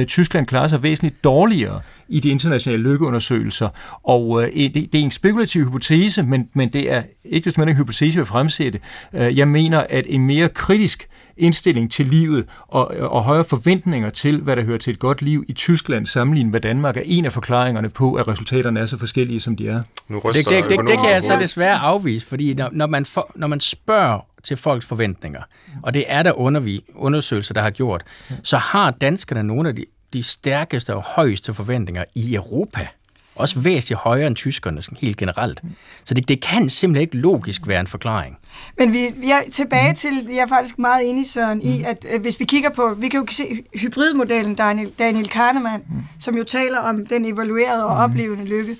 Tyskland 0.04 0.46
klarer 0.46 0.66
sig 0.66 0.82
væsentligt 0.82 1.24
dårligere 1.24 1.80
i 2.12 2.20
de 2.20 2.28
internationale 2.28 2.82
lykkeundersøgelser. 2.82 3.68
Og 4.02 4.42
øh, 4.42 4.54
det, 4.54 4.74
det 4.74 4.94
er 4.94 5.04
en 5.04 5.10
spekulativ 5.10 5.64
hypotese, 5.64 6.22
men, 6.22 6.48
men 6.54 6.68
det 6.68 6.92
er 6.92 7.02
ikke 7.24 7.44
desto 7.44 7.62
en 7.62 7.76
hypotese, 7.76 8.18
jeg 8.18 8.26
fremsætte. 8.26 8.80
Øh, 9.12 9.38
jeg 9.38 9.48
mener, 9.48 9.86
at 9.88 10.04
en 10.08 10.26
mere 10.26 10.48
kritisk 10.48 11.08
indstilling 11.36 11.90
til 11.90 12.06
livet 12.06 12.44
og, 12.68 12.86
og 12.86 13.22
højere 13.22 13.44
forventninger 13.44 14.10
til, 14.10 14.40
hvad 14.40 14.56
der 14.56 14.62
hører 14.62 14.78
til 14.78 14.90
et 14.90 14.98
godt 14.98 15.22
liv 15.22 15.44
i 15.48 15.52
Tyskland 15.52 16.06
sammenlignet 16.06 16.52
med 16.52 16.60
Danmark, 16.60 16.96
er 16.96 17.02
en 17.04 17.24
af 17.24 17.32
forklaringerne 17.32 17.88
på, 17.88 18.14
at 18.14 18.28
resultaterne 18.28 18.80
er 18.80 18.86
så 18.86 18.98
forskellige, 18.98 19.40
som 19.40 19.56
de 19.56 19.68
er. 19.68 19.82
Nu 20.08 20.20
det, 20.24 20.34
det, 20.34 20.44
det, 20.68 20.78
det 20.86 20.98
kan 20.98 21.10
jeg 21.10 21.22
så 21.22 21.36
desværre 21.40 21.78
afvise, 21.78 22.26
fordi 22.26 22.54
når, 22.54 22.68
når, 22.72 22.86
man, 22.86 23.04
for, 23.04 23.32
når 23.34 23.46
man 23.46 23.60
spørger 23.60 24.26
til 24.42 24.56
folks 24.56 24.86
forventninger, 24.86 25.40
og 25.82 25.94
det 25.94 26.04
er 26.08 26.22
der 26.22 26.32
undervi, 26.32 26.84
undersøgelser, 26.94 27.54
der 27.54 27.62
har 27.62 27.70
gjort, 27.70 28.02
så 28.42 28.56
har 28.56 28.90
danskerne 28.90 29.42
nogle 29.42 29.68
af 29.68 29.76
de 29.76 29.84
de 30.12 30.22
stærkeste 30.22 30.94
og 30.94 31.02
højeste 31.02 31.54
forventninger 31.54 32.04
i 32.14 32.34
Europa. 32.34 32.86
Også 33.34 33.60
væsentligt 33.60 34.00
højere 34.00 34.26
end 34.26 34.36
tyskerne 34.36 34.82
helt 35.00 35.16
generelt. 35.16 35.62
Så 36.04 36.14
det, 36.14 36.28
det 36.28 36.42
kan 36.42 36.68
simpelthen 36.68 37.02
ikke 37.02 37.16
logisk 37.16 37.66
være 37.66 37.80
en 37.80 37.86
forklaring. 37.86 38.38
Men 38.78 38.92
vi, 38.92 39.14
vi 39.16 39.30
er 39.30 39.40
tilbage 39.52 39.94
til, 39.94 40.26
jeg 40.28 40.36
er 40.36 40.46
faktisk 40.46 40.78
meget 40.78 41.10
enig, 41.10 41.26
Søren, 41.26 41.62
i, 41.62 41.82
at 41.82 42.06
øh, 42.12 42.20
hvis 42.20 42.40
vi 42.40 42.44
kigger 42.44 42.70
på, 42.70 42.94
vi 42.98 43.08
kan 43.08 43.20
jo 43.20 43.26
se 43.30 43.64
hybridmodellen, 43.74 44.54
Daniel, 44.54 44.88
Daniel 44.98 45.28
Kahneman, 45.28 45.82
som 46.20 46.36
jo 46.36 46.44
taler 46.44 46.78
om 46.78 47.06
den 47.06 47.24
evaluerede 47.24 47.84
og 47.84 47.96
oplevende 47.96 48.44
lykke. 48.44 48.76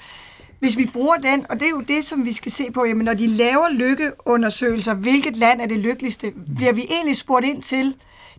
Hvis 0.58 0.78
vi 0.78 0.90
bruger 0.92 1.16
den, 1.16 1.46
og 1.50 1.60
det 1.60 1.66
er 1.66 1.70
jo 1.70 1.80
det, 1.80 2.04
som 2.04 2.24
vi 2.24 2.32
skal 2.32 2.52
se 2.52 2.70
på, 2.74 2.84
jamen 2.84 3.04
når 3.04 3.14
de 3.14 3.26
laver 3.26 3.68
lykkeundersøgelser, 3.70 4.94
hvilket 4.94 5.36
land 5.36 5.60
er 5.60 5.66
det 5.66 5.78
lykkeligste, 5.78 6.32
bliver 6.56 6.72
vi 6.72 6.86
egentlig 6.90 7.16
spurgt 7.16 7.46
ind 7.46 7.62
til, 7.62 7.94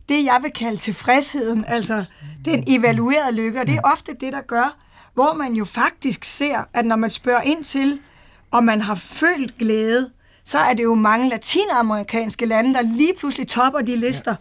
det, 0.10 0.26
jeg 0.26 0.40
vil 0.42 0.52
kalde 0.52 0.78
tilfredsheden, 0.78 1.66
altså 1.68 2.06
den 2.46 2.64
evaluerede 2.68 3.36
lykke, 3.36 3.60
og 3.60 3.68
det 3.68 3.76
er 3.76 3.82
ofte 3.84 4.12
det, 4.20 4.34
der 4.34 4.42
gør, 4.42 4.78
hvor 5.14 5.34
man 5.34 5.54
jo 5.54 5.66
faktisk 5.66 6.24
ser, 6.24 6.64
at 6.74 6.86
når 6.86 6.96
man 6.96 7.10
spørger 7.10 7.42
ind 7.42 7.64
til, 7.64 8.00
om 8.52 8.64
man 8.64 8.82
har 8.82 8.96
følt 8.96 9.58
glæde, 9.58 10.10
så 10.46 10.60
er 10.60 10.74
det 10.74 10.84
jo 10.84 10.96
mange 10.96 11.30
latinamerikanske 11.30 12.46
lande, 12.46 12.74
der 12.74 12.82
lige 12.82 13.14
pludselig 13.20 13.48
topper 13.48 13.82
de 13.82 13.96
lister. 13.96 14.36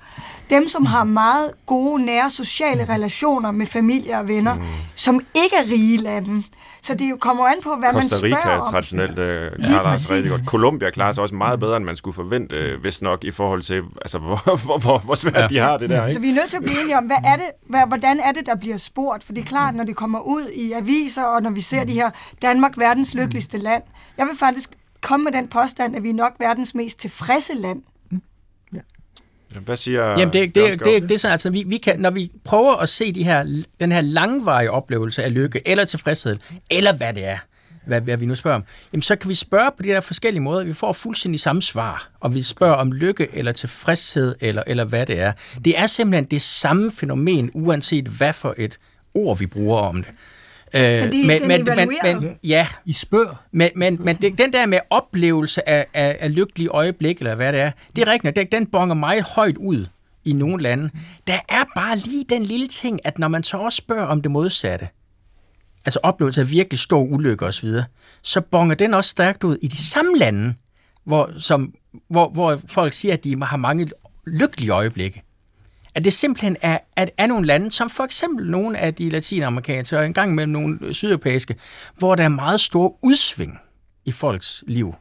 Dem, 0.50 0.68
som 0.68 0.86
har 0.86 1.04
meget 1.04 1.52
gode, 1.66 2.04
nære 2.04 2.30
sociale 2.30 2.84
relationer 2.88 3.50
med 3.50 3.66
familie 3.66 4.18
og 4.18 4.28
venner, 4.28 4.56
som 4.96 5.20
ikke 5.44 5.56
er 5.56 5.64
rige 5.64 5.96
lande. 5.96 6.42
Så 6.82 6.94
det 6.94 7.20
kommer 7.20 7.46
an 7.46 7.56
på, 7.62 7.76
hvad 7.76 7.92
Costa 7.92 8.16
man 8.16 8.22
Rica 8.24 8.40
spørger 8.42 8.58
om. 8.58 8.72
traditionelt 8.72 9.18
øh, 9.18 9.50
klarer 9.64 9.96
sig 9.96 10.10
rigtig 10.10 10.30
præcis. 10.30 10.30
godt. 10.30 10.48
Colombia 10.48 10.90
klarer 10.90 11.12
sig 11.12 11.22
også 11.22 11.34
meget 11.34 11.60
bedre, 11.60 11.76
end 11.76 11.84
man 11.84 11.96
skulle 11.96 12.14
forvente, 12.14 12.56
øh, 12.56 12.80
hvis 12.80 13.02
nok 13.02 13.24
i 13.24 13.30
forhold 13.30 13.62
til, 13.62 13.82
altså, 14.02 14.18
hvor, 14.18 14.56
hvor, 14.64 14.78
hvor, 14.78 14.98
hvor 14.98 15.14
svært 15.14 15.36
ja. 15.36 15.46
de 15.48 15.58
har 15.58 15.76
det 15.76 15.88
der. 15.88 16.08
Så 16.08 16.18
Ikke? 16.18 16.20
vi 16.20 16.30
er 16.30 16.34
nødt 16.34 16.48
til 16.48 16.56
at 16.56 16.62
blive 16.62 16.80
enige 16.80 16.98
om, 16.98 17.04
hvad 17.04 17.16
er 17.24 17.36
det, 17.36 17.46
hvad, 17.68 17.80
hvordan 17.88 18.20
er 18.20 18.32
det, 18.32 18.46
der 18.46 18.54
bliver 18.56 18.76
spurgt? 18.76 19.24
For 19.24 19.32
det 19.32 19.40
er 19.40 19.44
klart, 19.46 19.74
når 19.74 19.84
det 19.84 19.96
kommer 19.96 20.20
ud 20.20 20.48
i 20.54 20.72
aviser, 20.72 21.24
og 21.24 21.42
når 21.42 21.50
vi 21.50 21.60
ser 21.60 21.84
de 21.84 21.92
her 21.92 22.10
Danmark, 22.42 22.78
verdens 22.78 23.14
lykkeligste 23.14 23.58
land. 23.58 23.82
Jeg 24.18 24.26
vil 24.26 24.36
faktisk 24.36 24.70
komme 25.00 25.24
med 25.24 25.32
den 25.32 25.48
påstand, 25.48 25.96
at 25.96 26.02
vi 26.02 26.10
er 26.10 26.14
nok 26.14 26.32
verdens 26.38 26.74
mest 26.74 26.98
tilfredse 27.00 27.54
land. 27.54 27.82
Hvad 29.60 29.76
siger 29.76 30.10
Jamen, 30.10 30.32
det, 30.32 30.54
det, 30.54 30.74
Skov? 30.74 30.92
det, 30.92 31.02
det 31.02 31.10
er 31.10 31.18
sådan, 31.18 31.32
altså, 31.32 31.50
vi, 31.50 31.64
vi 31.66 31.76
kan, 31.76 32.00
når 32.00 32.10
vi 32.10 32.30
prøver 32.44 32.76
at 32.76 32.88
se 32.88 33.12
de 33.12 33.24
her, 33.24 33.64
den 33.80 33.92
her 33.92 34.00
langvarige 34.00 34.70
oplevelse 34.70 35.24
af 35.24 35.34
lykke, 35.34 35.62
eller 35.68 35.84
tilfredshed, 35.84 36.36
eller 36.70 36.92
hvad 36.92 37.14
det 37.14 37.24
er, 37.24 37.38
hvad, 37.86 38.00
hvad 38.00 38.16
vi 38.16 38.26
nu 38.26 38.34
spørger 38.34 38.56
om, 38.56 38.64
jamen, 38.92 39.02
så 39.02 39.16
kan 39.16 39.28
vi 39.28 39.34
spørge 39.34 39.70
på 39.76 39.82
de 39.82 39.88
der 39.88 40.00
forskellige 40.00 40.42
måder. 40.42 40.64
Vi 40.64 40.72
får 40.72 40.92
fuldstændig 40.92 41.40
samme 41.40 41.62
svar, 41.62 42.08
og 42.20 42.34
vi 42.34 42.42
spørger 42.42 42.74
om 42.74 42.92
lykke, 42.92 43.28
eller 43.32 43.52
tilfredshed, 43.52 44.34
eller, 44.40 44.62
eller 44.66 44.84
hvad 44.84 45.06
det 45.06 45.20
er. 45.20 45.32
Det 45.64 45.78
er 45.78 45.86
simpelthen 45.86 46.24
det 46.24 46.42
samme 46.42 46.90
fænomen, 46.90 47.50
uanset 47.54 48.04
hvad 48.04 48.32
for 48.32 48.54
et 48.58 48.78
ord, 49.14 49.38
vi 49.38 49.46
bruger 49.46 49.78
om 49.78 50.02
det. 50.02 50.12
Øh, 50.74 50.80
det- 50.82 51.12
den 51.12 51.50
er 51.50 51.58
evalueret. 51.58 52.22
men, 52.22 52.38
ja, 52.44 52.66
I 52.84 52.92
spørg. 52.92 53.36
men, 53.52 53.70
men, 53.76 53.98
men 54.00 54.16
det, 54.16 54.38
den 54.38 54.52
der 54.52 54.66
med 54.66 54.78
oplevelse 54.90 55.68
af, 55.68 55.86
af, 55.94 56.16
af 56.20 56.34
lykkelige 56.34 56.68
øjeblik, 56.68 57.18
eller 57.18 57.34
hvad 57.34 57.52
det 57.52 57.60
er, 57.60 57.70
det 57.96 58.08
er 58.08 58.12
rigtigt, 58.12 58.36
den, 58.36 58.46
den 58.52 58.66
bonger 58.66 58.94
meget 58.94 59.22
højt 59.24 59.56
ud 59.56 59.86
i 60.24 60.32
nogle 60.32 60.62
lande. 60.62 60.90
Der 61.26 61.38
er 61.48 61.64
bare 61.74 61.96
lige 61.96 62.24
den 62.28 62.42
lille 62.42 62.66
ting, 62.68 63.00
at 63.06 63.18
når 63.18 63.28
man 63.28 63.42
så 63.42 63.56
også 63.56 63.76
spørger 63.76 64.06
om 64.06 64.22
det 64.22 64.30
modsatte, 64.30 64.88
altså 65.84 66.00
oplevelse 66.02 66.40
af 66.40 66.50
virkelig 66.50 66.78
stor 66.78 67.02
ulykke 67.02 67.46
osv., 67.46 67.68
så 68.22 68.40
bonger 68.40 68.74
den 68.74 68.94
også 68.94 69.10
stærkt 69.10 69.44
ud 69.44 69.56
i 69.62 69.66
de 69.66 69.76
samme 69.76 70.16
lande, 70.18 70.54
hvor, 71.04 71.30
som, 71.38 71.74
hvor, 72.08 72.28
hvor 72.28 72.60
folk 72.66 72.92
siger, 72.92 73.14
at 73.14 73.24
de 73.24 73.42
har 73.44 73.56
mange 73.56 73.90
lykkelige 74.26 74.70
øjeblikke. 74.70 75.22
At 75.94 76.04
det 76.04 76.12
simpelthen 76.12 76.56
er, 76.62 76.78
at 76.96 77.10
er 77.16 77.26
nogle 77.26 77.46
lande, 77.46 77.72
som 77.72 77.90
for 77.90 78.04
eksempel 78.04 78.50
nogle 78.50 78.78
af 78.78 78.94
de 78.94 79.10
latinamerikanske, 79.10 79.98
og 79.98 80.06
engang 80.06 80.34
mellem 80.34 80.52
nogle 80.52 80.94
sydeuropæiske, 80.94 81.56
hvor 81.94 82.14
der 82.14 82.24
er 82.24 82.28
meget 82.28 82.60
store 82.60 82.92
udsving 83.02 83.58
i 84.04 84.12
folks 84.12 84.64
liv. 84.66 84.94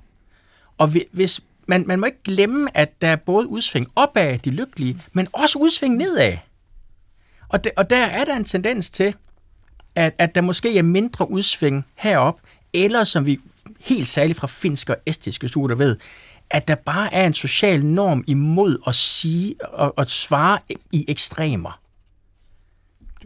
Og 0.77 0.91
hvis, 1.11 1.41
man, 1.67 1.83
man 1.87 1.99
må 1.99 2.05
ikke 2.05 2.23
glemme, 2.23 2.77
at 2.77 3.01
der 3.01 3.07
er 3.07 3.15
både 3.15 3.47
udsving 3.47 3.87
opad 3.95 4.37
de 4.37 4.49
lykkelige, 4.49 5.01
men 5.13 5.27
også 5.33 5.59
udsving 5.59 5.97
nedad. 5.97 6.37
Og, 7.49 7.63
de, 7.63 7.71
og 7.77 7.89
der 7.89 8.05
er 8.05 8.25
der 8.25 8.35
en 8.35 8.45
tendens 8.45 8.89
til, 8.89 9.15
at, 9.95 10.13
at 10.17 10.35
der 10.35 10.41
måske 10.41 10.77
er 10.77 10.83
mindre 10.83 11.31
udsving 11.31 11.85
herop, 11.95 12.39
eller 12.73 13.03
som 13.03 13.25
vi 13.25 13.39
helt 13.79 14.07
særligt 14.07 14.39
fra 14.39 14.47
finske 14.47 14.95
og 14.95 15.01
estiske 15.05 15.47
studier 15.47 15.75
ved, 15.75 15.97
at 16.52 16.68
der 16.68 16.76
bare 16.76 17.14
er 17.14 17.28
en 17.28 17.34
social 17.34 17.86
norm 17.86 18.24
imod 18.28 18.78
at 18.88 18.95
sige 18.95 19.56
og, 19.74 19.93
og 19.97 20.06
svare 20.10 20.60
i 20.91 21.06
ekstremer. 21.08 21.80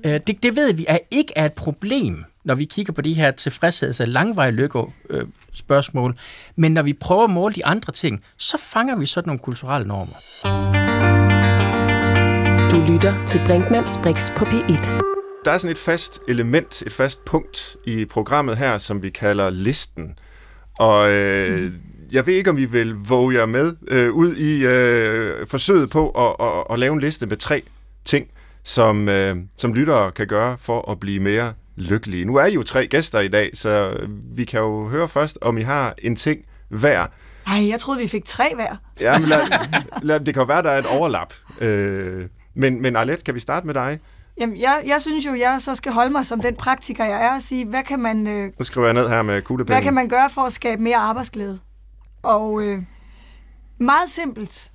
Øh, 0.06 0.20
Det, 0.28 0.44
det 0.44 0.56
ved 0.56 0.74
vi 0.74 0.86
er 0.88 0.98
ikke 1.12 1.34
er 1.36 1.46
et 1.46 1.54
problem, 1.54 2.26
når 2.44 2.56
vi 2.56 2.66
kigger 2.66 2.94
på 2.94 3.02
de 3.02 3.14
her 3.14 3.32
tilfredsheds- 3.32 4.02
og 4.40 4.54
lykke 4.54 4.84
øh, 5.10 5.28
spørgsmål. 5.54 6.18
Men 6.56 6.72
når 6.72 6.82
vi 6.82 6.94
prøver 6.94 7.24
at 7.24 7.30
måle 7.30 7.54
de 7.56 7.66
andre 7.66 7.94
ting, 7.94 8.24
så 8.38 8.58
fanger 8.58 8.96
vi 8.96 9.06
sådan 9.06 9.28
nogle 9.30 9.40
kulturelle 9.40 9.88
normer. 9.88 10.14
Du 12.72 12.94
lytter 12.94 13.26
til 13.26 13.42
Brinkmanns 13.46 14.00
Brix 14.04 14.32
på 14.38 14.46
P1. 14.46 15.16
Der 15.46 15.52
er 15.52 15.58
sådan 15.58 15.72
et 15.72 15.80
fast 15.80 16.20
element, 16.28 16.82
et 16.82 16.94
fast 16.94 17.26
punkt 17.26 17.78
i 17.86 18.06
programmet 18.06 18.58
her, 18.58 18.78
som 18.78 19.04
vi 19.04 19.10
kalder 19.10 19.50
listen. 19.50 20.20
Og 20.80 21.12
øh, 21.12 21.72
jeg 22.16 22.26
ved 22.28 22.34
ikke, 22.34 22.50
om 22.50 22.58
I 22.58 22.66
vil 22.66 22.94
våge 22.94 23.36
jer 23.36 23.46
med 23.46 23.76
øh, 23.88 24.12
ud 24.12 24.36
i 24.36 24.66
øh, 24.66 25.48
forsøget 25.48 25.90
på 25.90 26.10
at, 26.10 26.46
at, 26.48 26.64
at 26.74 26.80
lave 26.80 26.94
en 26.94 27.00
liste 27.00 27.26
med 27.26 27.38
tre 27.38 27.64
ting, 28.06 28.28
som, 28.64 29.10
øh, 29.10 29.36
som 29.58 29.74
lyttere 29.74 30.12
kan 30.12 30.28
gøre 30.28 30.58
for 30.60 30.92
at 30.92 31.00
blive 31.00 31.20
mere 31.20 31.54
lykkelige. 31.76 32.26
Nu 32.26 32.36
er 32.36 32.46
I 32.46 32.54
jo 32.54 32.64
tre 32.64 32.88
gæster 32.88 33.20
i 33.20 33.28
dag, 33.28 33.52
så 33.54 33.98
vi 34.36 34.46
kan 34.46 34.60
jo 34.60 34.88
høre 34.88 35.10
først, 35.10 35.38
om 35.42 35.58
I 35.58 35.62
har 35.62 35.94
en 35.98 36.16
ting 36.16 36.40
hver. 36.70 37.06
Ej, 37.48 37.70
jeg 37.70 37.80
troede, 37.80 38.02
vi 38.02 38.08
fik 38.08 38.26
tre 38.26 38.52
hver. 38.56 38.76
Ja, 39.02 39.20
men 39.20 39.30
lad, 39.30 39.40
lad, 40.02 40.20
det 40.20 40.34
kan 40.34 40.42
jo 40.42 40.46
være, 40.46 40.64
der 40.64 40.70
er 40.72 40.80
et 40.80 40.86
overlap. 41.00 41.34
Øh, 41.62 42.26
men, 42.56 42.82
men 42.82 42.96
Arlette, 42.96 43.24
kan 43.24 43.36
vi 43.36 43.40
starte 43.40 43.66
med 43.66 43.74
dig? 43.74 44.00
Jamen, 44.40 44.58
jeg, 44.62 44.84
jeg 44.88 45.02
synes 45.02 45.26
jo, 45.26 45.34
jeg 45.40 45.62
så 45.62 45.76
skal 45.76 45.92
holde 45.92 46.12
mig 46.12 46.26
som 46.26 46.42
den 46.42 46.56
praktiker, 46.56 47.06
jeg 47.06 47.26
er, 47.26 47.36
og 47.36 47.42
sige, 47.42 47.66
hvad 47.66 47.84
kan 47.88 48.00
man, 48.00 48.28
øh, 48.28 48.52
Nu 48.60 48.66
skriver 48.66 48.88
jeg 48.88 48.94
ned 48.94 49.10
her 49.10 49.22
med 49.22 49.42
kuglepinden. 49.42 49.76
hvad 49.76 49.84
kan 49.84 49.94
man 49.94 50.10
gøre 50.10 50.30
for 50.30 50.42
at 50.42 50.52
skabe 50.54 50.82
mere 50.84 50.98
arbejdsglæde? 50.98 51.60
Og 52.26 52.62
øh, 52.64 52.82
meget 53.78 54.10
simpelt. 54.10 54.72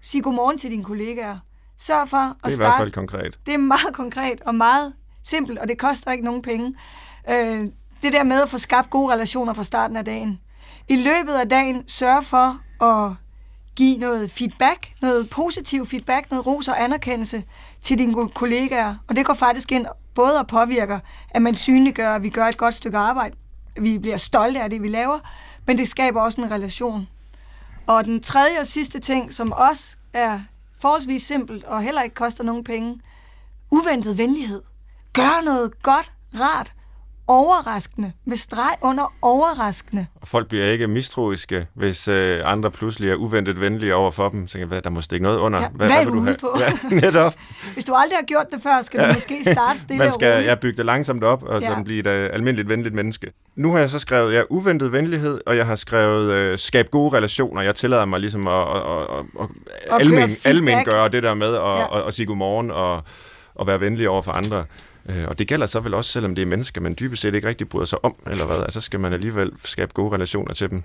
Sig 0.00 0.22
godmorgen 0.22 0.58
til 0.58 0.70
dine 0.70 0.84
kollegaer. 0.84 1.38
Sørg 1.78 2.08
for 2.08 2.16
at 2.16 2.34
Det 2.36 2.44
er 2.44 2.48
i 2.48 2.52
starte 2.52 2.68
hvert 2.70 2.80
fald 2.80 2.92
konkret. 2.92 3.38
Det 3.46 3.54
er 3.54 3.58
meget 3.58 3.94
konkret 3.94 4.40
og 4.40 4.54
meget 4.54 4.92
simpelt, 5.24 5.58
og 5.58 5.68
det 5.68 5.78
koster 5.78 6.12
ikke 6.12 6.24
nogen 6.24 6.42
penge. 6.42 6.74
Øh, 7.30 7.60
det 8.02 8.12
der 8.12 8.22
med 8.22 8.42
at 8.42 8.48
få 8.48 8.58
skabt 8.58 8.90
gode 8.90 9.12
relationer 9.12 9.54
fra 9.54 9.64
starten 9.64 9.96
af 9.96 10.04
dagen. 10.04 10.40
I 10.88 10.96
løbet 10.96 11.32
af 11.32 11.48
dagen 11.48 11.88
sørg 11.88 12.24
for 12.24 12.60
at 12.84 13.12
give 13.76 13.98
noget 13.98 14.30
feedback, 14.30 14.88
noget 15.00 15.30
positiv 15.30 15.86
feedback, 15.86 16.30
noget 16.30 16.46
ros 16.46 16.68
og 16.68 16.82
anerkendelse 16.82 17.44
til 17.80 17.98
dine 17.98 18.14
ko- 18.14 18.26
kollegaer. 18.34 18.94
Og 19.08 19.16
det 19.16 19.26
går 19.26 19.34
faktisk 19.34 19.72
ind 19.72 19.86
både 20.14 20.38
og 20.40 20.46
påvirker, 20.46 20.98
at 21.30 21.42
man 21.42 21.54
synliggør, 21.54 22.14
at 22.14 22.22
vi 22.22 22.28
gør 22.28 22.46
et 22.46 22.56
godt 22.56 22.74
stykke 22.74 22.98
arbejde. 22.98 23.36
Vi 23.80 23.98
bliver 23.98 24.16
stolte 24.16 24.60
af 24.60 24.70
det, 24.70 24.82
vi 24.82 24.88
laver, 24.88 25.18
men 25.66 25.78
det 25.78 25.88
skaber 25.88 26.20
også 26.20 26.40
en 26.40 26.50
relation. 26.50 27.08
Og 27.86 28.04
den 28.04 28.22
tredje 28.22 28.60
og 28.60 28.66
sidste 28.66 28.98
ting, 28.98 29.34
som 29.34 29.52
også 29.52 29.96
er 30.12 30.40
forholdsvis 30.80 31.22
simpelt 31.22 31.64
og 31.64 31.82
heller 31.82 32.02
ikke 32.02 32.14
koster 32.14 32.44
nogen 32.44 32.64
penge, 32.64 33.00
uventet 33.70 34.18
venlighed. 34.18 34.62
Gør 35.12 35.44
noget 35.44 35.82
godt, 35.82 36.12
rart, 36.40 36.72
overraskende, 37.28 38.12
med 38.24 38.36
streg 38.36 38.74
under 38.82 39.12
overraskende. 39.22 40.06
Og 40.20 40.28
folk 40.28 40.48
bliver 40.48 40.66
ikke 40.66 40.86
mistroiske, 40.88 41.66
hvis 41.74 42.08
øh, 42.08 42.40
andre 42.44 42.70
pludselig 42.70 43.10
er 43.10 43.14
uventet 43.14 43.60
venlige 43.60 43.94
over 43.94 44.10
for 44.10 44.28
dem. 44.28 44.48
Så 44.48 44.58
jeg, 44.58 44.66
hvad, 44.66 44.82
der 44.82 44.90
må 44.90 45.00
stikke 45.00 45.22
noget 45.22 45.38
under. 45.38 45.60
Ja, 45.60 45.68
hvad 45.68 45.90
er 45.90 45.98
vil 46.04 46.06
du 46.12 46.18
ude 46.20 46.36
på? 46.40 46.56
Ja, 46.60 46.88
netop. 47.06 47.34
Hvis 47.72 47.84
du 47.84 47.94
aldrig 47.94 48.16
har 48.18 48.24
gjort 48.24 48.46
det 48.52 48.62
før, 48.62 48.82
skal 48.82 49.08
du 49.08 49.12
måske 49.14 49.44
starte 49.52 49.78
stille 49.78 49.98
Man 49.98 50.06
og 50.06 50.12
skal 50.12 50.32
roligt. 50.32 50.48
ja, 50.50 50.54
bygge 50.54 50.76
det 50.76 50.86
langsomt 50.86 51.24
op, 51.24 51.42
og 51.42 51.60
Ja. 51.60 51.68
sådan 51.68 51.84
blive 51.84 52.00
et 52.00 52.06
øh, 52.06 52.30
almindeligt 52.32 52.68
venligt 52.68 52.94
menneske. 52.94 53.32
Nu 53.56 53.72
har 53.72 53.78
jeg 53.78 53.90
så 53.90 53.98
skrevet 53.98 54.32
ja, 54.34 54.42
uventet 54.50 54.92
venlighed, 54.92 55.40
og 55.46 55.56
jeg 55.56 55.66
har 55.66 55.76
skrevet 55.76 56.32
øh, 56.32 56.58
skab 56.58 56.90
gode 56.90 57.16
relationer. 57.16 57.62
Jeg 57.62 57.74
tillader 57.74 58.04
mig 58.04 58.20
ligesom 58.20 58.48
at, 58.48 58.54
at, 58.54 58.76
at, 58.76 59.24
at, 59.40 59.46
Og 59.90 60.00
almen, 60.00 60.30
almen 60.44 60.84
gøre 60.84 61.08
det 61.08 61.22
der 61.22 61.34
med 61.34 61.54
at, 61.54 61.62
Ja. 61.62 61.78
ja. 61.78 61.98
at, 62.00 62.06
at 62.08 62.14
sige 62.14 62.26
godmorgen 62.26 62.70
og, 62.70 63.02
og 63.54 63.66
være 63.66 63.80
venlig 63.80 64.08
over 64.08 64.22
for 64.22 64.32
andre. 64.32 64.64
Øh, 65.08 65.28
Og 65.28 65.38
det 65.38 65.48
gælder 65.48 65.66
så 65.66 65.80
vel 65.80 65.94
også, 65.94 66.10
selvom 66.12 66.34
det 66.34 66.42
er 66.42 66.46
mennesker, 66.46 66.80
man 66.80 66.96
dybest 67.00 67.22
set 67.22 67.34
ikke 67.34 67.48
rigtig 67.48 67.68
bryder 67.68 67.86
sig 67.86 68.04
om, 68.04 68.14
eller 68.30 68.46
hvad. 68.46 68.56
Altså 68.56 68.80
skal 68.80 69.00
man 69.00 69.12
alligevel 69.12 69.52
skabe 69.64 69.92
gode 69.94 70.14
relationer 70.14 70.54
til 70.54 70.70
dem. 70.70 70.82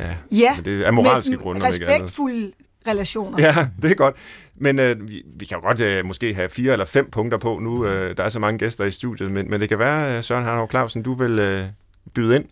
Ja, 0.00 0.14
Ja, 0.32 0.56
men 0.56 0.64
det 0.64 0.86
er 0.86 0.90
moralske 0.90 1.30
men 1.30 1.38
grunde, 1.40 1.66
respektfulde 1.66 2.52
relationer. 2.88 3.42
Ja, 3.42 3.68
det 3.82 3.90
er 3.90 3.94
godt. 3.94 4.14
Men 4.56 4.78
øh, 4.78 5.08
vi, 5.08 5.22
vi 5.38 5.44
kan 5.44 5.56
jo 5.56 5.66
godt 5.66 5.80
øh, 5.80 6.04
måske 6.04 6.34
have 6.34 6.48
fire 6.48 6.72
eller 6.72 6.84
fem 6.84 7.10
punkter 7.10 7.38
på 7.38 7.58
nu. 7.58 7.86
Øh, 7.86 8.16
der 8.16 8.22
er 8.22 8.28
så 8.28 8.38
mange 8.38 8.58
gæster 8.58 8.84
i 8.84 8.90
studiet, 8.90 9.30
men, 9.30 9.50
men 9.50 9.60
det 9.60 9.68
kan 9.68 9.78
være, 9.78 10.16
øh, 10.16 10.24
Søren 10.24 10.44
Harnov 10.44 10.70
Clausen, 10.70 11.02
du 11.02 11.14
vil 11.14 11.38
øh, 11.38 11.64
byde 12.14 12.36
ind. 12.36 12.44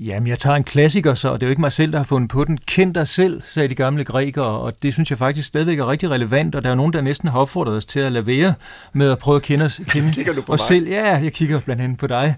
Jamen, 0.00 0.26
jeg 0.28 0.38
tager 0.38 0.56
en 0.56 0.64
klassiker, 0.64 1.14
så 1.14 1.28
og 1.28 1.40
det 1.40 1.46
er 1.46 1.48
jo 1.48 1.50
ikke 1.50 1.60
mig 1.60 1.72
selv, 1.72 1.92
der 1.92 1.98
har 1.98 2.04
fundet 2.04 2.30
på 2.30 2.44
den. 2.44 2.58
Kend 2.66 2.94
dig 2.94 3.08
selv, 3.08 3.42
sagde 3.42 3.68
de 3.68 3.74
gamle 3.74 4.04
grækere, 4.04 4.44
og 4.58 4.82
det 4.82 4.92
synes 4.92 5.10
jeg 5.10 5.18
faktisk 5.18 5.48
stadigvæk 5.48 5.78
er 5.78 5.90
rigtig 5.90 6.10
relevant, 6.10 6.54
og 6.54 6.64
der 6.64 6.70
er 6.70 6.74
nogen, 6.74 6.92
der 6.92 7.00
næsten 7.00 7.28
har 7.28 7.38
opfordret 7.38 7.76
os 7.76 7.84
til 7.84 8.00
at 8.00 8.12
lade 8.12 8.26
være 8.26 8.54
med 8.92 9.10
at 9.10 9.18
prøve 9.18 9.36
at 9.36 9.42
kende 9.42 9.64
os, 9.64 9.80
kende 9.92 10.12
Kigger 10.12 10.32
du 10.32 10.42
på 10.42 10.52
os 10.52 10.60
mig? 10.60 10.66
selv. 10.68 10.88
Ja, 10.88 11.16
jeg 11.16 11.32
kigger 11.32 11.60
blandt 11.60 11.82
andet 11.82 11.98
på 11.98 12.06
dig. 12.06 12.34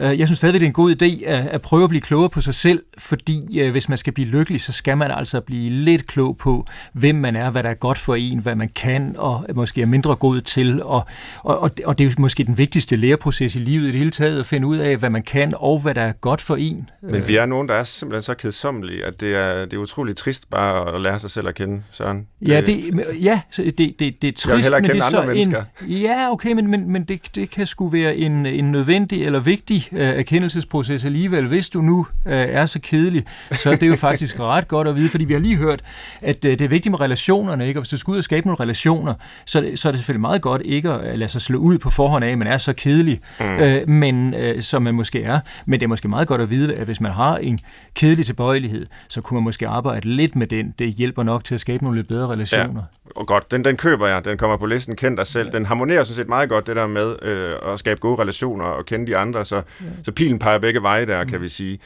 Øh, 0.00 0.18
Jeg 0.18 0.28
synes 0.28 0.38
stadigvæk, 0.38 0.60
det 0.60 0.66
er 0.66 0.68
en 0.68 0.72
god 0.72 1.02
idé 1.02 1.24
at, 1.28 1.62
prøve 1.62 1.82
at 1.84 1.88
blive 1.88 2.00
klogere 2.00 2.28
på 2.30 2.40
sig 2.40 2.54
selv, 2.54 2.82
fordi 2.98 3.58
øh, 3.60 3.70
hvis 3.70 3.88
man 3.88 3.98
skal 3.98 4.12
blive 4.12 4.28
lykkelig, 4.28 4.60
så 4.60 4.72
skal 4.72 4.96
man 4.98 5.10
altså 5.10 5.40
blive 5.40 5.70
lidt 5.70 6.06
klog 6.06 6.36
på, 6.36 6.66
hvem 6.92 7.14
man 7.14 7.36
er, 7.36 7.50
hvad 7.50 7.62
der 7.62 7.70
er 7.70 7.74
godt 7.74 7.98
for 7.98 8.14
en, 8.14 8.38
hvad 8.38 8.54
man 8.54 8.68
kan, 8.74 9.14
og 9.18 9.46
måske 9.54 9.82
er 9.82 9.86
mindre 9.86 10.16
god 10.16 10.40
til. 10.40 10.82
Og, 10.82 11.06
og, 11.38 11.58
og, 11.58 11.76
det- 11.76 11.84
det 11.98 12.00
er 12.06 12.08
jo 12.08 12.14
måske 12.18 12.44
den 12.44 12.58
vigtigste 12.58 12.96
læreproces 12.96 13.56
i 13.56 13.58
livet 13.58 13.88
i 13.88 13.90
det 13.90 13.98
hele 13.98 14.10
taget, 14.10 14.40
at 14.40 14.46
finde 14.46 14.66
ud 14.66 14.76
af, 14.76 14.96
hvad 14.96 15.10
man 15.10 15.22
kan, 15.22 15.52
og 15.56 15.78
hvad 15.82 15.94
der 15.94 16.02
er 16.02 16.12
godt 16.12 16.40
for 16.40 16.56
en. 16.56 16.90
Men 17.02 17.28
vi 17.28 17.36
er 17.36 17.46
nogen, 17.46 17.68
der 17.68 17.74
er 17.74 17.84
simpelthen 17.84 18.22
så 18.22 18.34
kedsommelige, 18.34 19.04
at 19.04 19.20
det 19.20 19.34
er, 19.36 19.64
det 19.64 19.72
er 19.72 19.76
utroligt 19.78 20.18
trist 20.18 20.50
bare 20.50 20.94
at 20.94 21.00
lære 21.00 21.18
sig 21.18 21.30
selv 21.30 21.48
at 21.48 21.54
kende, 21.54 21.82
Søren. 21.90 22.26
Ja, 22.46 22.60
det, 22.60 22.84
ja 23.22 23.40
det, 23.56 23.78
det, 23.78 23.98
det 23.98 24.08
er 24.28 24.32
trist, 24.32 24.46
Jeg 24.46 24.54
vil 24.56 24.62
hellere 24.62 24.80
men 24.80 24.90
det 24.90 24.92
kende 24.92 25.06
så 25.10 25.18
andre 25.20 25.32
en, 25.32 25.36
mennesker. 25.36 25.64
Ja, 25.88 26.32
okay, 26.32 26.52
men, 26.52 26.66
men, 26.70 26.90
men 26.92 27.04
det, 27.04 27.20
det 27.34 27.50
kan 27.50 27.66
sgu 27.66 27.88
være 27.88 28.16
en, 28.16 28.46
en 28.46 28.72
nødvendig 28.72 29.22
eller 29.24 29.40
vigtig 29.40 29.88
øh, 29.92 30.08
erkendelsesproces 30.08 31.04
alligevel. 31.04 31.46
Hvis 31.46 31.68
du 31.68 31.82
nu 31.82 32.06
øh, 32.26 32.32
er 32.32 32.66
så 32.66 32.80
kedelig, 32.82 33.24
så 33.52 33.70
er 33.70 33.76
det 33.76 33.88
jo 33.88 33.96
faktisk 33.96 34.40
ret 34.54 34.68
godt 34.68 34.88
at 34.88 34.96
vide, 34.96 35.08
fordi 35.08 35.24
vi 35.24 35.32
har 35.32 35.40
lige 35.40 35.56
hørt, 35.56 35.82
at 36.22 36.44
øh, 36.44 36.50
det 36.50 36.60
er 36.60 36.68
vigtigt 36.68 36.90
med 36.90 37.00
relationerne, 37.00 37.68
ikke? 37.68 37.78
og 37.78 37.82
hvis 37.82 37.88
du 37.88 37.96
skal 37.96 38.12
ud 38.12 38.18
og 38.18 38.24
skabe 38.24 38.46
nogle 38.46 38.60
relationer, 38.60 39.14
så, 39.44 39.58
er 39.58 39.62
det, 39.62 39.78
så 39.78 39.88
er 39.88 39.92
det 39.92 39.98
selvfølgelig 39.98 40.20
meget 40.20 40.42
godt 40.42 40.62
ikke 40.64 40.90
at 40.90 41.18
lade 41.18 41.28
sig 41.28 41.40
slå 41.40 41.58
ud 41.58 41.78
på 41.78 41.90
forhånd 41.90 42.24
af, 42.24 42.30
at 42.30 42.38
man 42.38 42.46
er 42.46 42.58
så 42.58 42.72
kedelig, 42.72 43.20
mm. 43.40 43.46
øh, 43.46 43.88
men, 43.88 44.34
øh, 44.34 44.62
som 44.62 44.82
man 44.82 44.94
måske 44.94 45.22
er. 45.22 45.40
Men 45.66 45.80
det 45.80 45.86
er 45.86 45.88
måske 45.88 46.08
meget 46.08 46.28
godt 46.28 46.40
at 46.40 46.50
vide, 46.50 46.74
at 46.74 46.84
hvis 46.84 47.00
man 47.00 47.12
har 47.12 47.36
en 47.36 47.58
kedelig 47.94 48.26
tilbøjelighed, 48.26 48.86
så 49.08 49.20
kunne 49.20 49.36
man 49.36 49.44
måske 49.44 49.68
arbejde 49.68 50.16
lidt 50.16 50.36
med 50.36 50.46
den. 50.46 50.74
Det 50.78 50.92
hjælper 50.92 51.22
nok 51.22 51.44
til 51.44 51.54
at 51.54 51.60
skabe 51.60 51.84
nogle 51.84 51.98
lidt 51.98 52.08
bedre 52.08 52.26
relationer. 52.26 52.82
Ja, 52.82 52.99
og 53.16 53.26
godt. 53.26 53.50
Den, 53.50 53.64
den 53.64 53.76
køber 53.76 54.06
jeg. 54.06 54.24
Den 54.24 54.38
kommer 54.38 54.56
på 54.56 54.66
listen. 54.66 54.96
Kend 54.96 55.16
dig 55.16 55.26
selv. 55.26 55.52
Den 55.52 55.66
harmonerer 55.66 56.04
sådan 56.04 56.16
set 56.16 56.28
meget 56.28 56.48
godt, 56.48 56.66
det 56.66 56.76
der 56.76 56.86
med 56.86 57.22
øh, 57.22 57.72
at 57.72 57.78
skabe 57.78 58.00
gode 58.00 58.22
relationer 58.22 58.64
og 58.64 58.86
kende 58.86 59.06
de 59.06 59.16
andre. 59.16 59.44
Så, 59.44 59.56
ja. 59.56 59.62
så 60.02 60.12
pilen 60.12 60.38
peger 60.38 60.58
begge 60.58 60.82
veje 60.82 61.06
der, 61.06 61.24
kan 61.24 61.38
mm. 61.38 61.42
vi 61.42 61.48
sige. 61.48 61.78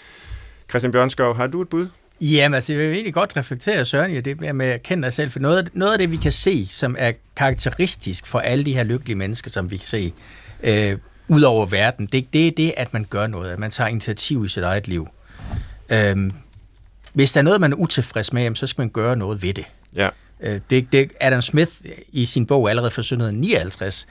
Christian 0.70 0.92
Bjørnskov, 0.92 1.36
har 1.36 1.46
du 1.46 1.62
et 1.62 1.68
bud? 1.68 1.86
Jamen, 2.20 2.54
altså, 2.54 2.72
jeg 2.72 2.80
vil 2.80 2.92
egentlig 2.92 3.14
godt 3.14 3.36
reflektere, 3.36 3.84
Søren, 3.84 4.10
i 4.10 4.20
det 4.20 4.54
med 4.54 4.66
at 4.66 4.82
kende 4.82 5.02
dig 5.02 5.12
selv, 5.12 5.30
for 5.30 5.38
noget, 5.38 5.70
noget 5.72 5.92
af 5.92 5.98
det, 5.98 6.10
vi 6.10 6.16
kan 6.16 6.32
se, 6.32 6.66
som 6.66 6.96
er 6.98 7.12
karakteristisk 7.36 8.26
for 8.26 8.38
alle 8.38 8.64
de 8.64 8.74
her 8.74 8.82
lykkelige 8.82 9.16
mennesker, 9.16 9.50
som 9.50 9.70
vi 9.70 9.76
kan 9.76 9.86
se 9.86 10.12
øh, 10.62 10.98
ud 11.28 11.42
over 11.42 11.66
verden, 11.66 12.06
det, 12.06 12.32
det 12.32 12.46
er 12.46 12.50
det, 12.50 12.74
at 12.76 12.92
man 12.92 13.06
gør 13.10 13.26
noget, 13.26 13.50
at 13.50 13.58
man 13.58 13.70
tager 13.70 13.88
initiativ 13.88 14.44
i 14.44 14.48
sit 14.48 14.62
eget 14.62 14.88
liv. 14.88 15.08
Øh, 15.88 16.16
hvis 17.12 17.32
der 17.32 17.40
er 17.40 17.42
noget, 17.42 17.60
man 17.60 17.72
er 17.72 17.76
utilfreds 17.76 18.32
med, 18.32 18.54
så 18.54 18.66
skal 18.66 18.82
man 18.82 18.90
gøre 18.90 19.16
noget 19.16 19.42
ved 19.42 19.54
det. 19.54 19.64
Ja. 19.96 20.08
Øh, 20.40 20.60
det, 20.70 20.92
det 20.92 21.12
Adam 21.20 21.42
Smith 21.42 21.72
i 22.08 22.24
sin 22.24 22.46
bog 22.46 22.70
allerede 22.70 22.90
fra 22.90 23.00
1759 23.00 24.06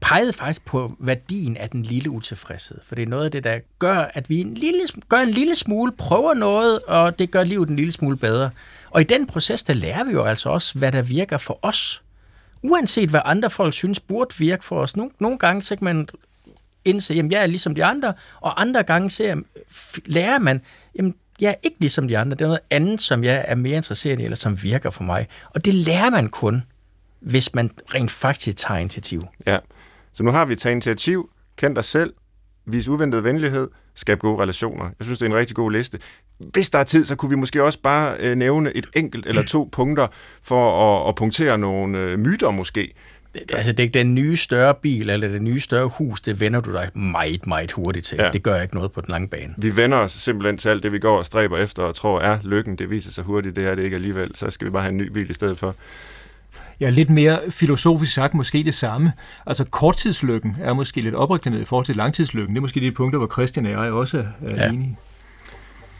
pegede 0.00 0.32
faktisk 0.32 0.64
på 0.64 0.96
værdien 0.98 1.56
af 1.56 1.70
den 1.70 1.82
lille 1.82 2.10
utilfredshed. 2.10 2.78
For 2.86 2.94
det 2.94 3.02
er 3.02 3.06
noget 3.06 3.24
af 3.24 3.30
det, 3.30 3.44
der 3.44 3.58
gør, 3.78 4.10
at 4.14 4.30
vi 4.30 4.40
en 4.40 4.54
lille, 4.54 4.80
gør 5.08 5.18
en 5.18 5.30
lille 5.30 5.54
smule, 5.54 5.92
prøver 5.92 6.34
noget, 6.34 6.80
og 6.82 7.18
det 7.18 7.30
gør 7.30 7.44
livet 7.44 7.68
en 7.68 7.76
lille 7.76 7.92
smule 7.92 8.16
bedre. 8.16 8.50
Og 8.90 9.00
i 9.00 9.04
den 9.04 9.26
proces, 9.26 9.62
der 9.62 9.74
lærer 9.74 10.04
vi 10.04 10.12
jo 10.12 10.24
altså 10.24 10.48
også, 10.48 10.78
hvad 10.78 10.92
der 10.92 11.02
virker 11.02 11.36
for 11.36 11.58
os. 11.62 12.02
Uanset 12.62 13.08
hvad 13.08 13.20
andre 13.24 13.50
folk 13.50 13.74
synes 13.74 14.00
burde 14.00 14.34
virke 14.38 14.64
for 14.64 14.80
os. 14.80 14.96
Nogle, 14.96 15.12
nogle 15.18 15.38
gange 15.38 15.62
så 15.62 15.76
kan 15.76 15.84
man 15.84 16.08
indse, 16.84 17.14
at 17.14 17.32
jeg 17.32 17.42
er 17.42 17.46
ligesom 17.46 17.74
de 17.74 17.84
andre, 17.84 18.14
og 18.40 18.60
andre 18.60 18.82
gange 18.82 19.10
ser, 19.10 19.36
lærer 20.06 20.38
man, 20.38 20.62
jamen 20.96 21.14
jeg 21.40 21.50
er 21.50 21.54
ikke 21.62 21.76
ligesom 21.80 22.08
de 22.08 22.18
andre. 22.18 22.36
Det 22.36 22.44
er 22.44 22.46
noget 22.46 22.60
andet, 22.70 23.00
som 23.00 23.24
jeg 23.24 23.44
er 23.48 23.54
mere 23.54 23.76
interesseret 23.76 24.20
i, 24.20 24.24
eller 24.24 24.36
som 24.36 24.62
virker 24.62 24.90
for 24.90 25.02
mig. 25.02 25.26
Og 25.44 25.64
det 25.64 25.74
lærer 25.74 26.10
man 26.10 26.28
kun, 26.28 26.62
hvis 27.20 27.54
man 27.54 27.70
rent 27.94 28.10
faktisk 28.10 28.56
tager 28.56 28.78
initiativ. 28.78 29.22
Ja, 29.46 29.58
så 30.12 30.22
nu 30.22 30.30
har 30.30 30.44
vi 30.44 30.56
taget 30.56 30.72
initiativ, 30.72 31.30
kend 31.56 31.74
dig 31.74 31.84
selv, 31.84 32.12
vis 32.66 32.88
uventet 32.88 33.24
venlighed, 33.24 33.68
skab 33.94 34.18
gode 34.18 34.42
relationer. 34.42 34.84
Jeg 34.84 35.04
synes, 35.04 35.18
det 35.18 35.26
er 35.26 35.30
en 35.30 35.36
rigtig 35.36 35.56
god 35.56 35.72
liste. 35.72 35.98
Hvis 36.38 36.70
der 36.70 36.78
er 36.78 36.84
tid, 36.84 37.04
så 37.04 37.16
kunne 37.16 37.30
vi 37.30 37.36
måske 37.36 37.64
også 37.64 37.78
bare 37.82 38.16
øh, 38.20 38.36
nævne 38.36 38.76
et 38.76 38.86
enkelt 38.96 39.26
eller 39.26 39.42
to 39.42 39.68
punkter 39.72 40.06
for 40.42 41.00
at, 41.00 41.08
at 41.08 41.14
punktere 41.14 41.58
nogle 41.58 41.98
øh, 41.98 42.18
myter 42.18 42.50
måske. 42.50 42.94
Det, 43.34 43.42
altså, 43.52 43.72
det, 43.72 43.94
den 43.94 44.14
nye 44.14 44.36
større 44.36 44.74
bil 44.74 45.10
eller 45.10 45.28
det 45.28 45.42
nye 45.42 45.60
større 45.60 45.88
hus, 45.88 46.20
det 46.20 46.40
vender 46.40 46.60
du 46.60 46.72
dig 46.72 46.90
meget, 46.94 47.46
meget 47.46 47.72
hurtigt 47.72 48.06
til. 48.06 48.18
Ja. 48.18 48.30
Det 48.32 48.42
gør 48.42 48.60
ikke 48.60 48.74
noget 48.74 48.92
på 48.92 49.00
den 49.00 49.10
lange 49.10 49.28
bane. 49.28 49.54
Vi 49.56 49.76
vender 49.76 49.98
os 49.98 50.12
simpelthen 50.12 50.58
til 50.58 50.68
alt 50.68 50.82
det, 50.82 50.92
vi 50.92 50.98
går 50.98 51.18
og 51.18 51.24
stræber 51.24 51.58
efter 51.58 51.82
og 51.82 51.94
tror 51.94 52.20
er 52.20 52.38
lykken. 52.42 52.76
Det 52.76 52.90
viser 52.90 53.10
sig 53.10 53.24
hurtigt, 53.24 53.56
det 53.56 53.66
er 53.66 53.74
det 53.74 53.82
ikke 53.82 53.94
alligevel. 53.96 54.30
Så 54.34 54.50
skal 54.50 54.64
vi 54.64 54.70
bare 54.70 54.82
have 54.82 54.92
en 54.92 54.98
ny 54.98 55.08
bil 55.08 55.30
i 55.30 55.34
stedet 55.34 55.58
for. 55.58 55.74
Ja, 56.80 56.90
lidt 56.90 57.10
mere 57.10 57.38
filosofisk 57.50 58.12
sagt 58.14 58.34
måske 58.34 58.62
det 58.64 58.74
samme. 58.74 59.12
Altså 59.46 59.64
korttidslykken 59.64 60.56
er 60.60 60.72
måske 60.72 61.00
lidt 61.00 61.14
opreklameret 61.14 61.62
i 61.62 61.64
forhold 61.64 61.86
til 61.86 61.96
langtidslykken. 61.96 62.54
Det 62.54 62.60
er 62.60 62.62
måske 62.62 62.80
de 62.80 62.92
punkter, 62.92 63.18
hvor 63.18 63.28
Christian 63.28 63.66
og 63.66 63.72
jeg 63.84 63.92
også 63.92 64.18
er 64.18 64.56
ja. 64.56 64.68
enige. 64.68 64.98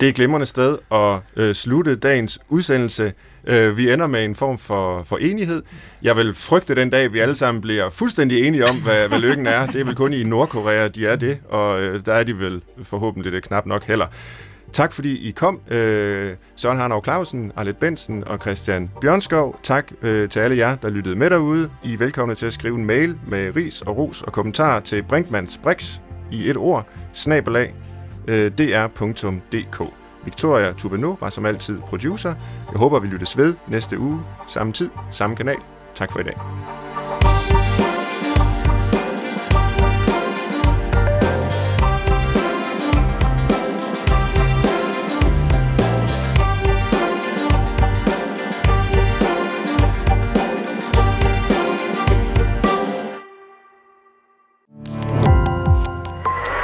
Det 0.01 0.07
er 0.07 0.11
et 0.11 0.14
glimrende 0.14 0.47
sted 0.47 0.78
at 0.93 1.20
øh, 1.37 1.55
slutte 1.55 1.95
dagens 1.95 2.39
udsendelse. 2.49 3.12
Øh, 3.47 3.76
vi 3.76 3.93
ender 3.93 4.07
med 4.07 4.24
en 4.24 4.34
form 4.34 4.59
for, 4.59 5.03
for 5.03 5.16
enighed. 5.16 5.62
Jeg 6.03 6.16
vil 6.16 6.34
frygte 6.34 6.74
den 6.74 6.91
dag, 6.91 7.12
vi 7.12 7.18
alle 7.18 7.34
sammen 7.34 7.61
bliver 7.61 7.91
fuldstændig 7.91 8.47
enige 8.47 8.68
om, 8.68 8.76
hvad, 8.76 9.09
hvad 9.09 9.18
lykken 9.18 9.47
er. 9.47 9.66
Det 9.66 9.80
er 9.80 9.84
vel 9.84 9.95
kun 9.95 10.12
i 10.12 10.24
Nordkorea, 10.24 10.88
de 10.88 11.07
er 11.07 11.16
det, 11.16 11.38
og 11.49 11.80
øh, 11.80 12.07
der 12.07 12.12
er 12.12 12.24
de 12.24 12.38
vel 12.38 12.62
forhåbentlig 12.82 13.32
det 13.32 13.43
knap 13.43 13.66
nok 13.66 13.84
heller. 13.84 14.07
Tak 14.72 14.93
fordi 14.93 15.28
I 15.28 15.30
kom. 15.30 15.61
Øh, 15.70 16.34
Søren 16.57 16.78
Harnov 16.78 17.05
Clausen, 17.05 17.53
Arlet 17.57 17.76
Bensen 17.76 18.24
og 18.24 18.38
Christian 18.38 18.91
Bjørnskov. 19.01 19.61
Tak 19.62 19.93
øh, 20.03 20.28
til 20.28 20.41
alle 20.41 20.57
jer, 20.57 20.76
der 20.76 20.91
lyttede 20.91 21.16
med 21.16 21.30
derude. 21.30 21.70
I 21.84 21.93
er 21.93 21.99
velkomne 21.99 22.34
til 22.34 22.47
at 22.47 22.53
skrive 22.53 22.78
en 22.78 22.86
mail 22.86 23.18
med 23.26 23.57
ris 23.57 23.82
og 23.82 23.97
ros 23.97 24.22
og 24.22 24.32
kommentarer 24.32 24.80
til 24.80 25.03
Brinkmanns 25.03 25.61
Brix 25.62 26.01
i 26.32 26.51
et 26.51 26.57
ord, 26.57 26.86
snabelag, 27.12 27.74
øh, 28.28 28.51
dr.dk. 28.51 29.99
Victoria 30.25 30.73
Tubano 30.73 31.16
var 31.21 31.29
som 31.29 31.47
altid 31.47 31.81
producer. 31.81 32.35
Jeg 32.73 32.79
håber, 32.79 32.99
vi 32.99 33.07
lyttes 33.07 33.39
ved 33.39 33.55
næste 33.68 33.99
uge, 33.99 34.21
samme 34.49 34.73
tid, 34.73 34.91
samme 35.11 35.37
kanal. 35.37 35.57
Tak 35.95 36.12
for 36.12 36.21
i 36.21 36.23
dag. 36.23 36.37